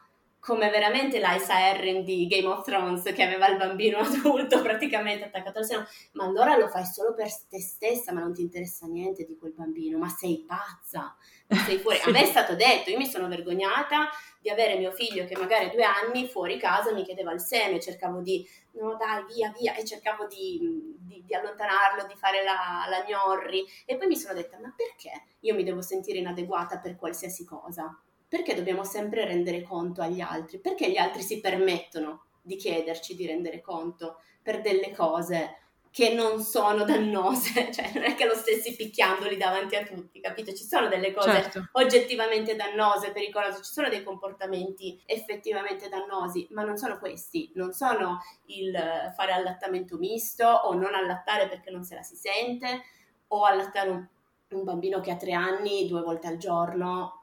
come 0.46 0.70
veramente 0.70 1.20
Lysa 1.20 1.60
Herring 1.60 2.04
di 2.04 2.28
Game 2.28 2.46
of 2.46 2.64
Thrones 2.64 3.02
che 3.02 3.24
aveva 3.24 3.48
il 3.48 3.58
bambino 3.58 3.98
adulto 4.06 4.62
praticamente 4.62 5.26
attaccato 5.26 5.58
al 5.58 5.66
seno, 5.66 5.88
ma 6.12 6.26
allora 6.26 6.56
lo 6.56 6.68
fai 6.68 6.86
solo 6.86 7.16
per 7.16 7.30
te 7.50 7.60
stessa, 7.60 8.14
ma 8.14 8.20
non 8.20 8.32
ti 8.32 8.42
interessa 8.42 8.86
niente 8.86 9.26
di 9.26 9.36
quel 9.38 9.54
bambino, 9.54 9.98
ma 9.98 10.08
sei 10.08 10.46
pazza, 10.46 11.18
sei 11.66 11.80
fuori. 11.80 11.98
A 12.04 12.12
me 12.14 12.22
è 12.22 12.26
stato 12.26 12.54
detto, 12.54 12.92
io 12.92 12.98
mi 12.98 13.08
sono 13.08 13.28
vergognata 13.28 14.08
di 14.40 14.52
avere 14.52 14.78
mio 14.78 14.92
figlio 14.92 15.26
che 15.26 15.36
magari 15.36 15.72
due 15.72 15.84
anni 15.84 16.28
fuori 16.28 16.60
casa 16.60 16.94
mi 16.94 17.04
chiedeva 17.04 17.32
il 17.32 17.40
seno 17.40 17.78
e 17.78 17.82
cercavo 17.82 18.22
di, 18.22 18.48
no 18.74 18.96
dai 18.98 19.26
via 19.34 19.52
via, 19.58 19.74
e 19.74 19.84
cercavo 19.84 20.28
di, 20.28 20.60
di, 21.00 21.24
di 21.26 21.34
allontanarlo, 21.34 22.06
di 22.06 22.16
fare 22.16 22.44
la, 22.44 22.86
la 22.88 23.04
gnorri. 23.04 23.66
E 23.84 23.98
poi 23.98 24.06
mi 24.06 24.16
sono 24.16 24.36
detta 24.36 24.60
ma 24.60 24.72
perché 24.78 25.24
io 25.40 25.56
mi 25.56 25.64
devo 25.64 25.82
sentire 25.82 26.20
inadeguata 26.20 26.78
per 26.78 26.96
qualsiasi 26.96 27.44
cosa? 27.46 28.00
Perché 28.36 28.54
dobbiamo 28.54 28.84
sempre 28.84 29.24
rendere 29.24 29.62
conto 29.62 30.02
agli 30.02 30.20
altri? 30.20 30.60
Perché 30.60 30.92
gli 30.92 30.98
altri 30.98 31.22
si 31.22 31.40
permettono 31.40 32.26
di 32.42 32.58
chiederci 32.58 33.16
di 33.16 33.26
rendere 33.26 33.62
conto 33.62 34.20
per 34.44 34.60
delle 34.60 34.92
cose 34.92 35.60
che 35.90 36.14
non 36.14 36.42
sono 36.42 36.84
dannose, 36.84 37.72
cioè 37.72 37.92
non 37.94 38.04
è 38.04 38.14
che 38.16 38.26
lo 38.26 38.36
stessi 38.36 38.76
picchiandoli 38.76 39.38
davanti 39.38 39.78
a 39.78 39.86
tutti, 39.86 40.20
capito? 40.20 40.52
Ci 40.52 40.66
sono 40.66 40.90
delle 40.90 41.14
cose 41.14 41.32
certo. 41.32 41.70
oggettivamente 41.72 42.58
dannose, 42.58 43.14
pericolose, 43.14 43.64
ci 43.64 43.72
sono 43.72 43.88
dei 43.88 44.04
comportamenti 44.04 45.02
effettivamente 45.06 45.88
dannosi, 45.88 46.46
ma 46.52 46.64
non 46.64 46.76
sono 46.76 47.00
questi, 47.00 47.54
non 47.56 47.72
sono 47.72 48.20
il 48.48 48.78
fare 49.16 49.32
allattamento 49.32 49.96
misto 49.96 50.46
o 50.46 50.74
non 50.74 50.94
allattare 50.94 51.48
perché 51.48 51.72
non 51.72 51.86
se 51.86 51.96
la 51.96 52.04
si 52.04 52.18
sente 52.18 52.84
o 53.30 53.46
allattare 53.46 53.90
un, 53.92 54.06
un 54.50 54.64
bambino 54.66 55.00
che 55.00 55.12
ha 55.12 55.16
tre 55.16 55.32
anni 55.32 55.88
due 55.88 56.02
volte 56.02 56.28
al 56.28 56.36
giorno 56.36 57.22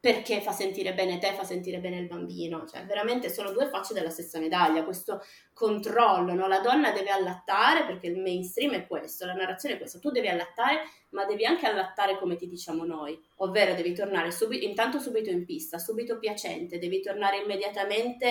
perché 0.00 0.40
fa 0.40 0.52
sentire 0.52 0.94
bene 0.94 1.18
te, 1.18 1.34
fa 1.34 1.44
sentire 1.44 1.78
bene 1.78 1.98
il 1.98 2.06
bambino, 2.06 2.66
cioè 2.66 2.86
veramente 2.86 3.28
sono 3.28 3.52
due 3.52 3.68
facce 3.68 3.92
della 3.92 4.08
stessa 4.08 4.38
medaglia, 4.38 4.82
questo 4.82 5.22
controllo, 5.52 6.32
no? 6.32 6.48
la 6.48 6.60
donna 6.60 6.90
deve 6.90 7.10
allattare 7.10 7.84
perché 7.84 8.06
il 8.06 8.18
mainstream 8.18 8.72
è 8.72 8.86
questo, 8.86 9.26
la 9.26 9.34
narrazione 9.34 9.74
è 9.74 9.78
questa, 9.78 9.98
tu 9.98 10.10
devi 10.10 10.28
allattare 10.28 10.84
ma 11.10 11.26
devi 11.26 11.44
anche 11.44 11.66
allattare 11.66 12.18
come 12.18 12.36
ti 12.36 12.48
diciamo 12.48 12.84
noi, 12.84 13.20
ovvero 13.36 13.74
devi 13.74 13.92
tornare 13.92 14.30
subito, 14.30 14.64
intanto 14.64 14.98
subito 14.98 15.28
in 15.28 15.44
pista, 15.44 15.78
subito 15.78 16.18
piacente, 16.18 16.78
devi 16.78 17.02
tornare 17.02 17.42
immediatamente 17.42 18.26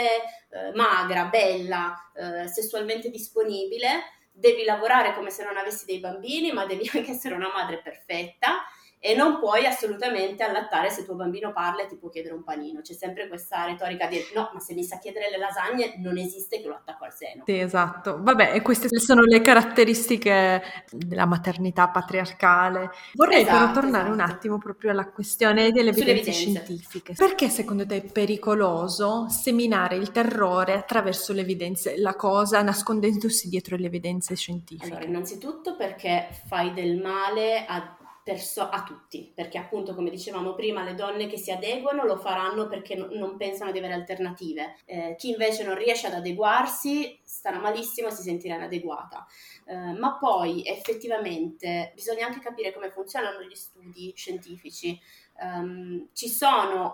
eh, 0.49 0.73
magra, 0.73 1.25
bella, 1.25 1.93
eh, 2.15 2.47
sessualmente 2.47 3.11
disponibile, 3.11 3.89
devi 4.31 4.63
lavorare 4.63 5.13
come 5.13 5.29
se 5.29 5.43
non 5.43 5.55
avessi 5.55 5.85
dei 5.85 5.99
bambini 5.99 6.51
ma 6.51 6.65
devi 6.65 6.89
anche 6.95 7.11
essere 7.11 7.35
una 7.35 7.51
madre 7.53 7.79
perfetta 7.79 8.63
e 9.01 9.15
non 9.15 9.39
puoi 9.39 9.65
assolutamente 9.65 10.43
allattare 10.43 10.89
se 10.89 11.05
tuo 11.05 11.15
bambino 11.15 11.53
parla 11.53 11.83
e 11.83 11.87
ti 11.87 11.95
può 11.95 12.09
chiedere 12.09 12.33
un 12.33 12.43
panino. 12.43 12.81
C'è 12.81 12.93
sempre 12.93 13.29
questa 13.29 13.65
retorica 13.65 14.07
di 14.07 14.19
no, 14.35 14.49
ma 14.53 14.59
se 14.59 14.73
mi 14.73 14.83
sa 14.83 14.97
chiedere 14.99 15.29
le 15.29 15.37
lasagne 15.37 15.95
non 15.99 16.17
esiste 16.17 16.61
che 16.61 16.67
lo 16.67 16.75
attacco 16.75 17.05
al 17.05 17.13
seno. 17.13 17.43
Sì, 17.45 17.57
esatto. 17.57 18.17
Vabbè, 18.21 18.53
e 18.53 18.61
queste 18.61 18.89
sono 18.99 19.21
le 19.21 19.41
caratteristiche 19.41 20.61
della 20.91 21.25
maternità 21.25 21.87
patriarcale. 21.87 22.91
Vorrei 23.13 23.43
esatto, 23.43 23.57
però 23.57 23.71
tornare 23.71 24.09
esatto. 24.09 24.13
un 24.13 24.19
attimo 24.19 24.57
proprio 24.57 24.91
alla 24.91 25.07
questione 25.07 25.71
delle 25.71 25.91
evidenze 25.91 26.31
scientifiche. 26.33 27.13
Perché 27.13 27.47
secondo 27.47 27.85
te 27.85 28.03
è 28.03 28.03
pericoloso 28.03 29.29
seminare 29.29 29.95
il 29.95 30.11
terrore 30.11 30.73
attraverso 30.73 31.31
le 31.31 31.41
evidenze, 31.41 31.97
la 31.97 32.15
cosa 32.15 32.61
nascondendosi 32.61 33.47
dietro 33.47 33.77
le 33.77 33.85
evidenze 33.85 34.35
scientifiche? 34.35 34.89
Allora, 34.89 35.05
innanzitutto 35.05 35.77
perché 35.77 36.27
fai 36.47 36.73
del 36.73 36.97
male 36.97 37.65
a 37.65 37.93
perso- 38.23 38.69
a 38.69 38.83
tutti, 38.83 39.31
perché 39.33 39.57
appunto 39.57 39.95
come 39.95 40.09
dicevamo 40.09 40.53
prima 40.53 40.83
le 40.83 40.95
donne 40.95 41.27
che 41.27 41.37
si 41.37 41.51
adeguano 41.51 42.05
lo 42.05 42.17
faranno 42.17 42.67
perché 42.67 42.95
no- 42.95 43.07
non 43.11 43.37
pensano 43.37 43.71
di 43.71 43.77
avere 43.77 43.93
alternative, 43.93 44.77
eh, 44.85 45.15
chi 45.17 45.29
invece 45.29 45.63
non 45.63 45.75
riesce 45.75 46.07
ad 46.07 46.13
adeguarsi 46.13 47.19
starà 47.23 47.59
malissimo 47.59 48.07
e 48.07 48.11
si 48.11 48.21
sentirà 48.21 48.55
inadeguata, 48.55 49.25
eh, 49.65 49.75
ma 49.75 50.17
poi 50.17 50.63
effettivamente 50.65 51.91
bisogna 51.95 52.25
anche 52.25 52.39
capire 52.39 52.73
come 52.73 52.91
funzionano 52.91 53.41
gli 53.41 53.55
studi 53.55 54.13
scientifici, 54.15 54.99
Um, 55.41 56.09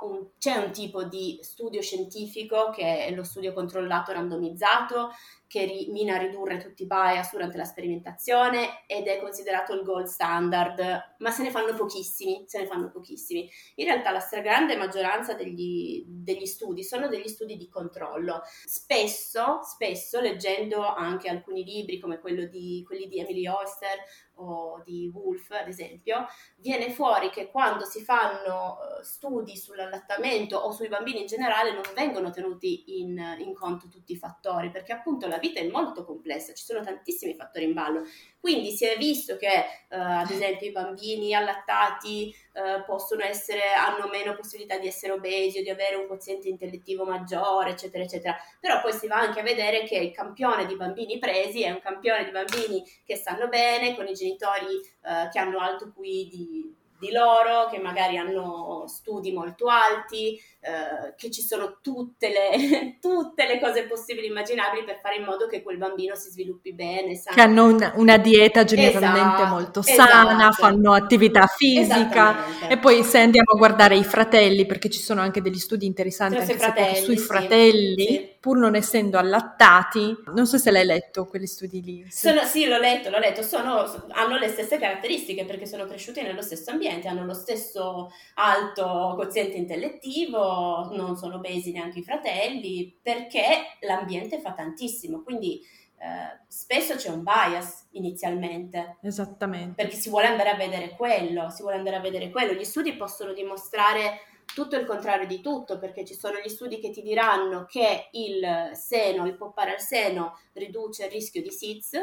un, 0.02 0.28
c'è 0.38 0.56
un 0.58 0.72
tipo 0.72 1.04
di 1.04 1.40
studio 1.42 1.82
scientifico 1.82 2.70
che 2.70 3.08
è 3.08 3.12
lo 3.12 3.24
studio 3.24 3.54
controllato 3.54 4.12
randomizzato 4.12 5.10
che 5.48 5.66
ri, 5.66 5.88
mina 5.92 6.16
a 6.16 6.18
ridurre 6.18 6.58
tutti 6.58 6.84
i 6.84 6.88
bias 6.88 7.32
durante 7.32 7.58
la 7.58 7.64
sperimentazione 7.64 8.84
ed 8.88 9.08
è 9.08 9.20
considerato 9.20 9.74
il 9.74 9.84
gold 9.84 10.08
standard, 10.08 11.16
ma 11.20 11.32
se 11.32 11.44
ne 11.44 11.52
fanno 11.52 11.74
pochissimi, 11.76 12.44
se 12.48 12.60
ne 12.60 12.68
fanno 12.68 12.90
pochissimi. 12.90 13.50
In 13.76 13.86
realtà 13.86 14.12
la 14.12 14.20
stragrande 14.20 14.76
maggioranza 14.76 15.34
degli, 15.34 16.04
degli 16.08 16.46
studi 16.46 16.84
sono 16.84 17.08
degli 17.08 17.28
studi 17.28 17.58
di 17.58 17.70
controllo. 17.70 18.42
Spesso, 18.66 19.60
spesso 19.64 20.20
leggendo 20.20 20.86
anche 20.86 21.30
alcuni 21.30 21.64
libri 21.64 22.00
come 22.00 22.20
di, 22.50 22.84
quelli 22.86 23.08
di 23.08 23.20
Emily 23.20 23.48
Oyster 23.48 24.00
o 24.38 24.82
di 24.84 25.10
Wolf, 25.14 25.52
ad 25.52 25.68
esempio, 25.68 26.26
viene 26.58 26.92
fuori 26.92 27.30
che 27.30 27.50
quando 27.50 27.86
si 27.86 28.04
fanno 28.04 28.78
eh, 28.78 29.04
studi 29.04 29.56
sull'allattamento 29.56 30.58
o 30.58 30.72
sui 30.72 30.88
bambini 30.88 31.22
in 31.22 31.28
generale 31.28 31.72
non 31.72 31.84
vengono 31.94 32.32
tenuti 32.32 33.00
in, 33.00 33.18
in 33.40 33.54
conto 33.54 33.88
tutti 33.88 34.14
i 34.14 34.18
fattori, 34.18 34.72
perché 34.72 34.92
appunto 34.92 35.28
la 35.28 35.35
vita 35.38 35.60
è 35.60 35.68
molto 35.68 36.06
complessa, 36.06 36.54
ci 36.54 36.64
sono 36.64 36.84
tantissimi 36.84 37.36
fattori 37.36 37.66
in 37.66 37.74
ballo. 37.74 38.04
Quindi 38.40 38.72
si 38.72 38.86
è 38.86 38.96
visto 38.98 39.38
che, 39.38 39.48
eh, 39.48 39.66
ad 39.90 40.30
esempio, 40.30 40.68
i 40.68 40.72
bambini 40.72 41.34
allattati 41.34 42.34
eh, 42.54 42.84
possono 42.86 43.24
essere, 43.24 43.74
hanno 43.74 44.08
meno 44.08 44.36
possibilità 44.36 44.78
di 44.78 44.88
essere 44.88 45.14
obesi 45.14 45.60
o 45.60 45.64
di 45.64 45.70
avere 45.70 45.96
un 45.96 46.06
quoziente 46.06 46.48
intellettivo 46.48 47.06
maggiore, 47.06 47.72
eccetera, 47.72 48.04
eccetera. 48.04 48.38
Però 48.60 48.82
poi 48.82 48.94
si 48.94 49.08
va 49.08 49.16
anche 49.16 49.40
a 49.40 49.44
vedere 49.44 49.84
che 49.84 49.98
il 49.98 50.12
campione 50.12 50.66
di 50.66 50.76
bambini 50.76 51.18
presi 51.18 51.64
è 51.64 51.72
un 51.72 51.80
campione 51.80 52.24
di 52.24 52.32
bambini 52.32 52.84
che 53.04 53.16
stanno 53.16 53.48
bene, 53.48 53.96
con 53.96 54.08
i 54.08 54.14
genitori 54.14 54.76
eh, 54.76 55.30
che 55.32 55.40
hanno 55.40 55.60
alto 55.60 55.92
QI 55.92 56.28
di 56.28 56.84
di 57.06 57.12
loro, 57.12 57.70
che 57.70 57.80
magari 57.80 58.18
hanno 58.18 58.86
studi 58.88 59.32
molto 59.32 59.68
alti, 59.68 60.40
eh, 60.60 61.14
che 61.16 61.30
ci 61.30 61.42
sono 61.42 61.78
tutte 61.82 62.30
le, 62.30 62.98
tutte 63.00 63.46
le, 63.46 63.60
cose 63.60 63.84
possibili 63.84 64.28
e 64.28 64.30
immaginabili 64.30 64.84
per 64.84 65.00
fare 65.02 65.18
in 65.18 65.24
modo 65.24 65.48
che 65.48 65.62
quel 65.62 65.78
bambino 65.78 66.16
si 66.16 66.30
sviluppi 66.30 66.74
bene. 66.74 67.16
Sano. 67.16 67.36
Che 67.36 67.42
hanno 67.42 67.66
un, 67.66 67.92
una 67.96 68.18
dieta 68.18 68.64
generalmente 68.64 69.42
esatto, 69.42 69.54
molto 69.54 69.82
sana, 69.82 70.36
esatto. 70.36 70.54
fanno 70.54 70.94
attività 70.94 71.46
fisica. 71.46 72.68
E 72.68 72.78
poi 72.78 73.04
se 73.04 73.20
andiamo 73.20 73.52
a 73.54 73.58
guardare 73.58 73.96
i 73.96 74.04
fratelli, 74.04 74.66
perché 74.66 74.90
ci 74.90 75.00
sono 75.00 75.22
anche 75.22 75.42
degli 75.42 75.60
studi 75.60 75.86
interessanti 75.86 76.38
anche 76.38 76.58
fratelli, 76.58 76.96
sui 76.96 77.18
fratelli, 77.18 78.06
sì. 78.06 78.35
Pur 78.46 78.60
non 78.60 78.76
essendo 78.76 79.18
allattati, 79.18 80.16
non 80.36 80.46
so 80.46 80.60
se 80.60 80.70
l'hai 80.70 80.86
letto 80.86 81.26
quegli 81.26 81.48
studi 81.48 81.82
lì. 81.82 82.06
Sono, 82.12 82.44
sì, 82.44 82.68
l'ho 82.68 82.78
letto, 82.78 83.10
l'ho 83.10 83.18
letto, 83.18 83.42
sono, 83.42 83.92
hanno 84.10 84.38
le 84.38 84.50
stesse 84.50 84.78
caratteristiche 84.78 85.46
perché 85.46 85.66
sono 85.66 85.88
cresciuti 85.88 86.22
nello 86.22 86.44
stesso 86.44 86.70
ambiente, 86.70 87.08
hanno 87.08 87.26
lo 87.26 87.34
stesso 87.34 88.12
alto 88.36 89.14
quoziente 89.16 89.58
intellettivo, 89.58 90.92
non 90.94 91.16
sono 91.18 91.38
obesi 91.38 91.72
neanche 91.72 91.98
i 91.98 92.04
fratelli, 92.04 92.96
perché 93.02 93.78
l'ambiente 93.80 94.40
fa 94.40 94.54
tantissimo, 94.54 95.24
quindi 95.24 95.60
eh, 95.98 96.46
spesso 96.48 96.94
c'è 96.94 97.10
un 97.10 97.24
bias 97.24 97.88
inizialmente. 97.94 98.98
Esattamente. 99.02 99.82
Perché 99.82 99.96
si 99.96 100.10
vuole 100.10 100.28
andare 100.28 100.52
a 100.52 100.56
vedere 100.56 100.92
quello, 100.92 101.50
si 101.50 101.64
vuole 101.64 101.78
andare 101.78 101.96
a 101.96 102.02
vedere 102.02 102.30
quello. 102.30 102.54
Gli 102.54 102.64
studi 102.64 102.94
possono 102.94 103.34
dimostrare 103.34 104.20
tutto 104.54 104.76
il 104.76 104.86
contrario 104.86 105.28
di 105.28 105.42
tutto, 105.42 105.78
perché 105.78 106.06
ci 106.06 106.14
sono 106.14 106.40
gli 106.40 106.50
studi 106.50 106.80
che 106.80 106.90
ti 106.92 107.02
diranno 107.02 107.66
che 107.66 108.10
il 108.12 108.72
seno, 108.74 109.26
il 109.26 109.36
poppare 109.36 109.74
al 109.74 109.82
seno 109.82 110.40
riduce 110.54 111.06
il 111.06 111.12
rischio 111.12 111.42
di 111.42 111.52
SIDS, 111.52 111.98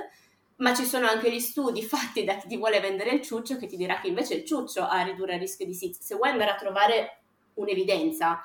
ma 0.57 0.75
ci 0.75 0.85
sono 0.85 1.07
anche 1.07 1.33
gli 1.33 1.41
studi 1.41 1.83
fatti 1.83 2.25
da 2.25 2.37
chi 2.37 2.49
ti 2.49 2.57
vuole 2.57 2.81
vendere 2.81 3.11
il 3.11 3.23
ciuccio 3.23 3.57
che 3.57 3.67
ti 3.67 3.77
dirà 3.77 4.01
che 4.01 4.09
invece 4.09 4.35
il 4.35 4.45
ciuccio 4.45 4.83
ha 4.83 5.01
a 5.01 5.03
ridurre 5.03 5.35
il 5.35 5.41
rischio 5.41 5.67
di 5.67 5.75
SIDS. 5.75 6.01
Se 6.01 6.15
vuoi 6.15 6.31
andare 6.31 6.51
a 6.51 6.57
trovare 6.57 7.23
un'evidenza, 7.55 8.43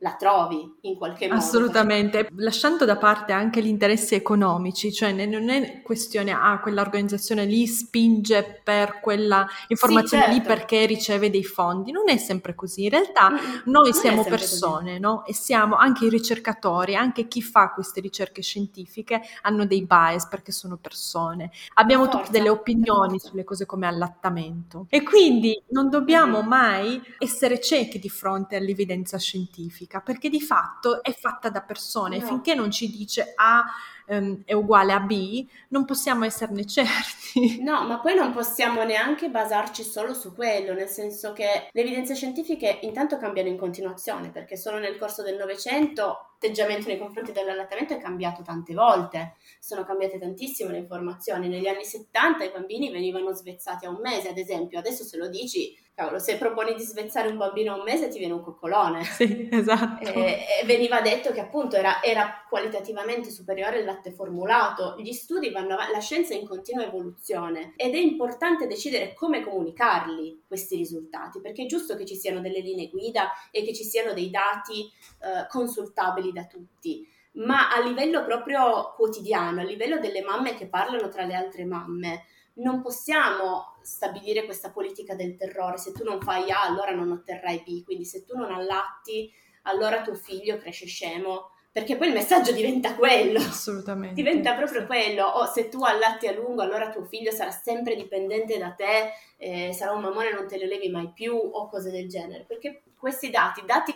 la 0.00 0.14
trovi 0.14 0.76
in 0.82 0.96
qualche 0.96 1.26
modo. 1.26 1.40
Assolutamente, 1.40 2.28
lasciando 2.36 2.84
da 2.84 2.96
parte 2.96 3.32
anche 3.32 3.62
gli 3.62 3.66
interessi 3.66 4.14
economici, 4.14 4.92
cioè 4.92 5.12
non 5.12 5.48
è 5.48 5.82
questione, 5.82 6.30
ah, 6.30 6.60
quell'organizzazione 6.60 7.44
lì 7.44 7.66
spinge 7.66 8.60
per 8.62 9.00
quella 9.00 9.46
informazione 9.68 10.24
sì, 10.24 10.30
certo. 10.30 10.48
lì 10.48 10.54
perché 10.56 10.86
riceve 10.86 11.30
dei 11.30 11.44
fondi, 11.44 11.90
non 11.90 12.08
è 12.08 12.16
sempre 12.16 12.54
così, 12.54 12.84
in 12.84 12.90
realtà 12.90 13.30
mm, 13.30 13.36
noi 13.64 13.92
siamo 13.92 14.22
persone, 14.24 14.98
no? 14.98 15.24
E 15.24 15.34
siamo 15.34 15.74
anche 15.76 16.06
i 16.06 16.10
ricercatori, 16.10 16.94
anche 16.94 17.26
chi 17.26 17.42
fa 17.42 17.72
queste 17.72 18.00
ricerche 18.00 18.42
scientifiche 18.42 19.20
hanno 19.42 19.66
dei 19.66 19.84
bias 19.84 20.28
perché 20.28 20.52
sono 20.52 20.76
persone, 20.76 21.50
abbiamo 21.74 22.04
Forza. 22.04 22.18
tutte 22.18 22.30
delle 22.30 22.50
opinioni 22.50 23.18
sulle 23.18 23.42
cose 23.42 23.66
come 23.66 23.86
allattamento 23.86 24.86
e 24.90 25.02
quindi 25.02 25.60
non 25.70 25.88
dobbiamo 25.88 26.38
mm-hmm. 26.38 26.48
mai 26.48 27.02
essere 27.18 27.60
ciechi 27.60 27.98
di 27.98 28.08
fronte 28.08 28.54
all'evidenza 28.54 29.18
scientifica 29.18 29.87
scientifica, 29.88 30.00
perché 30.00 30.28
di 30.28 30.40
fatto 30.40 31.02
è 31.02 31.12
fatta 31.12 31.48
da 31.48 31.62
persone, 31.62 32.18
no. 32.18 32.26
finché 32.26 32.54
non 32.54 32.70
ci 32.70 32.90
dice 32.90 33.32
A 33.34 33.64
um, 34.06 34.42
è 34.44 34.52
uguale 34.52 34.92
a 34.92 35.00
B, 35.00 35.46
non 35.68 35.84
possiamo 35.86 36.24
esserne 36.24 36.66
certi. 36.66 37.62
No, 37.62 37.84
ma 37.86 37.98
poi 37.98 38.14
non 38.14 38.32
possiamo 38.32 38.84
neanche 38.84 39.30
basarci 39.30 39.82
solo 39.82 40.12
su 40.12 40.34
quello, 40.34 40.74
nel 40.74 40.88
senso 40.88 41.32
che 41.32 41.68
le 41.72 41.80
evidenze 41.80 42.14
scientifiche 42.14 42.80
intanto 42.82 43.16
cambiano 43.16 43.48
in 43.48 43.56
continuazione, 43.56 44.30
perché 44.30 44.56
solo 44.56 44.78
nel 44.78 44.98
corso 44.98 45.22
del 45.22 45.36
Novecento 45.36 46.34
l'atteggiamento 46.40 46.86
nei 46.86 46.98
confronti 46.98 47.32
dell'allattamento 47.32 47.94
è 47.94 47.98
cambiato 47.98 48.42
tante 48.42 48.72
volte, 48.72 49.34
sono 49.58 49.84
cambiate 49.84 50.18
tantissimo 50.18 50.70
le 50.70 50.78
informazioni. 50.78 51.48
Negli 51.48 51.66
anni 51.66 51.84
70 51.84 52.44
i 52.44 52.50
bambini 52.50 52.90
venivano 52.90 53.32
svezzati 53.32 53.86
a 53.86 53.90
un 53.90 53.98
mese, 54.00 54.28
ad 54.28 54.38
esempio, 54.38 54.78
adesso 54.78 55.02
se 55.02 55.16
lo 55.16 55.28
dici 55.28 55.76
cavolo, 55.98 56.20
se 56.20 56.38
proponi 56.38 56.74
di 56.74 56.82
svezzare 56.82 57.26
un 57.26 57.36
bambino 57.36 57.72
a 57.72 57.76
un 57.76 57.82
mese 57.82 58.06
ti 58.06 58.18
viene 58.18 58.34
un 58.34 58.42
coccolone. 58.42 59.02
Sì, 59.02 59.48
esatto. 59.50 60.08
E, 60.08 60.44
e 60.60 60.64
veniva 60.64 61.00
detto 61.00 61.32
che 61.32 61.40
appunto 61.40 61.74
era, 61.74 62.00
era, 62.00 62.44
qualitativamente 62.48 63.30
superiore 63.30 63.80
il 63.80 63.84
latte 63.84 64.12
formulato. 64.12 64.94
Gli 64.98 65.12
studi 65.12 65.50
vanno 65.50 65.74
avanti, 65.74 65.92
la 65.92 65.98
scienza 65.98 66.34
è 66.34 66.36
in 66.36 66.46
continua 66.46 66.84
evoluzione 66.84 67.72
ed 67.74 67.94
è 67.94 67.98
importante 67.98 68.68
decidere 68.68 69.12
come 69.12 69.42
comunicarli 69.42 70.44
questi 70.46 70.76
risultati, 70.76 71.40
perché 71.40 71.64
è 71.64 71.66
giusto 71.66 71.96
che 71.96 72.06
ci 72.06 72.14
siano 72.14 72.40
delle 72.40 72.60
linee 72.60 72.90
guida 72.90 73.32
e 73.50 73.64
che 73.64 73.74
ci 73.74 73.82
siano 73.82 74.12
dei 74.12 74.30
dati 74.30 74.82
eh, 74.82 75.48
consultabili 75.48 76.32
da 76.32 76.44
tutti 76.44 77.06
ma 77.38 77.70
a 77.70 77.80
livello 77.80 78.24
proprio 78.24 78.94
quotidiano, 78.96 79.60
a 79.60 79.64
livello 79.64 80.00
delle 80.00 80.22
mamme 80.22 80.54
che 80.54 80.66
parlano 80.66 81.08
tra 81.08 81.24
le 81.24 81.34
altre 81.34 81.64
mamme, 81.64 82.24
non 82.58 82.80
possiamo 82.80 83.76
stabilire 83.82 84.44
questa 84.44 84.70
politica 84.70 85.14
del 85.14 85.36
terrore. 85.36 85.78
Se 85.78 85.92
tu 85.92 86.04
non 86.04 86.20
fai 86.20 86.50
A, 86.50 86.62
allora 86.62 86.92
non 86.92 87.10
otterrai 87.10 87.62
B. 87.66 87.84
Quindi 87.84 88.04
se 88.04 88.24
tu 88.24 88.36
non 88.36 88.52
allatti, 88.52 89.30
allora 89.62 90.02
tuo 90.02 90.14
figlio 90.14 90.58
cresce 90.58 90.86
scemo. 90.86 91.50
Perché 91.70 91.96
poi 91.96 92.08
il 92.08 92.14
messaggio 92.14 92.52
diventa 92.52 92.94
quello. 92.96 93.38
Assolutamente. 93.38 94.14
Diventa 94.14 94.54
proprio 94.54 94.86
quello. 94.86 95.24
O 95.24 95.46
se 95.46 95.68
tu 95.68 95.84
allatti 95.84 96.26
a 96.26 96.32
lungo, 96.32 96.62
allora 96.62 96.90
tuo 96.90 97.04
figlio 97.04 97.30
sarà 97.30 97.50
sempre 97.50 97.94
dipendente 97.94 98.58
da 98.58 98.70
te, 98.70 99.12
eh, 99.36 99.72
sarà 99.72 99.92
un 99.92 100.00
mammone, 100.00 100.32
non 100.32 100.48
te 100.48 100.58
lo 100.58 100.66
levi 100.66 100.88
mai 100.88 101.12
più, 101.12 101.34
o 101.34 101.68
cose 101.68 101.90
del 101.90 102.08
genere. 102.08 102.44
Perché 102.44 102.82
questi 102.98 103.30
dati, 103.30 103.62
dati 103.64 103.94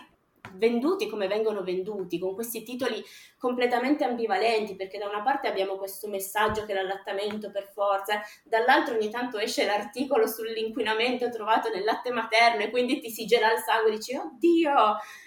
venduti 0.55 1.07
come 1.07 1.27
vengono 1.27 1.63
venduti, 1.63 2.19
con 2.19 2.33
questi 2.33 2.63
titoli 2.63 3.03
completamente 3.37 4.03
ambivalenti, 4.03 4.75
perché 4.75 4.97
da 4.97 5.07
una 5.07 5.21
parte 5.21 5.47
abbiamo 5.47 5.75
questo 5.75 6.07
messaggio 6.07 6.65
che 6.65 6.73
l'allattamento 6.73 7.51
per 7.51 7.71
forza, 7.73 8.21
dall'altro 8.43 8.95
ogni 8.95 9.09
tanto 9.09 9.37
esce 9.37 9.65
l'articolo 9.65 10.27
sull'inquinamento 10.27 11.29
trovato 11.29 11.69
nel 11.69 11.83
latte 11.83 12.11
materno 12.11 12.63
e 12.63 12.69
quindi 12.69 12.99
ti 12.99 13.09
si 13.09 13.25
gela 13.25 13.51
il 13.51 13.59
sangue 13.59 13.91
e 13.91 13.95
dici 13.95 14.15
oddio, 14.15 14.73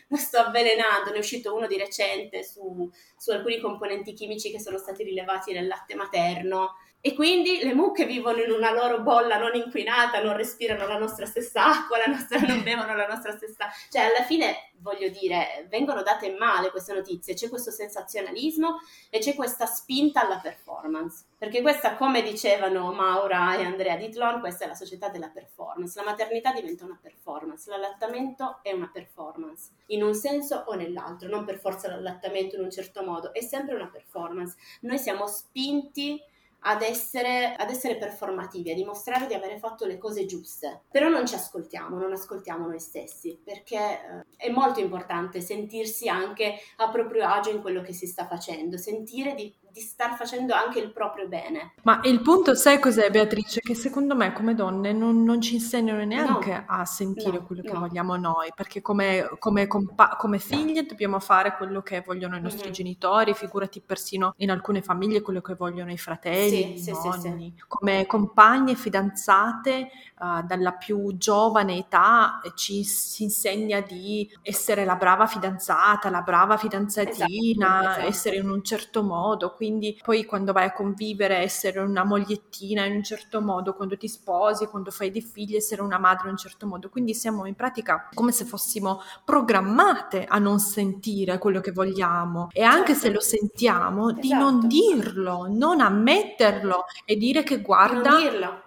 lo 0.09 0.17
sto 0.17 0.39
avvelenando, 0.39 1.11
ne 1.11 1.17
è 1.17 1.19
uscito 1.19 1.55
uno 1.55 1.67
di 1.67 1.77
recente 1.77 2.43
su, 2.45 2.91
su 3.17 3.31
alcuni 3.31 3.61
componenti 3.61 4.13
chimici 4.13 4.51
che 4.51 4.61
sono 4.61 4.79
stati 4.79 5.03
rilevati 5.03 5.53
nel 5.53 5.67
latte 5.67 5.95
materno 5.95 6.75
e 7.07 7.15
quindi 7.15 7.63
le 7.63 7.73
mucche 7.73 8.05
vivono 8.05 8.43
in 8.43 8.51
una 8.51 8.73
loro 8.73 9.01
bolla 9.01 9.39
non 9.39 9.55
inquinata, 9.55 10.21
non 10.21 10.37
respirano 10.37 10.89
la 10.89 10.99
nostra 10.99 11.25
stessa 11.25 11.65
acqua, 11.65 11.99
nostra, 12.05 12.41
non 12.41 12.61
bevono 12.67 12.97
la 12.97 13.07
nostra 13.07 13.31
stessa... 13.31 13.69
Cioè, 13.89 14.03
alla 14.03 14.25
fine, 14.25 14.73
voglio 14.79 15.09
dire, 15.09 15.69
vengono 15.71 16.03
date 16.03 16.35
male 16.37 16.73
queste 16.73 16.93
notizie, 16.93 17.35
c'è 17.35 17.49
questo 17.49 17.71
sensazionalismo 17.71 18.81
e 19.09 19.21
c'è 19.21 19.37
questa 19.37 19.67
spinta 19.67 20.23
alla 20.27 20.41
performance. 20.41 21.27
Perché 21.39 21.63
questa, 21.63 21.95
come 21.95 22.23
dicevano 22.23 22.91
Maura 22.91 23.57
e 23.57 23.63
Andrea 23.63 23.95
Ditlon, 23.95 24.41
questa 24.41 24.65
è 24.65 24.67
la 24.67 24.75
società 24.75 25.09
della 25.09 25.29
performance. 25.29 25.97
La 25.97 26.11
maternità 26.11 26.51
diventa 26.51 26.85
una 26.85 26.99
performance, 27.01 27.71
l'allattamento 27.71 28.59
è 28.63 28.73
una 28.73 28.91
performance, 28.93 29.69
in 29.87 30.03
un 30.03 30.15
senso 30.15 30.65
o 30.67 30.75
nell'altro, 30.75 31.29
non 31.29 31.45
per 31.45 31.61
forza 31.61 31.87
l'allattamento 31.87 32.57
in 32.57 32.63
un 32.63 32.71
certo 32.73 33.05
modo, 33.05 33.33
è 33.33 33.43
sempre 33.43 33.77
una 33.77 33.87
performance. 33.87 34.57
Noi 34.81 34.99
siamo 34.99 35.29
spinti 35.29 36.21
ad 36.69 36.83
essere, 36.83 37.55
ad 37.55 37.71
essere 37.71 37.97
performativi, 37.97 38.71
a 38.71 38.75
dimostrare 38.75 39.27
di 39.27 39.35
avere 39.35 39.59
fatto 39.59 39.87
le 39.87 39.99
cose 39.99 40.27
giuste. 40.27 40.83
Però 40.91 41.09
non 41.09 41.27
ci 41.27 41.35
ascoltiamo, 41.35 41.97
non 41.99 42.13
ascoltiamo 42.13 42.67
noi 42.67 42.81
stessi, 42.81 43.39
perché 43.43 43.77
eh, 43.77 44.25
è 44.37 44.51
molto 44.51 44.81
importante 44.81 45.41
sentirsi 45.41 46.09
anche 46.09 46.57
a 46.77 46.91
proprio 46.91 47.27
agio 47.27 47.51
in 47.51 47.61
quello 47.61 47.83
che 47.83 47.93
si 47.93 48.07
sta 48.07 48.27
facendo, 48.27 48.77
sentire 48.77 49.35
di 49.35 49.53
di 49.77 49.83
star 49.83 50.17
facendo 50.17 50.55
anche 50.55 50.79
il 50.79 50.91
proprio 50.91 51.29
bene. 51.29 51.75
Ma 51.83 52.01
il 52.05 52.23
punto, 52.23 52.55
sai 52.55 52.81
cos'è 52.81 53.11
Beatrice? 53.11 53.61
Che 53.61 53.75
secondo 53.75 54.17
me 54.17 54.33
come 54.33 54.55
donne 54.55 54.95
non, 54.95 55.23
non 55.23 55.43
ci 55.43 55.57
insegnano 55.57 56.03
neanche 56.03 56.51
no, 56.51 56.65
a 56.67 56.85
sentire 56.87 57.39
no, 57.39 57.45
quello 57.45 57.61
che 57.61 57.73
no. 57.73 57.81
vogliamo 57.81 58.17
noi, 58.17 58.49
perché 58.57 58.81
come, 58.81 59.29
come, 59.39 59.67
compa- 59.67 60.17
come, 60.17 60.39
figlie 60.39 60.87
dobbiamo 60.87 61.21
fare 61.21 61.57
quello 61.59 61.83
che 61.83 62.03
vogliono 62.07 62.37
i 62.37 62.41
nostri 62.41 62.65
mm-hmm. 62.65 62.73
genitori, 62.73 63.35
figurati 63.35 63.83
persino 63.85 64.33
in 64.39 64.51
alcune 64.51 64.81
famiglie 64.81 65.21
quello 65.21 65.43
che 65.43 65.55
vogliono 65.55 65.93
i 65.93 65.99
fratelli, 65.99 66.79
sì, 66.79 66.89
i 66.89 66.93
nonni. 66.95 67.53
Sì, 67.55 67.59
sì, 67.59 67.65
come 67.69 68.07
compagne, 68.07 68.77
fidanzate, 68.77 69.91
uh, 70.21 70.43
dalla 70.47 70.73
più 70.73 71.19
giovane 71.19 71.77
età 71.77 72.41
ci 72.55 72.83
si 72.83 73.25
insegna 73.25 73.83
di 73.83 74.27
essere 74.41 74.87
la 74.87 74.97
brava 74.97 75.27
fidanzata, 75.27 76.09
la 76.09 76.23
brava 76.23 76.57
fidanzatina, 76.57 77.27
esatto, 77.27 77.91
esatto. 77.91 78.07
essere 78.07 78.37
in 78.37 78.49
un 78.49 78.63
certo 78.63 79.03
modo. 79.03 79.53
Quindi 79.53 79.65
quindi 79.67 79.99
poi 80.01 80.25
quando 80.25 80.53
vai 80.53 80.67
a 80.67 80.73
convivere 80.73 81.39
essere 81.39 81.81
una 81.81 82.05
mogliettina 82.05 82.85
in 82.85 82.95
un 82.95 83.03
certo 83.03 83.41
modo, 83.41 83.75
quando 83.75 83.97
ti 83.97 84.07
sposi, 84.07 84.67
quando 84.67 84.93
fai 84.93 85.11
dei 85.11 85.23
figli 85.23 85.57
essere 85.57 85.83
una 85.83 85.99
madre 85.99 86.27
in 86.27 86.33
un 86.33 86.37
certo 86.37 86.69
modo, 86.69 86.89
quindi 86.89 87.15
siamo 87.15 87.47
in 87.47 87.57
pratica 87.57 88.09
come 88.15 88.31
se 88.31 88.45
fossimo 88.45 89.01
programmate 89.25 90.25
a 90.25 90.39
non 90.39 90.61
sentire 90.61 91.39
quello 91.39 91.61
che 91.61 91.73
vogliamo 91.73 92.49
e 92.53 92.63
anche 92.63 92.95
se 92.95 93.11
lo 93.11 93.21
sentiamo 93.21 94.11
esatto. 94.11 94.21
di 94.21 94.29
non 94.33 94.59
esatto. 94.59 94.67
dirlo, 94.69 95.47
non 95.49 95.81
ammetterlo 95.81 96.85
e 97.05 97.17
dire 97.17 97.43
che 97.43 97.61
guarda, 97.61 98.13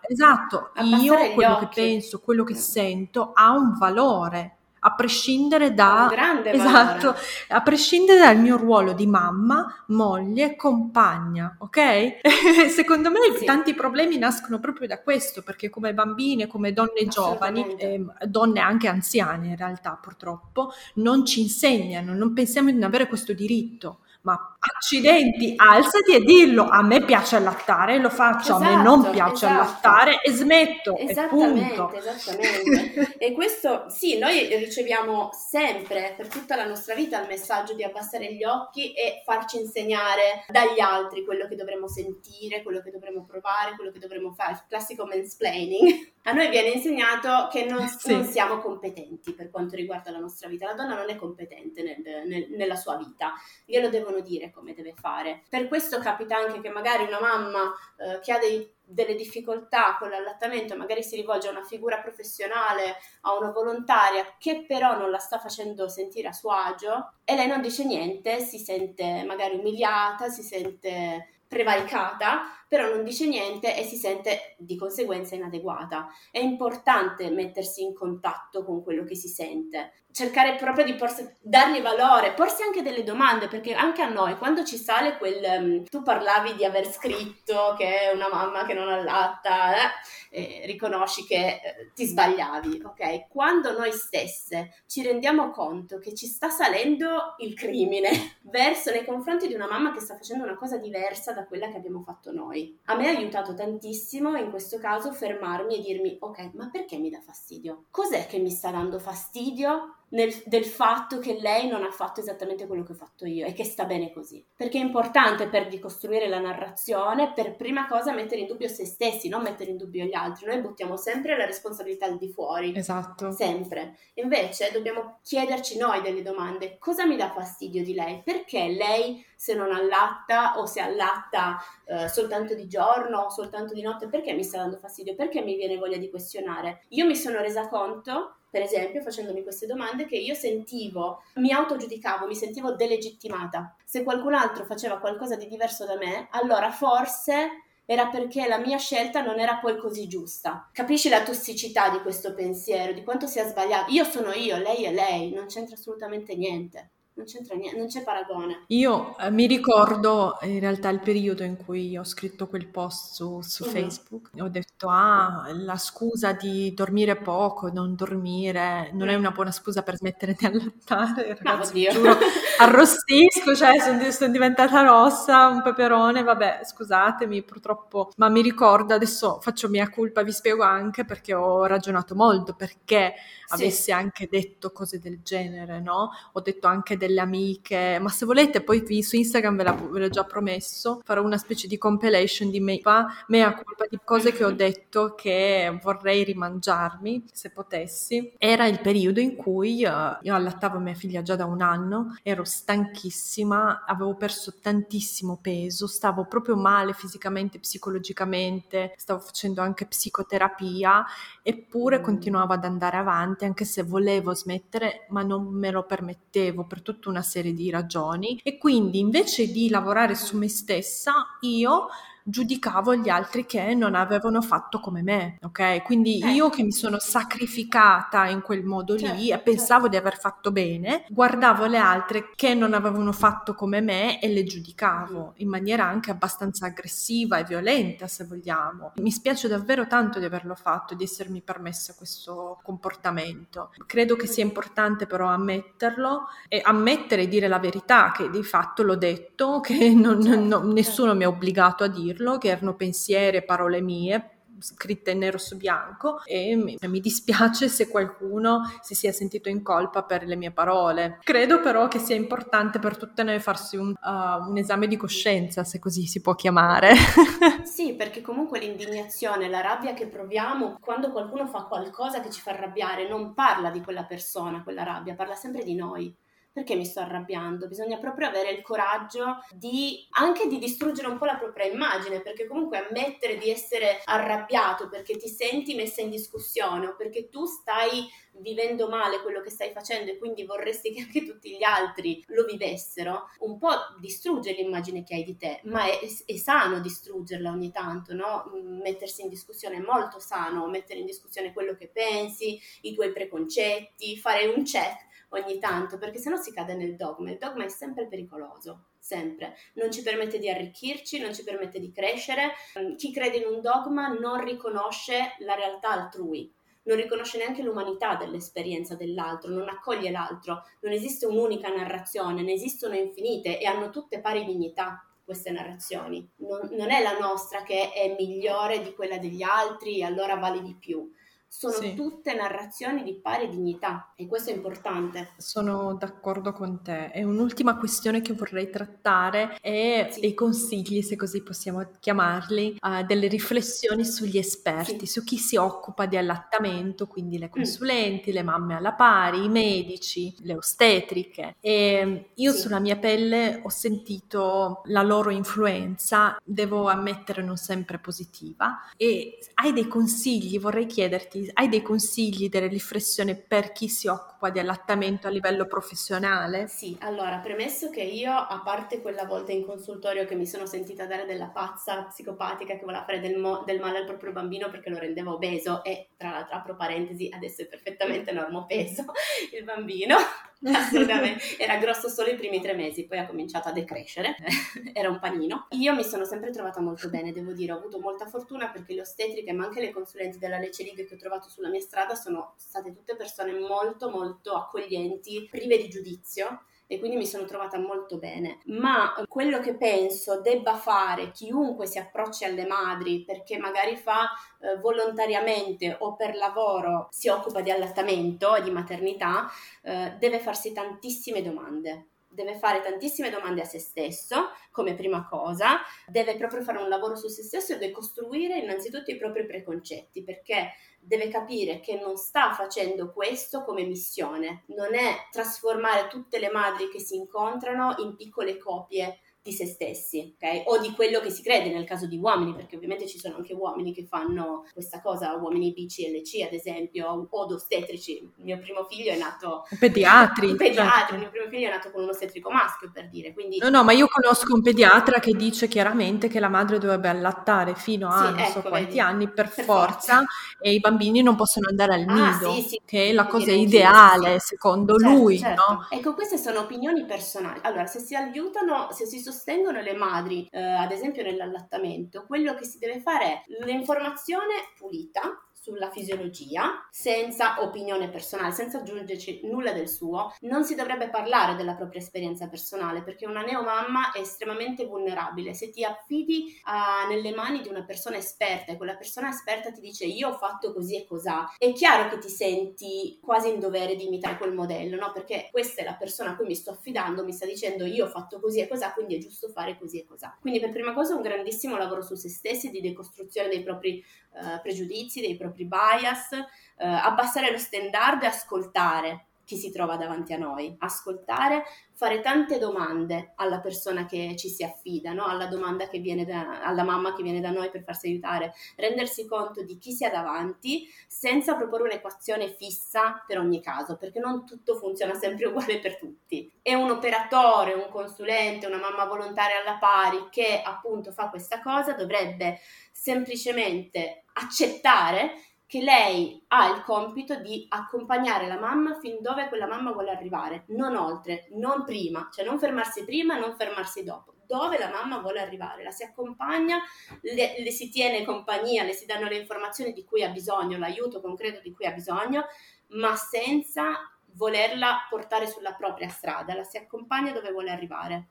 esatto, 0.02 0.72
io 0.84 1.16
quello 1.34 1.54
occhi. 1.54 1.68
che 1.68 1.82
penso, 1.82 2.20
quello 2.20 2.44
che 2.44 2.56
sento 2.56 3.32
ha 3.34 3.52
un 3.52 3.78
valore 3.78 4.58
a 4.80 4.94
prescindere 4.94 5.74
da 5.74 6.10
esatto, 6.44 7.16
a 7.50 7.62
prescindere 7.62 8.20
dal 8.20 8.38
mio 8.38 8.58
ruolo 8.58 8.94
di 8.94 9.08
mamma, 9.08 9.84
moglie, 9.88 10.56
compagna, 10.56 11.56
ok? 11.60 12.22
Secondo 12.70 13.10
me 13.10 13.20
sì. 13.38 13.46
tanti 13.46 13.74
problemi 13.74 14.18
nascono 14.18 14.60
proprio 14.60 14.88
da 14.88 15.00
questo, 15.02 15.42
perché 15.42 15.70
come 15.70 15.94
bambine, 15.94 16.48
come 16.48 16.74
donne 16.74 17.08
giovani, 17.08 17.76
eh, 17.76 18.04
donne 18.26 18.60
anche 18.60 18.88
anziane 18.88 19.48
in 19.48 19.56
realtà 19.56 19.98
purtroppo, 20.02 20.72
non 20.96 21.26
ci 21.26 21.42
insegnano, 21.42 22.14
non 22.14 22.34
pensiamo 22.34 22.70
di 22.70 22.76
non 22.76 22.84
avere 22.84 23.08
questo 23.08 23.34
diritto 23.34 24.00
ma 24.22 24.58
accidenti, 24.60 25.54
alzati 25.56 26.14
e 26.14 26.20
dillo, 26.20 26.68
a 26.68 26.84
me 26.84 27.04
piace 27.04 27.38
allattare, 27.38 27.98
lo 28.00 28.10
faccio, 28.10 28.56
esatto, 28.56 28.64
a 28.64 28.78
me 28.78 28.84
non 28.84 29.00
esatto, 29.00 29.14
piace 29.14 29.46
esatto. 29.46 29.62
allattare 29.62 30.22
e 30.22 30.32
smetto. 30.32 30.98
Esattamente, 30.98 31.98
esattamente. 31.98 33.16
e 33.18 33.32
questo, 33.32 33.86
sì, 33.90 34.18
noi 34.18 34.54
riceviamo 34.58 35.30
sempre, 35.32 36.14
per 36.18 36.28
tutta 36.28 36.58
la 36.58 36.66
nostra 36.66 36.96
vita, 36.96 37.22
il 37.22 37.28
messaggio 37.28 37.74
di 37.74 37.84
abbassare 37.84 38.34
gli 38.34 38.44
occhi 38.44 38.92
e 38.92 39.22
farci 39.24 39.60
insegnare 39.60 40.44
dagli 40.50 40.82
altri 40.82 41.24
quello 41.24 41.48
che 41.48 41.56
dovremmo 41.56 41.88
sentire, 41.88 42.62
quello 42.62 42.82
che 42.82 42.92
dovremmo 42.92 43.24
provare, 43.24 43.76
quello 43.76 43.92
che 43.92 44.00
dovremmo 44.00 44.34
fare, 44.34 44.52
il 44.52 44.64
classico 44.68 45.06
mansplaining. 45.06 46.08
A 46.24 46.34
noi 46.34 46.50
viene 46.50 46.70
insegnato 46.70 47.48
che 47.50 47.64
non, 47.64 47.88
sì. 47.88 48.12
non 48.12 48.26
siamo 48.26 48.60
competenti 48.60 49.34
per 49.34 49.50
quanto 49.50 49.76
riguarda 49.76 50.12
la 50.12 50.20
nostra 50.20 50.50
vita, 50.50 50.66
la 50.66 50.74
donna 50.74 50.96
non 50.96 51.10
è 51.10 51.16
competente 51.16 51.82
nel, 51.82 52.28
nel, 52.28 52.48
nella 52.50 52.76
sua 52.76 52.98
vita, 52.98 53.34
glielo 53.66 53.88
devono 54.10 54.22
dire 54.22 54.52
come 54.52 54.74
deve 54.74 54.94
fare. 54.94 55.44
Per 55.50 55.68
questo 55.68 56.00
capita 56.00 56.38
anche 56.38 56.62
che 56.62 56.70
magari 56.70 57.04
una 57.04 57.20
mamma 57.20 57.74
eh, 57.98 58.20
che 58.20 58.32
ha 58.34 58.40
dei 58.40 58.78
delle 58.90 59.14
difficoltà 59.14 59.98
con 60.00 60.10
l'allattamento, 60.10 60.76
magari 60.76 61.04
si 61.04 61.16
rivolge 61.16 61.48
a 61.48 61.52
una 61.52 61.64
figura 61.64 62.00
professionale, 62.00 62.96
a 63.22 63.38
una 63.38 63.52
volontaria 63.52 64.26
che 64.40 64.66
però 64.68 64.98
non 64.98 65.12
la 65.12 65.20
sta 65.20 65.38
facendo 65.38 65.88
sentire 65.88 66.30
a 66.30 66.34
suo 66.34 66.50
agio 66.50 67.14
e 67.24 67.36
lei 67.36 67.46
non 67.46 67.62
dice 67.62 67.86
niente, 67.86 68.40
si 68.40 68.58
sente 68.58 69.24
magari 69.28 69.58
umiliata, 69.58 70.28
si 70.30 70.42
sente 70.42 71.42
prevaricata, 71.48 72.59
però 72.70 72.88
non 72.88 73.04
dice 73.04 73.28
niente 73.28 73.76
e 73.76 73.84
si 73.84 73.98
sente 73.98 74.56
di 74.58 74.78
conseguenza 74.78 75.34
inadeguata. 75.34 76.08
È 76.32 76.38
importante 76.38 77.30
mettersi 77.32 77.82
in 77.82 77.96
contatto 77.96 78.64
con 78.64 78.84
quello 78.84 79.04
che 79.04 79.16
si 79.16 79.28
sente, 79.28 79.92
cercare 80.12 80.56
proprio 80.56 80.86
di 80.86 80.94
porsi, 80.94 81.28
dargli 81.42 81.82
valore, 81.82 82.34
porsi 82.34 82.62
anche 82.62 82.82
delle 82.82 83.04
domande, 83.04 83.48
perché 83.48 83.74
anche 83.74 84.02
a 84.04 84.10
noi, 84.10 84.38
quando 84.38 84.64
ci 84.64 84.78
sale 84.78 85.18
quel... 85.18 85.44
Um, 85.44 85.84
tu 85.86 86.04
parlavi 86.04 86.56
di 86.56 86.64
aver 86.64 86.86
scritto 86.92 87.76
che 87.78 88.02
è 88.02 88.14
una 88.14 88.30
mamma 88.30 88.66
che 88.66 88.74
non 88.74 88.88
allatta, 88.88 89.92
eh, 90.30 90.64
riconosci 90.66 91.26
che 91.26 91.60
eh, 91.64 91.92
ti 91.94 92.06
sbagliavi, 92.06 92.84
ok? 92.86 93.28
Quando 93.30 93.78
noi 93.78 93.92
stesse 93.92 94.84
ci 94.86 95.02
rendiamo 95.02 95.50
conto 95.50 95.98
che 95.98 96.14
ci 96.14 96.28
sta 96.28 96.50
salendo 96.50 97.36
il 97.40 97.56
crimine 97.56 98.38
verso 98.44 98.92
nei 98.92 99.06
confronti 99.06 99.48
di 99.48 99.54
una 99.54 99.68
mamma 99.68 99.92
che 99.92 100.00
sta 100.00 100.16
facendo 100.16 100.44
una 100.44 100.58
cosa 100.58 100.78
diversa 100.78 101.34
da 101.34 101.46
quella 101.46 101.70
che 101.70 101.78
abbiamo 101.78 102.02
fatto 102.02 102.32
noi. 102.32 102.59
A 102.86 102.96
me 102.96 103.08
ha 103.08 103.12
aiutato 103.12 103.54
tantissimo 103.54 104.36
in 104.38 104.50
questo 104.50 104.78
caso 104.80 105.12
fermarmi 105.12 105.78
e 105.78 105.82
dirmi 105.82 106.18
ok, 106.20 106.52
ma 106.54 106.70
perché 106.70 106.98
mi 106.98 107.10
dà 107.10 107.20
fastidio? 107.22 107.86
Cos'è 107.92 108.28
che 108.28 108.40
mi 108.40 108.50
sta 108.50 108.72
dando 108.72 109.00
fastidio? 109.00 109.99
Nel, 110.10 110.34
del 110.46 110.66
fatto 110.66 111.20
che 111.20 111.38
lei 111.40 111.68
non 111.68 111.84
ha 111.84 111.92
fatto 111.92 112.20
esattamente 112.20 112.66
quello 112.68 112.84
che 112.84 112.94
ho 112.94 112.96
fatto 112.96 113.26
io 113.26 113.46
e 113.46 113.54
che 113.54 113.64
sta 113.64 113.86
bene 113.86 114.12
così. 114.12 114.46
Perché 114.56 114.80
è 114.80 114.84
importante 114.84 115.48
per 115.48 115.68
ricostruire 115.68 116.28
la 116.28 116.40
narrazione, 116.40 117.34
per 117.34 117.56
prima 117.56 117.88
cosa 117.88 118.14
mettere 118.14 118.42
in 118.42 118.48
dubbio 118.48 118.68
se 118.68 118.86
stessi, 118.86 119.30
non 119.30 119.42
mettere 119.42 119.72
in 119.72 119.78
dubbio 119.78 120.06
gli 120.06 120.14
altri. 120.14 120.46
Noi 120.46 120.62
buttiamo 120.62 120.98
sempre 120.98 121.38
la 121.38 121.46
responsabilità 121.46 122.06
al 122.06 122.18
di 122.18 122.30
fuori. 122.30 122.76
Esatto. 122.76 123.32
Sempre. 123.32 123.98
Invece 124.16 124.72
dobbiamo 124.72 125.20
chiederci 125.24 125.78
noi 125.78 126.02
delle 126.02 126.22
domande. 126.22 126.78
Cosa 126.80 127.06
mi 127.06 127.16
dà 127.16 127.32
fastidio 127.32 127.84
di 127.84 127.94
lei? 127.94 128.22
Perché 128.24 128.68
lei 128.70 129.26
se 129.36 129.54
non 129.54 129.72
allatta 129.72 130.60
o 130.60 130.66
se 130.66 130.82
allatta 130.82 131.58
eh, 131.86 132.10
soltanto 132.10 132.56
di 132.56 132.68
giorno 132.68 133.20
o 133.20 133.30
soltanto 133.30 133.74
di 133.74 133.82
notte, 133.82 134.10
perché 134.10 134.34
mi 134.34 134.44
sta 134.44 134.58
dando 134.58 134.78
fastidio? 134.78 135.16
Perché 135.16 135.42
mi 135.42 135.56
viene 135.56 135.78
voglia 135.78 135.98
di 135.98 136.10
questionare? 136.10 136.84
Io 136.90 137.06
mi 137.06 137.16
sono 137.16 137.40
resa 137.40 137.68
conto 137.70 138.39
per 138.50 138.62
esempio, 138.62 139.02
facendomi 139.02 139.44
queste 139.44 139.66
domande, 139.66 140.06
che 140.06 140.18
io 140.18 140.34
sentivo, 140.34 141.24
mi 141.36 141.52
autogiudicavo, 141.52 142.28
mi 142.28 142.36
sentivo 142.36 142.74
delegittimata. 142.74 143.76
Se 143.84 144.04
qualcun 144.04 144.34
altro 144.34 144.66
faceva 144.66 145.00
qualcosa 145.00 145.36
di 145.36 145.48
diverso 145.48 145.86
da 145.86 145.98
me, 145.98 146.28
allora 146.32 146.72
forse 146.72 147.64
era 147.86 148.08
perché 148.08 148.48
la 148.48 148.60
mia 148.60 148.78
scelta 148.78 149.22
non 149.22 149.40
era 149.40 149.58
poi 149.58 149.78
così 149.78 150.08
giusta. 150.08 150.70
Capisci 150.72 151.10
la 151.10 151.24
tossicità 151.24 151.90
di 151.90 152.00
questo 152.02 152.34
pensiero, 152.34 152.94
di 152.94 153.04
quanto 153.04 153.26
sia 153.26 153.48
sbagliato? 153.48 153.92
Io 153.92 154.04
sono 154.04 154.32
io, 154.32 154.58
lei 154.58 154.84
è 154.84 154.92
lei, 154.92 155.32
non 155.32 155.48
c'entra 155.48 155.76
assolutamente 155.76 156.36
niente 156.36 156.92
non 157.20 157.28
c'entra 157.28 157.56
niente, 157.56 157.78
non 157.78 157.88
c'è 157.88 158.02
paragone. 158.02 158.64
Io 158.68 159.18
eh, 159.18 159.30
mi 159.30 159.46
ricordo 159.46 160.38
in 160.44 160.60
realtà 160.60 160.88
il 160.90 161.02
periodo 161.02 161.44
in 161.44 161.58
cui 161.58 161.98
ho 161.98 162.06
scritto 162.06 162.48
quel 162.48 162.68
post 162.68 163.14
su, 163.14 163.42
su 163.42 163.64
uh-huh. 163.64 163.70
Facebook, 163.70 164.30
ho 164.40 164.48
detto 164.48 164.88
ah, 164.88 165.50
la 165.52 165.76
scusa 165.76 166.32
di 166.32 166.74
dormire 166.74 167.18
poco, 167.18 167.70
non 167.72 167.96
dormire, 167.96 168.92
non 168.94 169.10
è 169.10 169.16
una 169.16 169.32
buona 169.32 169.52
scusa 169.52 169.84
per 169.84 169.98
smettere 169.98 170.34
di 170.34 170.46
allattare, 170.46 171.38
ragazzi, 171.44 171.84
no, 171.84 171.92
giuro, 171.92 172.18
arrossisco, 172.60 173.54
cioè 173.54 173.80
sono, 173.80 174.10
sono, 174.12 174.32
diventata 174.32 174.82
rossa, 174.82 175.48
un 175.48 175.62
peperone, 175.62 176.24
vabbè, 176.24 176.62
scusatemi 176.64 177.44
purtroppo, 177.44 178.12
ma 178.16 178.30
mi 178.30 178.42
ricordo, 178.42 178.94
adesso 178.94 179.40
faccio 179.42 179.68
mia 179.68 179.90
colpa, 179.90 180.24
vi 180.24 180.32
spiego 180.32 180.64
anche 180.64 181.04
perché 181.04 181.34
ho 181.34 181.66
ragionato 181.66 182.16
molto, 182.16 182.54
perché 182.54 183.14
sì. 183.46 183.54
avessi 183.56 183.92
anche 183.92 184.28
detto 184.30 184.72
cose 184.72 185.00
del 185.00 185.22
genere, 185.22 185.82
no? 185.82 186.12
Ho 186.34 186.40
detto 186.40 186.68
anche 186.68 186.96
del 186.96 187.08
delle 187.10 187.22
amiche, 187.22 187.98
ma 188.00 188.10
se 188.10 188.26
volete 188.26 188.62
poi 188.62 188.84
su 189.02 189.16
Instagram 189.16 189.58
ve, 189.58 189.64
la, 189.64 189.74
ve 189.74 190.00
l'ho 190.00 190.10
già 190.10 190.24
promesso, 190.24 191.02
farò 191.04 191.24
una 191.24 191.38
specie 191.38 191.68
di 191.68 191.78
compilation 191.78 192.50
di 192.52 192.60
me, 192.60 192.80
mea 193.28 193.54
colpa 193.54 193.86
di 193.90 194.00
cose 194.04 194.32
che 194.32 194.44
ho 194.46 194.52
detto 194.52 195.16
che 195.16 195.80
vorrei 195.82 196.24
rimangiarmi 196.24 197.26
se 197.32 197.50
potessi. 197.50 198.34
Era 198.38 198.68
il 198.68 198.80
periodo 198.80 199.20
in 199.20 199.36
cui 199.36 199.84
uh, 199.84 200.18
io 200.22 200.36
allattavo 200.36 200.78
mia 200.78 200.94
figlia 200.94 201.22
già 201.24 201.36
da 201.36 201.46
un 201.46 201.62
anno, 201.62 202.18
ero 202.22 202.44
stanchissima, 202.44 203.84
avevo 203.86 204.16
perso 204.16 204.54
tantissimo 204.62 205.40
peso, 205.42 205.88
stavo 205.88 206.26
proprio 206.26 206.56
male 206.56 206.94
fisicamente, 206.94 207.60
psicologicamente, 207.60 208.94
stavo 208.98 209.20
facendo 209.20 209.62
anche 209.62 209.86
psicoterapia, 209.86 211.04
eppure 211.42 212.00
mm. 212.00 212.04
continuavo 212.04 212.54
ad 212.54 212.66
andare 212.66 212.98
avanti 212.98 213.46
anche 213.46 213.66
se 213.66 213.84
volevo 213.84 214.34
smettere, 214.36 215.06
ma 215.10 215.24
non 215.24 215.48
me 215.48 215.72
lo 215.72 215.84
permettevo 215.84 216.66
per 216.66 216.82
tutto 216.82 216.99
tutta 217.00 217.10
una 217.10 217.22
serie 217.22 217.54
di 217.54 217.70
ragioni. 217.70 218.40
E 218.44 218.58
quindi 218.58 219.00
invece 219.00 219.52
di 219.52 219.70
lavorare 219.70 220.16
su 220.16 220.38
me 220.38 220.50
stessa 220.50 221.38
io 221.42 221.88
giudicavo 222.30 222.96
gli 222.96 223.10
altri 223.10 223.46
che 223.46 223.74
non 223.74 223.96
avevano 223.96 224.42
fatto 224.42 224.80
come 224.80 225.02
me, 225.02 225.38
ok? 225.42 225.82
Quindi 225.84 226.20
eh. 226.20 226.32
io 226.32 226.50
che 226.50 226.64
mi 226.64 226.72
sono 226.72 227.00
sacrificata 227.00 228.28
in 228.28 228.42
quel 228.42 228.64
modo 228.64 228.98
certo, 228.98 229.16
lì 229.16 229.32
e 229.32 229.40
pensavo 229.40 229.84
certo. 229.84 229.88
di 229.90 229.98
aver 229.98 230.18
fatto 230.18 230.52
bene, 230.52 231.06
guardavo 231.10 231.66
le 231.66 231.78
altre 231.78 232.30
che 232.36 232.54
non 232.54 232.74
avevano 232.74 233.12
fatto 233.12 233.56
come 233.56 233.82
me 233.82 234.22
e 234.22 234.30
le 234.30 234.44
giudicavo 234.44 235.34
in 235.38 235.50
maniera 235.50 235.86
anche 235.86 236.12
abbastanza 236.12 236.68
aggressiva 236.68 237.40
e 237.40 237.44
violenta, 237.44 238.08
se 238.08 238.26
vogliamo. 238.26 238.94
Mi 238.98 239.12
spiace 239.12 239.48
davvero 239.48 239.88
tanto 239.88 240.20
di 240.20 240.26
averlo 240.26 240.56
fatto, 240.56 240.94
di 240.94 241.04
essermi 241.04 241.42
permessa 241.42 241.96
questo 241.96 242.60
comportamento. 242.64 243.72
Credo 243.86 244.16
che 244.16 244.28
sia 244.28 244.44
importante 244.44 245.08
però 245.08 245.28
ammetterlo 245.28 246.28
e 246.48 246.62
ammettere 246.64 247.24
e 247.24 247.28
dire 247.28 247.48
la 247.48 247.60
verità, 247.60 248.12
che 248.12 248.30
di 248.30 248.44
fatto 248.44 248.84
l'ho 248.84 248.96
detto, 248.96 249.60
che 249.62 249.90
non, 249.90 250.22
certo, 250.22 250.40
non, 250.40 250.70
nessuno 250.70 251.16
mi 251.16 251.24
ha 251.24 251.28
obbligato 251.28 251.84
a 251.84 251.88
dirlo 251.88 252.19
dirlo, 252.20 252.38
che 252.38 252.50
erano 252.50 252.76
pensieri 252.76 253.38
e 253.38 253.44
parole 253.44 253.82
mie 253.82 254.34
scritte 254.62 255.14
nero 255.14 255.38
su 255.38 255.56
bianco 255.56 256.22
e 256.26 256.54
mi, 256.58 256.76
mi, 256.82 257.00
dispiace 257.00 257.70
se 257.70 257.88
qualcuno 257.88 258.64
si 258.82 258.94
sia 258.94 259.14
sentito 259.14 259.48
in 259.48 259.64
colpa 259.64 260.04
per 260.04 260.26
le 260.26 260.36
mie 260.36 260.52
parole. 260.52 261.20
Credo 261.24 261.62
però 261.62 261.88
che 261.88 261.98
sia 261.98 262.18
importante 262.18 262.78
per 262.78 262.98
tutte 262.98 263.24
noi 263.24 263.40
farsi 263.40 263.78
un, 263.78 263.88
uh, 263.92 264.50
un 264.50 264.58
esame 264.58 264.88
di 264.88 264.98
coscienza, 264.98 265.64
se 265.64 265.80
così 265.80 266.08
si 266.08 266.20
può 266.20 266.36
chiamare. 266.36 266.94
sì, 267.64 267.94
perché 267.94 268.20
comunque 268.20 268.60
l'indignazione, 268.60 269.48
la 269.48 269.62
rabbia 269.62 269.94
che 269.94 270.08
proviamo 270.08 270.78
quando 270.82 271.14
qualcuno 271.14 271.48
fa 271.48 271.62
qualcosa 271.62 272.20
che 272.20 272.30
ci 272.30 272.42
fa 272.42 272.52
arrabbiare 272.52 273.08
non 273.08 273.34
parla 273.34 273.70
di 273.70 273.82
quella 273.82 274.04
persona, 274.04 274.62
quella 274.62 274.84
rabbia, 274.84 275.16
parla 275.16 275.36
sempre 275.36 275.64
di 275.64 275.76
noi 275.76 276.14
perché 276.60 276.76
mi 276.76 276.86
sto 276.86 277.00
arrabbiando? 277.00 277.68
Bisogna 277.68 277.98
proprio 277.98 278.28
avere 278.28 278.52
il 278.52 278.62
coraggio 278.62 279.46
di 279.52 280.06
anche 280.12 280.48
di 280.48 280.60
distruggere 280.60 281.08
un 281.08 281.18
po' 281.18 281.24
la 281.24 281.38
propria 281.38 281.66
immagine, 281.66 282.22
perché 282.22 282.48
comunque 282.48 282.86
ammettere 282.86 283.38
di 283.38 283.50
essere 283.50 284.02
arrabbiato 284.04 284.90
perché 284.90 285.16
ti 285.16 285.30
senti 285.30 285.74
messa 285.74 286.02
in 286.02 286.10
discussione 286.10 286.88
o 286.88 286.96
perché 286.98 287.30
tu 287.30 287.46
stai 287.46 288.10
vivendo 288.42 288.90
male 288.90 289.22
quello 289.22 289.42
che 289.42 289.50
stai 289.50 289.72
facendo 289.72 290.12
e 290.12 290.18
quindi 290.18 290.44
vorresti 290.44 290.92
che 290.92 291.02
anche 291.02 291.26
tutti 291.26 291.56
gli 291.58 291.64
altri 291.64 292.24
lo 292.28 292.44
vivessero, 292.44 293.30
un 293.40 293.58
po' 293.58 293.72
distrugge 294.00 294.52
l'immagine 294.52 295.04
che 295.04 295.16
hai 295.16 295.24
di 295.24 295.38
te, 295.38 295.62
ma 295.64 295.86
è, 295.86 296.00
è 296.26 296.36
sano 296.36 296.82
distruggerla 296.82 297.52
ogni 297.52 297.72
tanto, 297.72 298.14
no? 298.14 298.52
Mettersi 298.82 299.22
in 299.22 299.30
discussione 299.30 299.78
è 299.78 299.82
molto 299.82 300.20
sano, 300.20 300.68
mettere 300.68 301.00
in 301.00 301.06
discussione 301.06 301.54
quello 301.54 301.74
che 301.76 301.88
pensi, 301.88 302.60
i 302.82 302.94
tuoi 302.94 303.14
preconcetti, 303.14 304.18
fare 304.18 304.46
un 304.48 304.64
check 304.64 305.08
ogni 305.30 305.60
tanto, 305.60 305.98
perché 305.98 306.18
sennò 306.18 306.38
si 306.38 306.52
cade 306.52 306.76
nel 306.76 306.96
dogma. 306.96 307.32
Il 307.32 307.38
dogma 307.38 307.64
è 307.64 307.70
sempre 307.70 308.08
pericoloso, 308.08 308.86
sempre. 308.98 309.56
Non 309.76 309.92
ci 309.92 310.02
permette 310.02 310.40
di 310.40 310.50
arricchirci, 310.50 311.20
non 311.20 311.34
ci 311.34 311.44
permette 311.44 311.80
di 311.80 311.92
crescere. 311.92 312.54
Chi 312.98 313.12
crede 313.12 313.38
in 313.38 313.46
un 313.46 313.62
dogma 313.62 314.08
non 314.08 314.44
riconosce 314.44 315.36
la 315.40 315.56
realtà 315.56 315.92
altrui. 315.92 316.52
non 316.84 316.98
riconosce 316.98 317.38
neanche 317.38 317.62
l'umanità 317.62 318.16
dell'esperienza 318.16 318.96
dell'altro, 318.96 319.52
non 319.52 319.70
accoglie 319.70 320.10
l'altro, 320.10 320.64
non 320.82 320.92
esiste 320.92 321.28
un'unica 321.28 321.70
narrazione, 321.70 322.42
ne 322.42 322.54
esistono 322.54 322.96
infinite 322.96 323.60
e 323.60 323.66
hanno 323.68 323.92
tutte 323.92 324.22
pari 324.22 324.44
dignità 324.44 325.06
queste 325.24 325.52
narrazioni. 325.52 326.28
Non, 326.38 326.70
non 326.72 326.90
è 326.90 327.04
la 327.04 327.18
nostra 327.20 327.62
che 327.62 327.92
è 327.92 328.16
migliore 328.18 328.82
di 328.82 328.94
quella 328.96 329.20
degli 329.20 329.44
altri 329.44 330.00
e 330.00 330.04
allora 330.04 330.36
vale 330.36 330.64
di 330.64 330.74
più 330.74 331.12
sono 331.52 331.74
sì. 331.74 331.96
tutte 331.96 332.36
narrazioni 332.36 333.02
di 333.02 333.16
pari 333.16 333.50
dignità 333.50 334.14
e 334.16 334.28
questo 334.28 334.52
è 334.52 334.54
importante. 334.54 335.32
Sono 335.38 335.96
d'accordo 335.96 336.54
con 336.54 336.84
te. 336.84 337.10
E 337.12 337.24
un'ultima 337.24 337.76
questione 337.78 338.22
che 338.22 338.34
vorrei 338.34 338.70
trattare 338.70 339.58
è 339.60 340.08
sì. 340.12 340.20
dei 340.20 340.36
consigli, 340.36 341.02
se 341.02 341.16
così 341.16 341.42
possiamo 341.42 341.90
chiamarli, 342.00 342.78
uh, 342.80 343.04
delle 343.04 343.28
riflessioni 343.28 344.06
sugli 344.06 344.38
esperti, 344.38 345.08
sì. 345.08 345.20
su 345.20 345.24
chi 345.24 345.38
si 345.38 345.58
occupa 345.58 346.06
di 346.06 346.18
allattamento, 346.18 347.08
quindi 347.08 347.40
le 347.40 347.48
mm. 347.48 347.52
consulenti, 347.52 348.30
mm. 348.30 348.34
le 348.34 348.44
mamme 348.44 348.76
alla 348.76 348.94
pari, 348.94 349.44
i 349.44 349.50
medici, 349.50 350.34
le 350.42 350.54
ostetriche. 350.54 351.56
E 351.60 352.30
io 352.36 352.52
sulla 352.54 352.80
mia 352.80 352.98
pelle 352.98 353.60
ho 353.64 353.70
sentito 353.70 354.82
la 354.86 355.02
loro 355.02 355.32
influenza, 355.32 356.38
devo 356.44 356.90
ammettere 356.90 357.42
non 357.42 357.58
sempre 357.58 357.98
positiva. 357.98 358.92
E 358.96 359.40
hai 359.56 359.74
dei 359.74 359.88
consigli, 359.88 360.60
vorrei 360.60 360.86
chiederti 360.86 361.39
hai 361.54 361.68
dei 361.68 361.82
consigli, 361.82 362.48
delle 362.48 362.68
riflessioni 362.68 363.36
per 363.36 363.72
chi 363.74 363.90
si 363.90 364.08
occupa 364.08 364.39
di 364.48 364.60
allattamento 364.60 365.28
a 365.28 365.30
livello 365.30 365.66
professionale? 365.66 366.68
Sì, 366.68 366.96
allora, 367.02 367.40
premesso 367.40 367.90
che 367.90 368.02
io, 368.02 368.32
a 368.32 368.62
parte 368.64 369.02
quella 369.02 369.26
volta 369.26 369.52
in 369.52 369.66
consultorio 369.66 370.26
che 370.26 370.36
mi 370.36 370.48
sono 370.48 370.66
sentita 370.66 371.06
dare 371.06 371.26
della 371.26 371.48
pazza 371.48 372.04
psicopatica 372.04 372.76
che 372.76 372.86
voleva 372.86 373.04
fare 373.04 373.20
del, 373.20 373.38
mo- 373.38 373.64
del 373.66 373.82
male 373.82 373.98
al 373.98 374.06
proprio 374.06 374.32
bambino 374.32 374.70
perché 374.70 374.90
lo 374.90 374.98
rendeva 374.98 375.34
obeso 375.34 375.84
e 375.84 376.08
tra 376.16 376.30
l'altro 376.30 376.56
apro 376.56 376.76
parentesi, 376.76 377.30
adesso 377.34 377.64
è 377.64 377.68
perfettamente 377.68 378.32
normopeso 378.32 379.04
il 379.58 379.64
bambino, 379.66 380.16
assolutamente, 380.74 381.58
era 381.58 381.78
grosso 381.78 382.08
solo 382.10 382.30
i 382.30 382.36
primi 382.36 382.62
tre 382.62 382.74
mesi, 382.74 383.06
poi 383.06 383.20
ha 383.20 383.26
cominciato 383.26 383.70
a 383.70 383.72
decrescere, 383.72 384.36
era 384.94 385.10
un 385.10 385.20
panino. 385.20 385.68
Io 385.72 385.94
mi 385.94 386.04
sono 386.04 386.26
sempre 386.26 386.52
trovata 386.52 386.82
molto 386.82 387.10
bene, 387.10 387.32
devo 387.32 387.52
dire, 387.52 387.72
ho 387.72 387.78
avuto 387.78 388.00
molta 388.00 388.26
fortuna 388.26 388.70
perché 388.70 388.94
le 388.94 389.02
ostetriche 389.02 389.54
ma 389.54 389.66
anche 389.66 389.82
le 389.82 389.92
consulenti 389.92 390.38
della 390.38 390.60
Lecce 390.60 390.84
League 390.84 391.06
che 391.06 391.16
ho 391.16 391.18
trovato 391.18 391.50
sulla 391.50 391.70
mia 391.70 391.80
strada 391.82 392.16
sono 392.16 392.54
state 392.58 392.94
tutte 392.94 393.16
persone 393.16 393.54
molto 393.54 394.10
molto 394.10 394.29
accoglienti, 394.56 395.48
prive 395.50 395.78
di 395.78 395.90
giudizio 395.90 396.64
e 396.92 396.98
quindi 396.98 397.18
mi 397.18 397.26
sono 397.28 397.46
trovata 397.46 397.78
molto 397.78 398.18
bene. 398.18 398.62
Ma 398.66 399.14
quello 399.28 399.60
che 399.60 399.76
penso 399.76 400.42
debba 400.42 400.76
fare 400.76 401.32
chiunque 401.32 401.86
si 401.86 402.00
approcci 402.00 402.46
alle 402.46 402.66
madri 402.66 403.24
perché 403.24 403.60
magari 403.60 403.96
fa 403.96 404.30
eh, 404.60 404.78
volontariamente 404.78 405.96
o 406.00 406.16
per 406.16 406.36
lavoro 406.36 407.08
si 407.12 407.28
occupa 407.28 407.62
di 407.62 407.70
allattamento 407.70 408.56
e 408.56 408.64
di 408.64 408.72
maternità, 408.72 409.48
eh, 409.84 410.16
deve 410.18 410.40
farsi 410.40 410.74
tantissime 410.74 411.44
domande 411.44 412.08
deve 412.30 412.58
fare 412.58 412.82
tantissime 412.82 413.30
domande 413.30 413.62
a 413.62 413.66
se 413.66 413.80
stesso 413.80 414.52
come 414.72 414.96
prima 414.96 415.28
cosa, 415.28 415.80
deve 416.08 416.38
proprio 416.38 416.62
fare 416.62 416.78
un 416.78 416.88
lavoro 416.88 417.16
su 417.16 417.28
se 417.28 417.44
stesso 417.44 417.74
e 417.74 417.78
decostruire 417.78 418.58
innanzitutto 418.58 419.12
i 419.12 419.18
propri 419.18 419.46
preconcetti 419.46 420.24
perché 420.24 420.72
deve 421.00 421.30
capire 421.30 421.80
che 421.80 422.00
non 422.00 422.18
sta 422.18 422.54
facendo 422.54 423.12
questo 423.12 423.64
come 423.64 423.84
missione, 423.84 424.64
non 424.68 424.94
è 424.94 425.28
trasformare 425.32 426.08
tutte 426.08 426.40
le 426.40 426.52
madri 426.52 426.90
che 426.90 427.00
si 427.00 427.16
incontrano 427.16 427.96
in 428.00 428.16
piccole 428.16 428.58
copie 428.58 429.20
di 429.42 429.54
se 429.54 429.66
stessi, 429.66 430.36
ok? 430.36 430.68
O 430.68 430.80
di 430.80 430.92
quello 430.92 431.20
che 431.20 431.30
si 431.30 431.42
crede 431.42 431.72
nel 431.72 431.86
caso 431.86 432.08
di 432.08 432.18
uomini, 432.18 432.54
perché 432.54 432.76
ovviamente 432.76 433.08
ci 433.08 433.20
sono 433.20 433.38
anche 433.38 433.54
uomini 433.54 433.94
che 433.94 434.06
fanno 434.06 434.66
questa 434.74 435.02
cosa, 435.02 435.34
uomini 435.36 435.72
BCLC 435.72 436.46
ad 436.46 436.54
esempio, 436.54 437.28
o 437.30 437.54
ostetrici. 437.54 438.18
Il 438.38 438.44
mio 438.44 438.60
primo 438.60 438.86
figlio 438.90 439.12
è 439.12 439.18
nato... 439.18 439.66
Pediatri. 439.80 440.56
Pediatri, 440.56 440.90
certo. 440.90 441.14
il 441.14 441.20
mio 441.20 441.30
primo 441.30 441.50
figlio 441.50 441.68
è 441.68 441.72
nato 441.72 441.92
con 441.92 442.04
un 442.04 442.10
ostetrico 442.10 442.52
maschio, 442.52 442.92
per 442.94 443.10
dire. 443.10 443.34
Quindi... 443.34 443.58
No, 443.58 443.70
no, 443.70 443.84
ma 443.84 443.92
io 443.92 444.08
conosco 444.08 444.54
un 444.54 444.62
pediatra 444.62 445.20
che 445.20 445.34
dice 445.34 445.68
chiaramente 445.68 446.28
che 446.28 446.40
la 446.40 446.50
madre 446.50 446.78
dovrebbe 446.78 447.10
allattare 447.10 447.76
fino 447.76 448.10
a 448.10 448.18
sì, 448.18 448.24
non 448.32 448.40
ecco, 448.40 448.52
so 448.52 448.62
quanti 448.62 448.86
vedi, 448.86 449.00
anni 449.00 449.28
per, 449.30 449.50
per 449.50 449.64
forza, 449.64 450.18
forza, 450.18 450.26
e 450.60 450.74
i 450.74 450.80
bambini 450.80 451.22
non 451.22 451.36
possono 451.36 451.68
andare 451.70 451.94
al 451.94 452.06
ah, 452.08 452.32
nido, 452.32 452.54
sì, 452.54 452.62
sì, 452.62 452.82
che 452.86 453.10
è 453.10 453.14
la 453.14 453.26
cosa 453.26 453.52
ideale 453.52 454.40
secondo 454.40 454.98
certo, 454.98 455.16
lui, 455.16 455.40
certo. 455.40 455.64
no? 455.68 455.88
Ecco, 455.90 456.14
queste 456.14 456.38
sono 456.38 456.60
opinioni 456.60 457.06
personali. 457.06 457.60
Allora, 457.64 457.86
se 457.86 458.00
si 458.00 458.16
aiutano, 458.16 458.90
se 458.92 459.06
si 459.06 459.20
sostengono 459.20 459.38
sostengono 459.40 459.80
le 459.80 459.94
madri, 459.94 460.46
eh, 460.52 460.60
ad 460.62 460.92
esempio 460.92 461.24
nell'allattamento, 461.24 462.26
quello 462.26 462.56
che 462.56 462.66
si 462.66 462.78
deve 462.78 463.00
fare 463.00 463.26
è 463.26 463.44
l'informazione 463.66 464.74
pulita, 464.78 465.22
sulla 465.60 465.90
fisiologia, 465.90 466.88
senza 466.90 467.62
opinione 467.62 468.10
personale, 468.10 468.54
senza 468.54 468.80
aggiungerci 468.80 469.42
nulla 469.44 469.74
del 469.74 469.90
suo, 469.90 470.34
non 470.42 470.64
si 470.64 470.76
dovrebbe 470.76 471.10
parlare 471.10 471.56
della 471.56 471.76
propria 471.76 472.00
esperienza 472.00 472.48
personale 472.48 473.04
perché 473.04 473.26
una 473.26 473.42
neomamma 473.42 474.12
è 474.12 474.20
estremamente 474.20 474.86
vulnerabile. 474.86 475.54
Se 475.54 475.70
ti 475.70 475.84
affidi 475.84 476.58
a, 476.64 477.06
nelle 477.08 477.32
mani 477.32 477.62
di 477.62 477.68
una 477.68 477.84
persona 477.84 478.18
esperta 478.18 478.72
e 478.72 478.78
quella 478.78 478.96
persona 478.96 479.30
esperta 479.30 479.72
ti 479.72 479.82
dice 479.82 480.06
io 480.06 480.30
ho 480.30 480.38
fatto 480.38 480.74
così 480.74 480.96
e 480.96 481.06
cos'ha, 481.06 481.54
è 481.58 481.74
chiaro 481.74 482.10
che 482.10 482.20
ti 482.20 482.30
senti 482.30 483.20
quasi 483.22 483.50
in 483.50 483.60
dovere 483.60 483.96
di 483.96 484.06
imitare 484.06 484.38
quel 484.38 484.54
modello, 484.54 484.96
no? 484.96 485.12
Perché 485.12 485.50
questa 485.52 485.82
è 485.82 485.84
la 485.84 485.96
persona 485.96 486.32
a 486.32 486.36
cui 486.36 486.46
mi 486.46 486.56
sto 486.56 486.72
affidando, 486.72 487.26
mi 487.26 487.34
sta 487.34 487.46
dicendo 487.46 487.86
io 487.86 488.06
ho 488.06 488.10
fatto 488.10 488.40
così 488.40 488.60
e 488.60 488.68
cos'ha, 488.68 488.94
quindi 488.94 489.16
è 489.16 489.20
giusto 489.20 489.50
fare 489.50 489.78
così 489.78 490.00
e 490.00 490.06
cos'ha. 490.06 490.38
Quindi 490.40 490.60
per 490.60 490.72
prima 490.72 490.94
cosa 490.94 491.16
un 491.16 491.22
grandissimo 491.22 491.78
lavoro 491.78 492.02
su 492.02 492.16
se 492.16 492.30
stessi 492.30 492.70
di 492.70 492.80
decostruzione 492.80 493.50
dei 493.50 493.62
propri 493.62 494.04
uh, 494.32 494.62
pregiudizi, 494.62 495.22
dei 495.22 495.38
propri 495.38 495.66
bias, 495.66 496.32
uh, 496.32 496.46
abbassare 496.78 497.52
lo 497.52 497.58
standard 497.58 498.24
e 498.24 498.28
ascoltare 498.28 499.26
chi 499.50 499.58
si 499.58 499.72
trova 499.72 499.98
davanti 499.98 500.32
a 500.34 500.38
noi, 500.38 500.76
ascoltare, 500.78 501.64
fare 501.96 502.22
tante 502.22 502.60
domande 502.60 503.34
alla 503.36 503.60
persona 503.60 504.06
che 504.06 504.36
ci 504.38 504.48
si 504.48 504.64
affida, 504.64 505.12
no? 505.12 505.26
alla 505.26 505.48
domanda 505.48 505.88
che 505.88 505.98
viene 505.98 506.24
da, 506.24 506.62
alla 506.62 506.84
mamma 506.84 507.16
che 507.16 507.24
viene 507.24 507.42
da 507.42 507.50
noi 507.50 507.72
per 507.72 507.82
farsi 507.84 508.10
aiutare, 508.10 508.54
rendersi 508.76 509.26
conto 509.26 509.64
di 509.64 509.80
chi 509.80 509.92
si 509.92 510.06
ha 510.06 510.12
davanti 510.12 510.88
senza 511.08 511.56
proporre 511.56 511.86
un'equazione 511.86 512.54
fissa 512.54 513.24
per 513.26 513.40
ogni 513.40 513.60
caso, 513.60 513.98
perché 513.98 514.20
non 514.20 514.46
tutto 514.46 514.76
funziona 514.76 515.16
sempre 515.16 515.48
uguale 515.48 515.80
per 515.80 515.98
tutti. 515.98 516.52
E 516.62 516.76
un 516.76 516.92
operatore, 516.92 517.74
un 517.74 517.90
consulente, 517.90 518.68
una 518.68 518.78
mamma 518.78 519.06
volontaria 519.06 519.62
alla 519.66 519.80
pari 519.80 520.28
che 520.30 520.62
appunto 520.64 521.12
fa 521.12 521.30
questa 521.30 521.60
cosa 521.60 521.94
dovrebbe 521.94 522.60
semplicemente 523.00 524.26
accettare 524.34 525.32
che 525.66 525.82
lei 525.82 526.44
ha 526.48 526.70
il 526.70 526.84
compito 526.84 527.36
di 527.36 527.66
accompagnare 527.70 528.48
la 528.48 528.60
mamma 528.60 529.00
fin 529.00 529.22
dove 529.22 529.48
quella 529.48 529.68
mamma 529.68 529.92
vuole 529.92 530.12
arrivare, 530.12 530.66
non 530.70 530.96
oltre, 530.96 531.48
non 531.52 531.86
prima, 531.86 532.28
cioè 532.34 532.44
non 532.44 532.60
fermarsi 532.60 533.06
prima, 533.06 533.38
non 533.38 533.56
fermarsi 533.56 534.04
dopo, 534.04 534.34
dove 534.46 534.78
la 534.78 534.90
mamma 534.90 535.20
vuole 535.20 535.40
arrivare, 535.40 535.84
la 535.84 535.92
si 535.92 536.04
accompagna, 536.04 536.80
le, 537.22 537.56
le 537.60 537.72
si 537.72 537.90
tiene 537.90 538.26
compagnia, 538.26 538.84
le 538.84 538.94
si 538.94 539.06
danno 539.06 539.28
le 539.28 539.38
informazioni 539.38 539.94
di 539.94 540.04
cui 540.04 540.24
ha 540.24 540.30
bisogno, 540.30 540.78
l'aiuto 540.78 541.22
concreto 541.22 541.62
di 541.62 541.72
cui 541.72 541.86
ha 541.86 541.92
bisogno, 541.92 542.48
ma 542.88 543.16
senza 543.16 543.94
volerla 544.34 545.08
portare 545.10 545.48
sulla 545.48 545.74
propria 545.74 546.10
strada, 546.10 546.54
la 546.54 546.64
si 546.64 546.78
accompagna 546.78 547.32
dove 547.32 547.52
vuole 547.52 547.70
arrivare. 547.70 548.28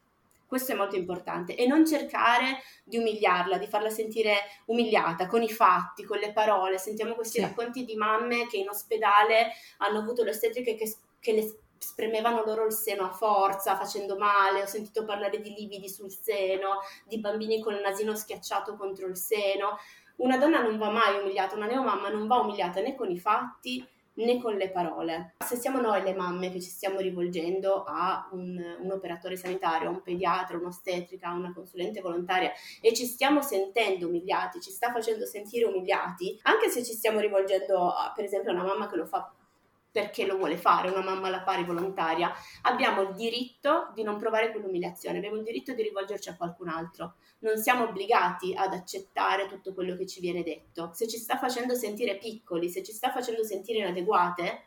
Questo 0.49 0.72
è 0.72 0.74
molto 0.74 0.96
importante 0.96 1.55
e 1.55 1.66
non 1.66 1.86
cercare 1.86 2.62
di 2.82 2.96
umiliarla, 2.96 3.59
di 3.59 3.66
farla 3.66 3.90
sentire 3.90 4.34
umiliata 4.64 5.26
con 5.26 5.42
i 5.42 5.51
fatti, 5.51 6.05
con 6.05 6.16
le 6.16 6.32
parole. 6.32 6.78
Sentiamo 6.78 7.14
questi 7.14 7.38
sì. 7.38 7.44
racconti 7.44 7.84
di 7.84 7.96
mamme 7.96 8.46
che 8.46 8.57
in 8.57 8.70
ospedale 8.70 9.53
hanno 9.76 9.99
avuto 9.99 10.24
le 10.24 10.30
ostetriche 10.30 10.74
che, 10.74 10.96
che 11.20 11.32
le 11.34 11.59
spremevano 11.76 12.44
loro 12.46 12.64
il 12.64 12.72
seno 12.72 13.05
a 13.05 13.11
forza, 13.12 13.76
facendo 13.76 14.16
male. 14.16 14.62
Ho 14.62 14.66
sentito 14.66 15.05
parlare 15.05 15.38
di 15.42 15.53
lividi 15.53 15.90
sul 15.90 16.11
seno, 16.11 16.80
di 17.05 17.18
bambini 17.18 17.61
con 17.61 17.74
il 17.74 17.82
nasino 17.82 18.16
schiacciato 18.16 18.74
contro 18.74 19.07
il 19.07 19.18
seno. 19.18 19.76
Una 20.16 20.38
donna 20.38 20.62
non 20.62 20.78
va 20.78 20.88
mai 20.88 21.20
umiliata, 21.20 21.57
una 21.57 21.66
neomamma 21.66 22.09
non 22.09 22.26
va 22.26 22.38
umiliata 22.38 22.80
né 22.80 22.94
con 22.94 23.11
i 23.11 23.18
fatti 23.18 23.86
né 24.19 24.41
con 24.41 24.55
le 24.55 24.71
parole. 24.71 25.35
Se 25.45 25.57
siamo 25.57 25.81
noi 25.81 26.03
le 26.03 26.14
mamme 26.14 26.51
che 26.51 26.61
ci 26.61 26.69
stiamo 26.69 26.99
rivolgendo 26.99 27.85
a 27.85 28.29
un, 28.33 28.59
un 28.81 28.91
operatore 28.91 29.37
sanitario, 29.37 29.89
a 29.89 29.93
un 29.93 30.03
pediatra, 30.03 30.57
un'ostetrica, 30.57 31.29
a 31.29 31.35
una 31.35 31.53
consulente 31.53 32.01
volontaria 32.01 32.53
e 32.81 32.93
ci 32.95 33.05
stiamo 33.07 33.43
sentendo 33.43 34.07
umiliati, 34.07 34.61
ci 34.61 34.71
sta 34.71 34.91
facendo 34.93 35.27
sentire 35.27 35.64
umiliati, 35.64 36.39
anche 36.43 36.69
se 36.69 36.85
ci 36.85 36.93
stiamo 36.93 37.21
rivolgendo 37.21 37.91
a, 37.91 38.12
per 38.14 38.25
esempio 38.25 38.51
a 38.51 38.55
una 38.55 38.64
mamma 38.64 38.89
che 38.89 38.97
lo 38.97 39.07
fa 39.07 39.33
perché 39.91 40.26
lo 40.26 40.36
vuole 40.36 40.57
fare, 40.57 40.91
una 40.91 41.03
mamma 41.03 41.28
alla 41.28 41.43
pari 41.43 41.64
volontaria, 41.64 42.32
abbiamo 42.62 43.03
il 43.03 43.14
diritto 43.14 43.91
di 43.95 44.03
non 44.03 44.18
provare 44.18 44.51
quell'umiliazione, 44.51 45.18
abbiamo 45.18 45.36
il 45.36 45.43
diritto 45.43 45.72
di 45.72 45.82
rivolgerci 45.82 46.28
a 46.28 46.36
qualcun 46.36 46.68
altro. 46.68 47.14
Non 47.41 47.57
siamo 47.57 47.84
obbligati 47.84 48.55
ad 48.55 48.72
accettare 48.72 49.49
tutto 49.49 49.72
quello 49.74 49.97
che 49.97 50.07
ci 50.07 50.20
viene 50.20 50.43
detto. 50.43 50.91
Se 50.93 51.07
ci 51.07 51.18
sta 51.18 51.39
facendo 51.39 51.74
sentire 51.74 52.18
piccoli, 52.18 52.68
se 52.68 52.82
ci 52.82 52.93
sta 52.93 53.11
facendo 53.11 53.45
sentire 53.45 53.78
inadeguate, 53.78 54.66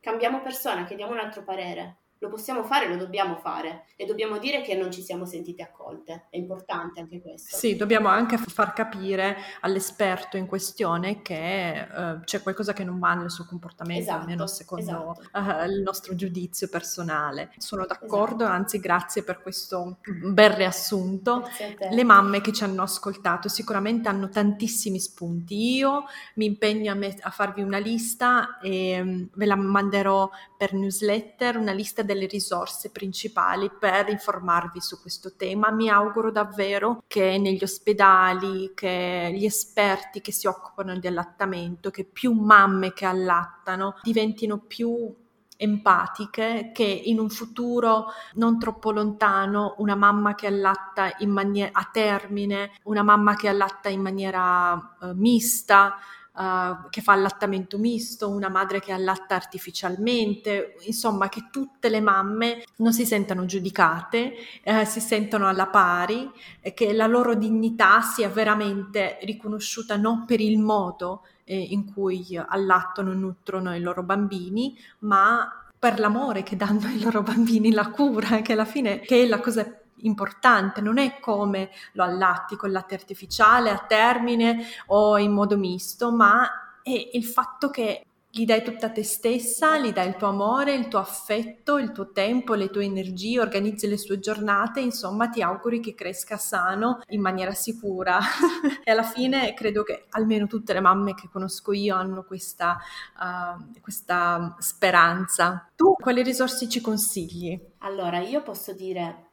cambiamo 0.00 0.42
persona, 0.42 0.84
chiediamo 0.84 1.12
un 1.12 1.18
altro 1.18 1.42
parere 1.42 1.96
lo 2.24 2.30
possiamo 2.30 2.64
fare, 2.64 2.88
lo 2.88 2.96
dobbiamo 2.96 3.36
fare 3.36 3.84
e 3.96 4.06
dobbiamo 4.06 4.38
dire 4.38 4.62
che 4.62 4.74
non 4.74 4.90
ci 4.90 5.02
siamo 5.02 5.26
sentite 5.26 5.62
accolte. 5.62 6.26
È 6.30 6.36
importante 6.38 7.00
anche 7.00 7.20
questo. 7.20 7.56
Sì, 7.56 7.76
dobbiamo 7.76 8.08
anche 8.08 8.38
far 8.38 8.72
capire 8.72 9.36
all'esperto 9.60 10.38
in 10.38 10.46
questione 10.46 11.20
che 11.20 11.86
uh, 11.86 12.20
c'è 12.24 12.42
qualcosa 12.42 12.72
che 12.72 12.82
non 12.82 12.98
va 12.98 13.14
nel 13.14 13.30
suo 13.30 13.44
comportamento, 13.44 14.02
esatto, 14.02 14.20
almeno 14.20 14.46
secondo 14.46 15.16
esatto. 15.20 15.62
uh, 15.62 15.70
il 15.70 15.82
nostro 15.82 16.14
giudizio 16.14 16.68
personale. 16.68 17.52
Sono 17.58 17.84
d'accordo, 17.84 18.44
esatto. 18.44 18.56
anzi 18.56 18.80
grazie 18.80 19.22
per 19.22 19.42
questo 19.42 19.98
bel 20.02 20.50
riassunto. 20.50 21.46
Le 21.90 22.04
mamme 22.04 22.40
che 22.40 22.52
ci 22.52 22.64
hanno 22.64 22.82
ascoltato 22.82 23.48
sicuramente 23.48 24.08
hanno 24.08 24.30
tantissimi 24.30 24.98
spunti. 24.98 25.74
Io 25.76 26.04
mi 26.36 26.46
impegno 26.46 26.90
a, 26.90 26.94
me- 26.94 27.18
a 27.20 27.30
farvi 27.30 27.60
una 27.60 27.78
lista 27.78 28.58
e 28.60 29.00
um, 29.00 29.28
ve 29.34 29.46
la 29.46 29.56
manderò 29.56 30.30
per 30.56 30.72
newsletter, 30.72 31.58
una 31.58 31.72
lista 31.72 32.02
delle 32.02 32.13
risorse 32.20 32.90
principali 32.90 33.70
per 33.70 34.08
informarvi 34.08 34.80
su 34.80 35.00
questo 35.00 35.34
tema. 35.36 35.70
Mi 35.70 35.88
auguro 35.88 36.30
davvero 36.30 37.02
che 37.06 37.38
negli 37.38 37.62
ospedali, 37.62 38.72
che 38.74 39.30
gli 39.34 39.44
esperti 39.44 40.20
che 40.20 40.32
si 40.32 40.46
occupano 40.46 40.96
di 40.96 41.06
allattamento, 41.06 41.90
che 41.90 42.04
più 42.04 42.32
mamme 42.32 42.92
che 42.92 43.04
allattano 43.04 43.96
diventino 44.02 44.58
più 44.58 45.14
empatiche 45.56 46.70
che 46.72 46.84
in 46.84 47.18
un 47.18 47.28
futuro 47.28 48.06
non 48.34 48.58
troppo 48.58 48.90
lontano 48.90 49.74
una 49.78 49.94
mamma 49.94 50.34
che 50.34 50.46
allatta 50.46 51.14
in 51.18 51.30
maniera 51.30 51.70
a 51.72 51.88
termine, 51.92 52.72
una 52.84 53.02
mamma 53.02 53.34
che 53.36 53.48
allatta 53.48 53.88
in 53.88 54.00
maniera 54.00 54.96
uh, 55.00 55.12
mista, 55.14 55.96
uh, 56.34 56.88
che 56.90 57.00
fa 57.00 57.12
allattamento 57.12 57.78
misto, 57.78 58.30
una 58.30 58.48
madre 58.48 58.80
che 58.80 58.92
allatta 58.92 59.34
artificialmente, 59.34 60.76
insomma 60.82 61.28
che 61.28 61.48
tutte 61.50 61.88
le 61.88 62.00
mamme 62.00 62.64
non 62.76 62.92
si 62.92 63.04
sentano 63.04 63.44
giudicate, 63.44 64.34
uh, 64.64 64.84
si 64.84 65.00
sentono 65.00 65.48
alla 65.48 65.66
pari 65.66 66.30
e 66.60 66.74
che 66.74 66.92
la 66.92 67.06
loro 67.06 67.34
dignità 67.34 68.00
sia 68.00 68.28
veramente 68.28 69.18
riconosciuta 69.22 69.96
non 69.96 70.24
per 70.24 70.40
il 70.40 70.58
modo 70.58 71.22
eh, 71.44 71.56
in 71.56 71.92
cui 71.92 72.36
allattano 72.36 73.12
e 73.12 73.14
nutrono 73.14 73.74
i 73.74 73.80
loro 73.80 74.02
bambini, 74.02 74.76
ma 75.00 75.64
per 75.78 75.98
l'amore 75.98 76.42
che 76.42 76.56
danno 76.56 76.86
ai 76.86 76.98
loro 76.98 77.22
bambini, 77.22 77.70
la 77.70 77.90
cura, 77.90 78.40
che 78.40 78.54
alla 78.54 78.64
fine 78.64 79.00
che 79.00 79.22
è 79.22 79.26
la 79.26 79.40
cosa 79.40 79.83
importante, 80.04 80.80
non 80.80 80.98
è 80.98 81.18
come 81.20 81.70
lo 81.92 82.02
allatti 82.02 82.56
con 82.56 82.70
latte 82.70 82.94
artificiale 82.94 83.70
a 83.70 83.84
termine 83.86 84.64
o 84.86 85.18
in 85.18 85.32
modo 85.32 85.56
misto, 85.56 86.12
ma 86.12 86.78
è 86.82 87.10
il 87.12 87.24
fatto 87.24 87.70
che 87.70 88.04
gli 88.36 88.46
dai 88.46 88.64
tutta 88.64 88.90
te 88.90 89.04
stessa, 89.04 89.78
gli 89.78 89.92
dai 89.92 90.08
il 90.08 90.16
tuo 90.16 90.26
amore, 90.26 90.74
il 90.74 90.88
tuo 90.88 90.98
affetto, 90.98 91.78
il 91.78 91.92
tuo 91.92 92.10
tempo, 92.10 92.54
le 92.54 92.68
tue 92.68 92.84
energie, 92.84 93.38
organizzi 93.38 93.86
le 93.86 93.96
sue 93.96 94.18
giornate, 94.18 94.80
insomma 94.80 95.28
ti 95.28 95.40
auguri 95.40 95.78
che 95.78 95.94
cresca 95.94 96.36
sano 96.36 96.98
in 97.10 97.20
maniera 97.20 97.52
sicura. 97.52 98.18
e 98.82 98.90
alla 98.90 99.04
fine 99.04 99.54
credo 99.54 99.84
che 99.84 100.06
almeno 100.10 100.48
tutte 100.48 100.72
le 100.72 100.80
mamme 100.80 101.14
che 101.14 101.28
conosco 101.30 101.70
io 101.72 101.94
hanno 101.94 102.24
questa, 102.24 102.76
uh, 103.20 103.80
questa 103.80 104.56
speranza. 104.58 105.70
Tu 105.76 105.94
quali 105.94 106.24
risorse 106.24 106.68
ci 106.68 106.80
consigli? 106.80 107.56
Allora, 107.78 108.18
io 108.18 108.42
posso 108.42 108.72
dire 108.72 109.23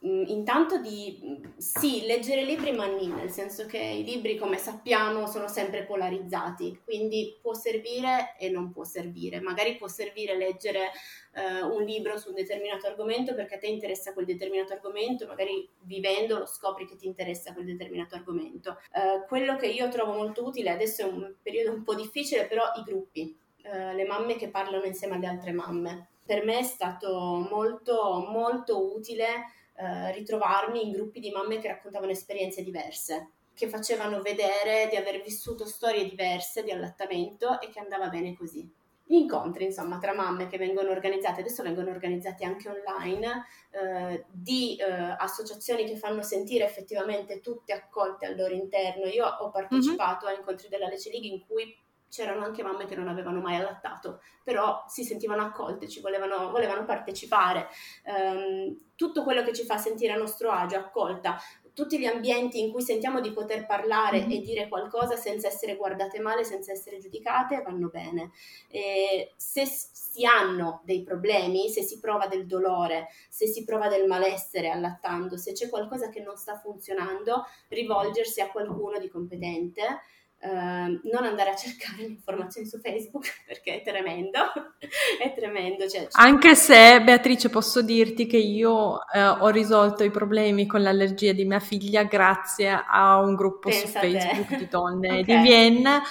intanto 0.00 0.78
di 0.80 1.20
mm, 1.24 1.58
sì, 1.58 2.06
leggere 2.06 2.44
libri 2.44 2.70
ma 2.72 2.86
nì, 2.86 3.08
nel 3.08 3.30
senso 3.30 3.66
che 3.66 3.78
i 3.78 4.04
libri 4.04 4.36
come 4.36 4.56
sappiamo 4.56 5.26
sono 5.26 5.48
sempre 5.48 5.84
polarizzati, 5.84 6.80
quindi 6.84 7.36
può 7.40 7.52
servire 7.52 8.36
e 8.38 8.48
non 8.48 8.70
può 8.70 8.84
servire. 8.84 9.40
Magari 9.40 9.76
può 9.76 9.88
servire 9.88 10.36
leggere 10.36 10.90
eh, 11.34 11.62
un 11.62 11.82
libro 11.82 12.16
su 12.16 12.28
un 12.28 12.34
determinato 12.34 12.86
argomento 12.86 13.34
perché 13.34 13.56
a 13.56 13.58
te 13.58 13.66
interessa 13.66 14.12
quel 14.12 14.26
determinato 14.26 14.72
argomento, 14.72 15.26
magari 15.26 15.68
vivendolo 15.80 16.46
scopri 16.46 16.86
che 16.86 16.96
ti 16.96 17.06
interessa 17.06 17.52
quel 17.52 17.66
determinato 17.66 18.14
argomento. 18.14 18.78
Eh, 18.92 19.26
quello 19.26 19.56
che 19.56 19.66
io 19.66 19.88
trovo 19.88 20.12
molto 20.12 20.44
utile, 20.44 20.70
adesso 20.70 21.02
è 21.02 21.06
un 21.06 21.34
periodo 21.42 21.72
un 21.72 21.82
po' 21.82 21.94
difficile, 21.94 22.46
però 22.46 22.64
i 22.76 22.82
gruppi, 22.82 23.36
eh, 23.62 23.94
le 23.94 24.04
mamme 24.04 24.36
che 24.36 24.48
parlano 24.48 24.84
insieme 24.84 25.16
alle 25.16 25.26
altre 25.26 25.50
mamme. 25.50 26.10
Per 26.24 26.44
me 26.44 26.58
è 26.58 26.62
stato 26.62 27.48
molto 27.50 28.26
molto 28.30 28.94
utile 28.94 29.56
eh, 29.78 30.12
ritrovarmi 30.12 30.84
in 30.84 30.92
gruppi 30.92 31.20
di 31.20 31.30
mamme 31.30 31.58
che 31.60 31.68
raccontavano 31.68 32.10
esperienze 32.10 32.64
diverse, 32.64 33.28
che 33.54 33.68
facevano 33.68 34.20
vedere 34.20 34.88
di 34.90 34.96
aver 34.96 35.22
vissuto 35.22 35.66
storie 35.66 36.04
diverse 36.04 36.64
di 36.64 36.72
allattamento 36.72 37.60
e 37.60 37.68
che 37.70 37.78
andava 37.78 38.08
bene 38.08 38.36
così. 38.36 38.68
Gli 39.04 39.14
incontri, 39.14 39.64
insomma, 39.64 39.98
tra 39.98 40.12
mamme 40.12 40.48
che 40.48 40.58
vengono 40.58 40.90
organizzate, 40.90 41.40
adesso 41.40 41.62
vengono 41.62 41.90
organizzati 41.90 42.44
anche 42.44 42.68
online, 42.68 43.46
eh, 43.70 44.24
di 44.30 44.76
eh, 44.76 44.84
associazioni 44.84 45.86
che 45.86 45.96
fanno 45.96 46.22
sentire 46.22 46.66
effettivamente 46.66 47.40
tutte 47.40 47.72
accolte 47.72 48.26
al 48.26 48.36
loro 48.36 48.52
interno. 48.52 49.06
Io 49.06 49.26
ho 49.26 49.48
partecipato 49.48 50.26
mm-hmm. 50.26 50.34
a 50.34 50.38
incontri 50.38 50.68
della 50.68 50.88
Lecce 50.88 51.10
League 51.10 51.28
in 51.28 51.46
cui 51.46 51.74
c'erano 52.08 52.44
anche 52.44 52.62
mamme 52.62 52.86
che 52.86 52.96
non 52.96 53.08
avevano 53.08 53.40
mai 53.40 53.56
allattato, 53.56 54.20
però 54.42 54.84
si 54.88 55.04
sentivano 55.04 55.42
accolte, 55.42 55.88
ci 55.88 56.00
volevano, 56.00 56.50
volevano 56.50 56.84
partecipare. 56.84 57.68
Um, 58.04 58.86
tutto 58.94 59.22
quello 59.22 59.42
che 59.42 59.52
ci 59.52 59.64
fa 59.64 59.76
sentire 59.76 60.12
a 60.12 60.16
nostro 60.16 60.50
agio, 60.50 60.76
accolta, 60.76 61.38
tutti 61.78 61.96
gli 61.96 62.06
ambienti 62.06 62.58
in 62.58 62.72
cui 62.72 62.82
sentiamo 62.82 63.20
di 63.20 63.30
poter 63.30 63.64
parlare 63.64 64.18
mm-hmm. 64.18 64.30
e 64.32 64.40
dire 64.40 64.68
qualcosa 64.68 65.14
senza 65.14 65.46
essere 65.46 65.76
guardate 65.76 66.18
male, 66.18 66.42
senza 66.42 66.72
essere 66.72 66.98
giudicate, 66.98 67.62
vanno 67.62 67.86
bene. 67.86 68.32
E 68.68 69.34
se 69.36 69.64
si 69.64 70.24
hanno 70.26 70.80
dei 70.82 71.04
problemi, 71.04 71.68
se 71.68 71.82
si 71.82 72.00
prova 72.00 72.26
del 72.26 72.46
dolore, 72.46 73.06
se 73.28 73.46
si 73.46 73.62
prova 73.62 73.86
del 73.86 74.08
malessere 74.08 74.70
allattando, 74.70 75.36
se 75.36 75.52
c'è 75.52 75.68
qualcosa 75.68 76.08
che 76.08 76.20
non 76.20 76.36
sta 76.36 76.58
funzionando, 76.58 77.46
rivolgersi 77.68 78.40
a 78.40 78.50
qualcuno 78.50 78.98
di 78.98 79.08
competente 79.08 80.00
Uh, 80.40 81.00
non 81.10 81.24
andare 81.24 81.50
a 81.50 81.56
cercare 81.56 81.96
le 82.02 82.08
informazioni 82.10 82.64
su 82.64 82.78
Facebook 82.78 83.26
perché 83.44 83.80
è 83.80 83.82
tremendo, 83.82 84.38
è 85.20 85.34
tremendo. 85.34 85.88
Cioè, 85.88 86.06
Anche 86.12 86.54
se 86.54 87.02
Beatrice 87.02 87.48
posso 87.48 87.82
dirti 87.82 88.26
che 88.26 88.36
io 88.36 89.00
eh, 89.12 89.20
ho 89.20 89.48
risolto 89.48 90.04
i 90.04 90.10
problemi 90.10 90.66
con 90.66 90.82
l'allergia 90.82 91.32
di 91.32 91.44
mia 91.44 91.58
figlia 91.58 92.04
grazie 92.04 92.70
a 92.70 93.18
un 93.18 93.34
gruppo 93.34 93.68
Pensa 93.68 93.86
su 93.86 93.92
Facebook 93.98 94.56
di 94.56 94.68
donne 94.68 95.20
okay. 95.20 95.24
di 95.24 95.36
Vienna 95.42 96.02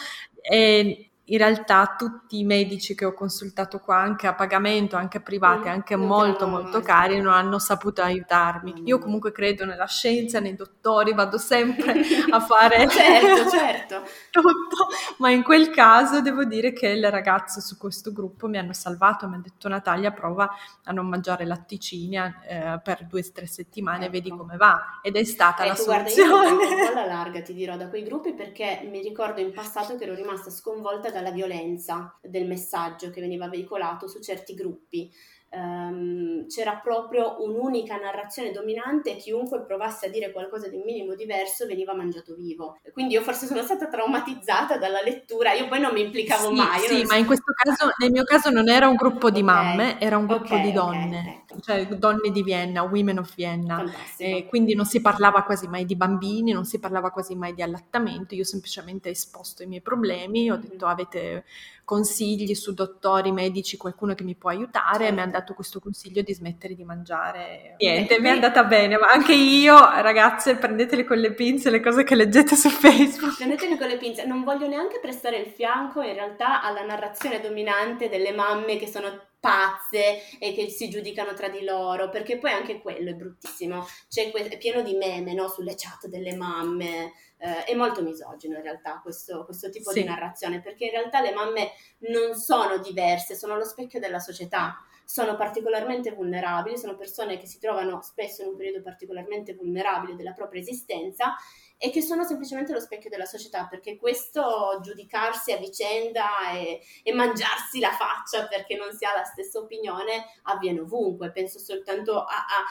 e 0.41 1.06
in 1.29 1.37
realtà 1.37 1.95
tutti 1.97 2.39
i 2.39 2.45
medici 2.45 2.95
che 2.95 3.03
ho 3.03 3.13
consultato 3.13 3.79
qua, 3.79 3.97
anche 3.97 4.27
a 4.27 4.33
pagamento, 4.33 4.95
anche 4.95 5.19
privati, 5.19 5.67
mm, 5.67 5.71
anche 5.71 5.95
non 5.95 6.07
molto 6.07 6.47
molto 6.47 6.81
cari, 6.81 7.19
non 7.19 7.33
hanno 7.33 7.59
saputo 7.59 8.01
aiutarmi. 8.01 8.73
Mm. 8.79 8.87
Io 8.87 8.97
comunque 8.99 9.33
credo 9.33 9.65
nella 9.65 9.87
scienza, 9.87 10.39
nei 10.39 10.55
dottori, 10.55 11.13
vado 11.13 11.37
sempre 11.37 11.99
a 12.31 12.39
fare 12.39 12.87
certo, 12.87 13.49
certo. 13.49 14.03
tutto, 14.31 14.87
ma 15.17 15.29
in 15.29 15.43
quel 15.43 15.69
caso 15.69 16.21
devo 16.21 16.45
dire 16.45 16.71
che 16.71 16.93
le 16.95 17.09
ragazze 17.09 17.59
su 17.59 17.77
questo 17.77 18.13
gruppo 18.13 18.47
mi 18.47 18.57
hanno 18.57 18.73
salvato, 18.73 19.27
mi 19.27 19.33
hanno 19.33 19.43
detto 19.43 19.67
Natalia 19.67 20.11
prova 20.11 20.49
a 20.83 20.91
non 20.93 21.07
mangiare 21.07 21.45
latticini 21.45 22.15
eh, 22.15 22.79
per 22.81 23.05
due 23.05 23.19
o 23.19 23.31
tre 23.33 23.47
settimane, 23.47 24.03
ecco. 24.03 24.11
vedi 24.11 24.29
come 24.29 24.55
va. 24.55 24.99
Ed 25.01 25.17
è 25.17 25.23
stata 25.25 25.65
ecco, 25.65 25.79
la 25.79 25.83
guarda, 25.83 26.09
soluzione. 26.09 26.55
Guarda, 26.55 26.63
io 26.63 26.69
un 26.69 26.85
po' 26.85 26.99
alla 26.99 27.05
larga 27.05 27.41
ti 27.41 27.53
dirò 27.53 27.75
da 27.75 27.89
quei 27.89 28.03
gruppi 28.03 28.33
perché 28.33 28.87
mi 28.89 29.01
ricordo 29.01 29.41
in 29.41 29.51
passato 29.51 29.97
che 29.97 30.05
ero 30.05 30.15
rimasta 30.15 30.49
sconvolta 30.49 31.11
dalla 31.17 31.31
violenza 31.31 32.17
del 32.21 32.47
messaggio 32.47 33.09
che 33.09 33.21
veniva 33.21 33.49
veicolato 33.49 34.07
su 34.07 34.19
certi 34.19 34.53
gruppi 34.53 35.11
um, 35.51 36.47
c'era 36.47 36.75
proprio 36.75 37.43
un'unica 37.43 37.97
narrazione 37.97 38.51
dominante 38.51 39.11
e 39.11 39.15
chiunque 39.17 39.63
provasse 39.63 40.07
a 40.07 40.09
dire 40.09 40.31
qualcosa 40.31 40.67
di 40.67 40.75
un 40.75 40.83
minimo 40.83 41.15
diverso 41.15 41.65
veniva 41.65 41.93
mangiato 41.93 42.35
vivo. 42.35 42.79
Quindi 42.91 43.13
io 43.13 43.21
forse 43.21 43.45
sono 43.45 43.61
stata 43.61 43.87
traumatizzata 43.87 44.77
dalla 44.77 45.01
lettura, 45.01 45.53
io 45.53 45.67
poi 45.67 45.79
non 45.79 45.93
mi 45.93 46.01
implicavo 46.01 46.49
sì, 46.49 46.53
mai. 46.53 46.79
Sì, 46.79 47.03
ma 47.03 47.15
in 47.15 47.25
questo 47.25 47.53
caso, 47.53 47.91
nel 47.99 48.11
mio 48.11 48.23
caso 48.23 48.49
non 48.49 48.69
era 48.69 48.87
un 48.87 48.95
gruppo 48.95 49.29
di 49.29 49.41
okay. 49.41 49.53
mamme, 49.53 49.99
era 49.99 50.17
un 50.17 50.25
gruppo 50.25 50.55
okay, 50.55 50.61
di 50.61 50.71
donne, 50.71 51.19
okay, 51.19 51.33
ecco. 51.33 51.59
cioè 51.61 51.87
donne 51.97 52.31
di 52.31 52.43
Vienna, 52.43 52.83
Women 52.83 53.19
of 53.19 53.35
Vienna. 53.35 53.83
Eh, 54.17 54.45
quindi 54.47 54.75
non 54.75 54.85
si 54.85 55.01
parlava 55.01 55.43
quasi 55.43 55.67
mai 55.67 55.85
di 55.85 55.95
bambini, 55.95 56.51
non 56.51 56.65
si 56.65 56.79
parlava 56.79 57.11
quasi 57.11 57.35
mai 57.35 57.53
di 57.53 57.61
allattamento, 57.61 58.35
io 58.35 58.43
semplicemente 58.43 59.09
ho 59.09 59.11
esposto 59.11 59.63
i 59.63 59.67
miei 59.67 59.81
problemi, 59.81 60.51
ho 60.51 60.57
detto 60.57 60.85
avete 60.85 61.45
consigli 61.87 62.53
su 62.53 62.73
dottori, 62.73 63.31
medici, 63.31 63.77
qualcuno 63.77 64.13
che 64.13 64.25
mi 64.25 64.35
può 64.35 64.49
aiutare, 64.49 65.05
certo. 65.05 65.13
mi 65.13 65.21
ha 65.21 65.25
dato 65.27 65.53
questo 65.53 65.79
consiglio 65.79 66.21
di 66.21 66.33
smettere 66.33 66.75
di 66.75 66.83
mangiare. 66.83 67.75
Niente, 67.77 68.19
mi 68.19 68.27
è 68.27 68.31
andata 68.31 68.65
bene, 68.65 68.97
ma 68.97 69.07
anche 69.07 69.33
io, 69.33 69.73
ragazze, 70.01 70.57
prendetele 70.57 71.05
con 71.05 71.17
le 71.17 71.31
pinze 71.31 71.69
le 71.69 71.79
cose 71.79 72.03
che 72.03 72.15
leggete 72.15 72.57
su 72.57 72.67
Facebook. 72.67 73.37
Prendetele 73.37 73.77
con 73.77 73.87
le 73.87 73.95
pinze, 73.95 74.25
non 74.25 74.43
voglio 74.43 74.67
neanche 74.67 74.99
prestare 74.99 75.37
il 75.37 75.47
fianco 75.47 76.01
in 76.01 76.13
realtà 76.13 76.61
alla 76.61 76.83
narrazione 76.83 77.39
dominante 77.39 78.09
delle 78.09 78.33
mamme 78.33 78.75
che 78.75 78.87
sono 78.87 79.26
pazze 79.39 80.37
e 80.39 80.53
che 80.53 80.69
si 80.69 80.89
giudicano 80.89 81.33
tra 81.33 81.49
di 81.49 81.63
loro, 81.63 82.09
perché 82.09 82.37
poi 82.37 82.51
anche 82.51 82.81
quello 82.81 83.09
è 83.09 83.13
bruttissimo. 83.13 83.85
C'è 84.09 84.31
que- 84.31 84.47
è 84.47 84.57
pieno 84.57 84.81
di 84.81 84.95
meme 84.95 85.33
no? 85.33 85.47
sulle 85.47 85.75
chat 85.75 86.07
delle 86.07 86.35
mamme. 86.35 87.13
Eh, 87.39 87.65
è 87.65 87.75
molto 87.75 88.01
misogino 88.01 88.57
in 88.57 88.63
realtà 88.63 88.99
questo, 89.01 89.45
questo 89.45 89.69
tipo 89.69 89.91
sì. 89.91 90.01
di 90.01 90.07
narrazione, 90.07 90.59
perché 90.59 90.85
in 90.85 90.91
realtà 90.91 91.21
le 91.21 91.33
mamme 91.33 91.71
non 92.09 92.33
sono 92.33 92.79
diverse, 92.79 93.35
sono 93.35 93.55
lo 93.57 93.65
specchio 93.65 93.99
della 93.99 94.19
società 94.19 94.75
sono 95.07 95.37
particolarmente 95.37 96.11
vulnerabili, 96.11 96.77
sono 96.77 96.97
persone 96.97 97.37
che 97.37 97.47
si 97.47 97.59
trovano 97.59 98.01
spesso 98.01 98.41
in 98.41 98.49
un 98.49 98.57
periodo 98.57 98.81
particolarmente 98.81 99.53
vulnerabile 99.53 100.17
della 100.17 100.33
propria 100.33 100.59
esistenza 100.59 101.33
e 101.77 101.91
che 101.91 102.01
sono 102.01 102.23
semplicemente 102.23 102.73
lo 102.73 102.79
specchio 102.79 103.09
della 103.09 103.25
società, 103.25 103.67
perché 103.67 103.97
questo 103.97 104.79
giudicarsi 104.81 105.51
a 105.51 105.57
vicenda 105.57 106.51
e, 106.51 106.81
e, 107.03 107.13
mangiarsi 107.13 107.79
la 107.79 107.91
faccia 107.91 108.47
perché 108.47 108.75
non 108.75 108.91
si 108.93 109.05
ha 109.05 109.15
la 109.15 109.23
stessa 109.23 109.59
opinione 109.59 110.25
avviene 110.43 110.79
ovunque. 110.79 111.31
Penso 111.31 111.59
soltanto 111.59 112.23
a, 112.23 112.35
a 112.35 112.65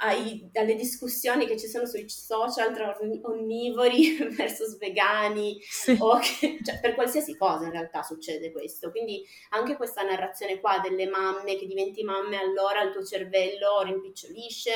ai, 0.00 0.48
alle 0.54 0.74
discussioni 0.74 1.46
che 1.46 1.58
ci 1.58 1.66
sono 1.66 1.86
sui 1.86 2.08
social 2.08 2.72
tra 2.74 2.96
onnivori 3.22 4.28
versus 4.36 4.76
vegani, 4.78 5.58
sì. 5.60 5.96
o 5.98 6.18
che, 6.18 6.58
cioè, 6.62 6.80
per 6.80 6.94
qualsiasi 6.94 7.36
cosa 7.36 7.64
in 7.64 7.70
realtà 7.70 8.02
succede 8.02 8.52
questo. 8.52 8.90
Quindi 8.90 9.24
anche 9.50 9.76
questa 9.76 10.02
narrazione 10.02 10.60
qua 10.60 10.80
delle 10.82 11.06
mamme, 11.06 11.56
che 11.56 11.66
diventi 11.66 12.02
mamme 12.02 12.38
allora 12.38 12.82
il 12.82 12.92
tuo 12.92 13.04
cervello 13.04 13.82
rimpicciolisce, 13.82 14.72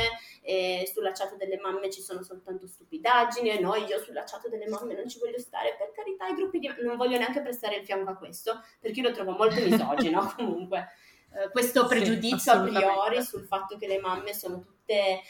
sulla 0.92 1.12
chat 1.12 1.36
delle 1.36 1.58
mamme 1.58 1.90
ci 1.90 2.00
sono 2.00 2.22
soltanto 2.22 2.66
stupidaggini 2.66 3.50
e 3.50 3.60
no, 3.60 3.74
io 3.74 3.98
sulla 3.98 4.24
chat 4.24 4.48
delle 4.48 4.68
mamme 4.68 4.94
non 4.94 5.08
ci 5.08 5.18
voglio 5.18 5.38
stare, 5.38 5.76
per 5.78 5.92
carità 5.92 6.28
i 6.28 6.34
gruppi 6.34 6.58
di... 6.58 6.70
non 6.82 6.96
voglio 6.96 7.18
neanche 7.18 7.42
prestare 7.42 7.76
il 7.76 7.84
fianco 7.84 8.10
a 8.10 8.16
questo, 8.16 8.62
perché 8.80 9.00
io 9.00 9.08
lo 9.08 9.14
trovo 9.14 9.32
molto 9.32 9.60
misogino 9.60 10.32
comunque. 10.36 10.88
Eh, 11.32 11.50
questo 11.50 11.86
pregiudizio 11.86 12.52
sì, 12.52 12.58
a 12.58 12.62
priori 12.62 13.22
sul 13.22 13.44
fatto 13.44 13.76
che 13.76 13.86
le 13.86 14.00
mamme 14.00 14.34
sono 14.34 14.60
tutte 14.60 14.94
eh, 14.94 15.20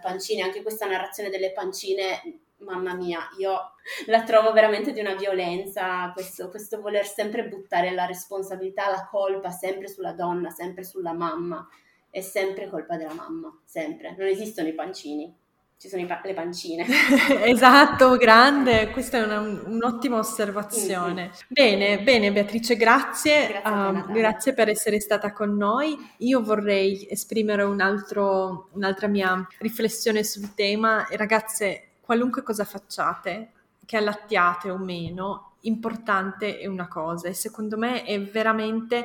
pancine, 0.00 0.42
anche 0.42 0.62
questa 0.62 0.86
narrazione 0.86 1.28
delle 1.28 1.52
pancine, 1.52 2.40
mamma 2.58 2.94
mia, 2.94 3.28
io 3.38 3.72
la 4.06 4.22
trovo 4.22 4.52
veramente 4.52 4.92
di 4.92 5.00
una 5.00 5.14
violenza, 5.14 6.10
questo, 6.12 6.48
questo 6.48 6.80
voler 6.80 7.06
sempre 7.06 7.46
buttare 7.46 7.90
la 7.92 8.06
responsabilità, 8.06 8.88
la 8.90 9.06
colpa 9.06 9.50
sempre 9.50 9.88
sulla 9.88 10.12
donna, 10.12 10.48
sempre 10.48 10.82
sulla 10.82 11.12
mamma, 11.12 11.68
è 12.08 12.20
sempre 12.20 12.70
colpa 12.70 12.96
della 12.96 13.12
mamma, 13.12 13.60
sempre, 13.64 14.14
non 14.16 14.26
esistono 14.26 14.68
i 14.68 14.74
pancini 14.74 15.42
ci 15.84 15.90
sono 15.90 16.06
pa- 16.06 16.22
le 16.24 16.32
pancine. 16.32 16.86
esatto, 17.44 18.16
grande, 18.16 18.88
questa 18.90 19.18
è 19.18 19.22
una, 19.22 19.40
un'ottima 19.40 20.16
osservazione. 20.16 21.24
Mm-hmm. 21.24 21.32
Bene, 21.48 22.02
bene 22.02 22.32
Beatrice, 22.32 22.74
grazie, 22.74 23.48
grazie, 23.48 23.70
um, 23.70 24.10
grazie, 24.10 24.54
per 24.54 24.70
essere 24.70 24.98
stata 24.98 25.34
con 25.34 25.54
noi. 25.54 25.94
Io 26.20 26.42
vorrei 26.42 27.06
esprimere 27.10 27.64
un 27.64 27.82
altro, 27.82 28.70
un'altra 28.72 29.08
mia 29.08 29.46
riflessione 29.58 30.24
sul 30.24 30.54
tema. 30.54 31.06
Ragazze, 31.10 31.88
qualunque 32.00 32.42
cosa 32.42 32.64
facciate, 32.64 33.50
che 33.84 33.98
allattiate 33.98 34.70
o 34.70 34.78
meno, 34.78 35.56
importante 35.64 36.60
è 36.60 36.66
una 36.66 36.88
cosa 36.88 37.28
e 37.28 37.34
secondo 37.34 37.76
me 37.76 38.04
è 38.04 38.18
veramente 38.22 39.04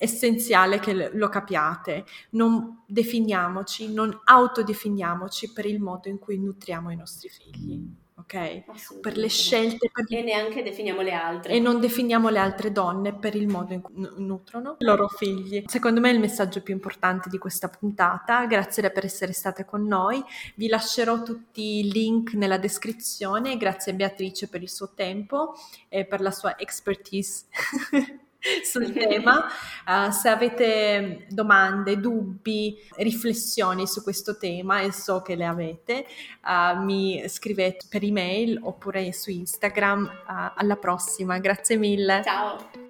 essenziale 0.00 0.80
che 0.80 1.10
lo 1.12 1.28
capiate. 1.28 2.06
Non 2.30 2.84
definiamoci, 2.86 3.92
non 3.92 4.18
autodefiniamoci 4.24 5.52
per 5.52 5.66
il 5.66 5.78
modo 5.78 6.08
in 6.08 6.18
cui 6.18 6.38
nutriamo 6.38 6.90
i 6.90 6.96
nostri 6.96 7.28
figli. 7.28 7.86
Ok? 8.16 9.00
Per 9.00 9.16
le 9.16 9.28
scelte. 9.28 9.90
Per... 9.92 10.06
E 10.08 10.22
neanche 10.22 10.62
definiamo 10.62 11.02
le 11.02 11.12
altre. 11.12 11.52
E 11.52 11.60
non 11.60 11.80
definiamo 11.80 12.30
le 12.30 12.38
altre 12.38 12.72
donne 12.72 13.14
per 13.14 13.34
il 13.34 13.46
modo 13.46 13.74
in 13.74 13.82
cui 13.82 13.94
nutrono 14.16 14.76
i 14.78 14.84
loro 14.84 15.06
figli. 15.08 15.64
Secondo 15.66 16.00
me 16.00 16.10
è 16.10 16.14
il 16.14 16.20
messaggio 16.20 16.62
più 16.62 16.72
importante 16.72 17.28
di 17.28 17.36
questa 17.36 17.68
puntata. 17.68 18.46
Grazie 18.46 18.90
per 18.90 19.04
essere 19.04 19.32
state 19.32 19.66
con 19.66 19.84
noi. 19.84 20.22
Vi 20.54 20.68
lascerò 20.68 21.22
tutti 21.22 21.80
i 21.80 21.90
link 21.90 22.32
nella 22.32 22.58
descrizione. 22.58 23.58
Grazie 23.58 23.92
a 23.92 23.96
Beatrice 23.96 24.48
per 24.48 24.62
il 24.62 24.70
suo 24.70 24.92
tempo 24.94 25.54
e 25.88 26.06
per 26.06 26.22
la 26.22 26.30
sua 26.30 26.58
expertise. 26.58 27.44
sul 28.64 28.92
tema. 28.92 29.46
Uh, 29.86 30.10
se 30.10 30.28
avete 30.28 31.26
domande, 31.28 31.98
dubbi, 31.98 32.76
riflessioni 32.96 33.86
su 33.86 34.02
questo 34.02 34.36
tema 34.36 34.80
e 34.80 34.92
so 34.92 35.22
che 35.22 35.34
le 35.34 35.46
avete, 35.46 36.06
uh, 36.44 36.82
mi 36.82 37.22
scrivete 37.28 37.86
per 37.88 38.02
email 38.04 38.58
oppure 38.62 39.12
su 39.12 39.30
Instagram. 39.30 40.04
Uh, 40.04 40.52
alla 40.56 40.76
prossima, 40.76 41.38
grazie 41.38 41.76
mille. 41.76 42.22
Ciao. 42.24 42.89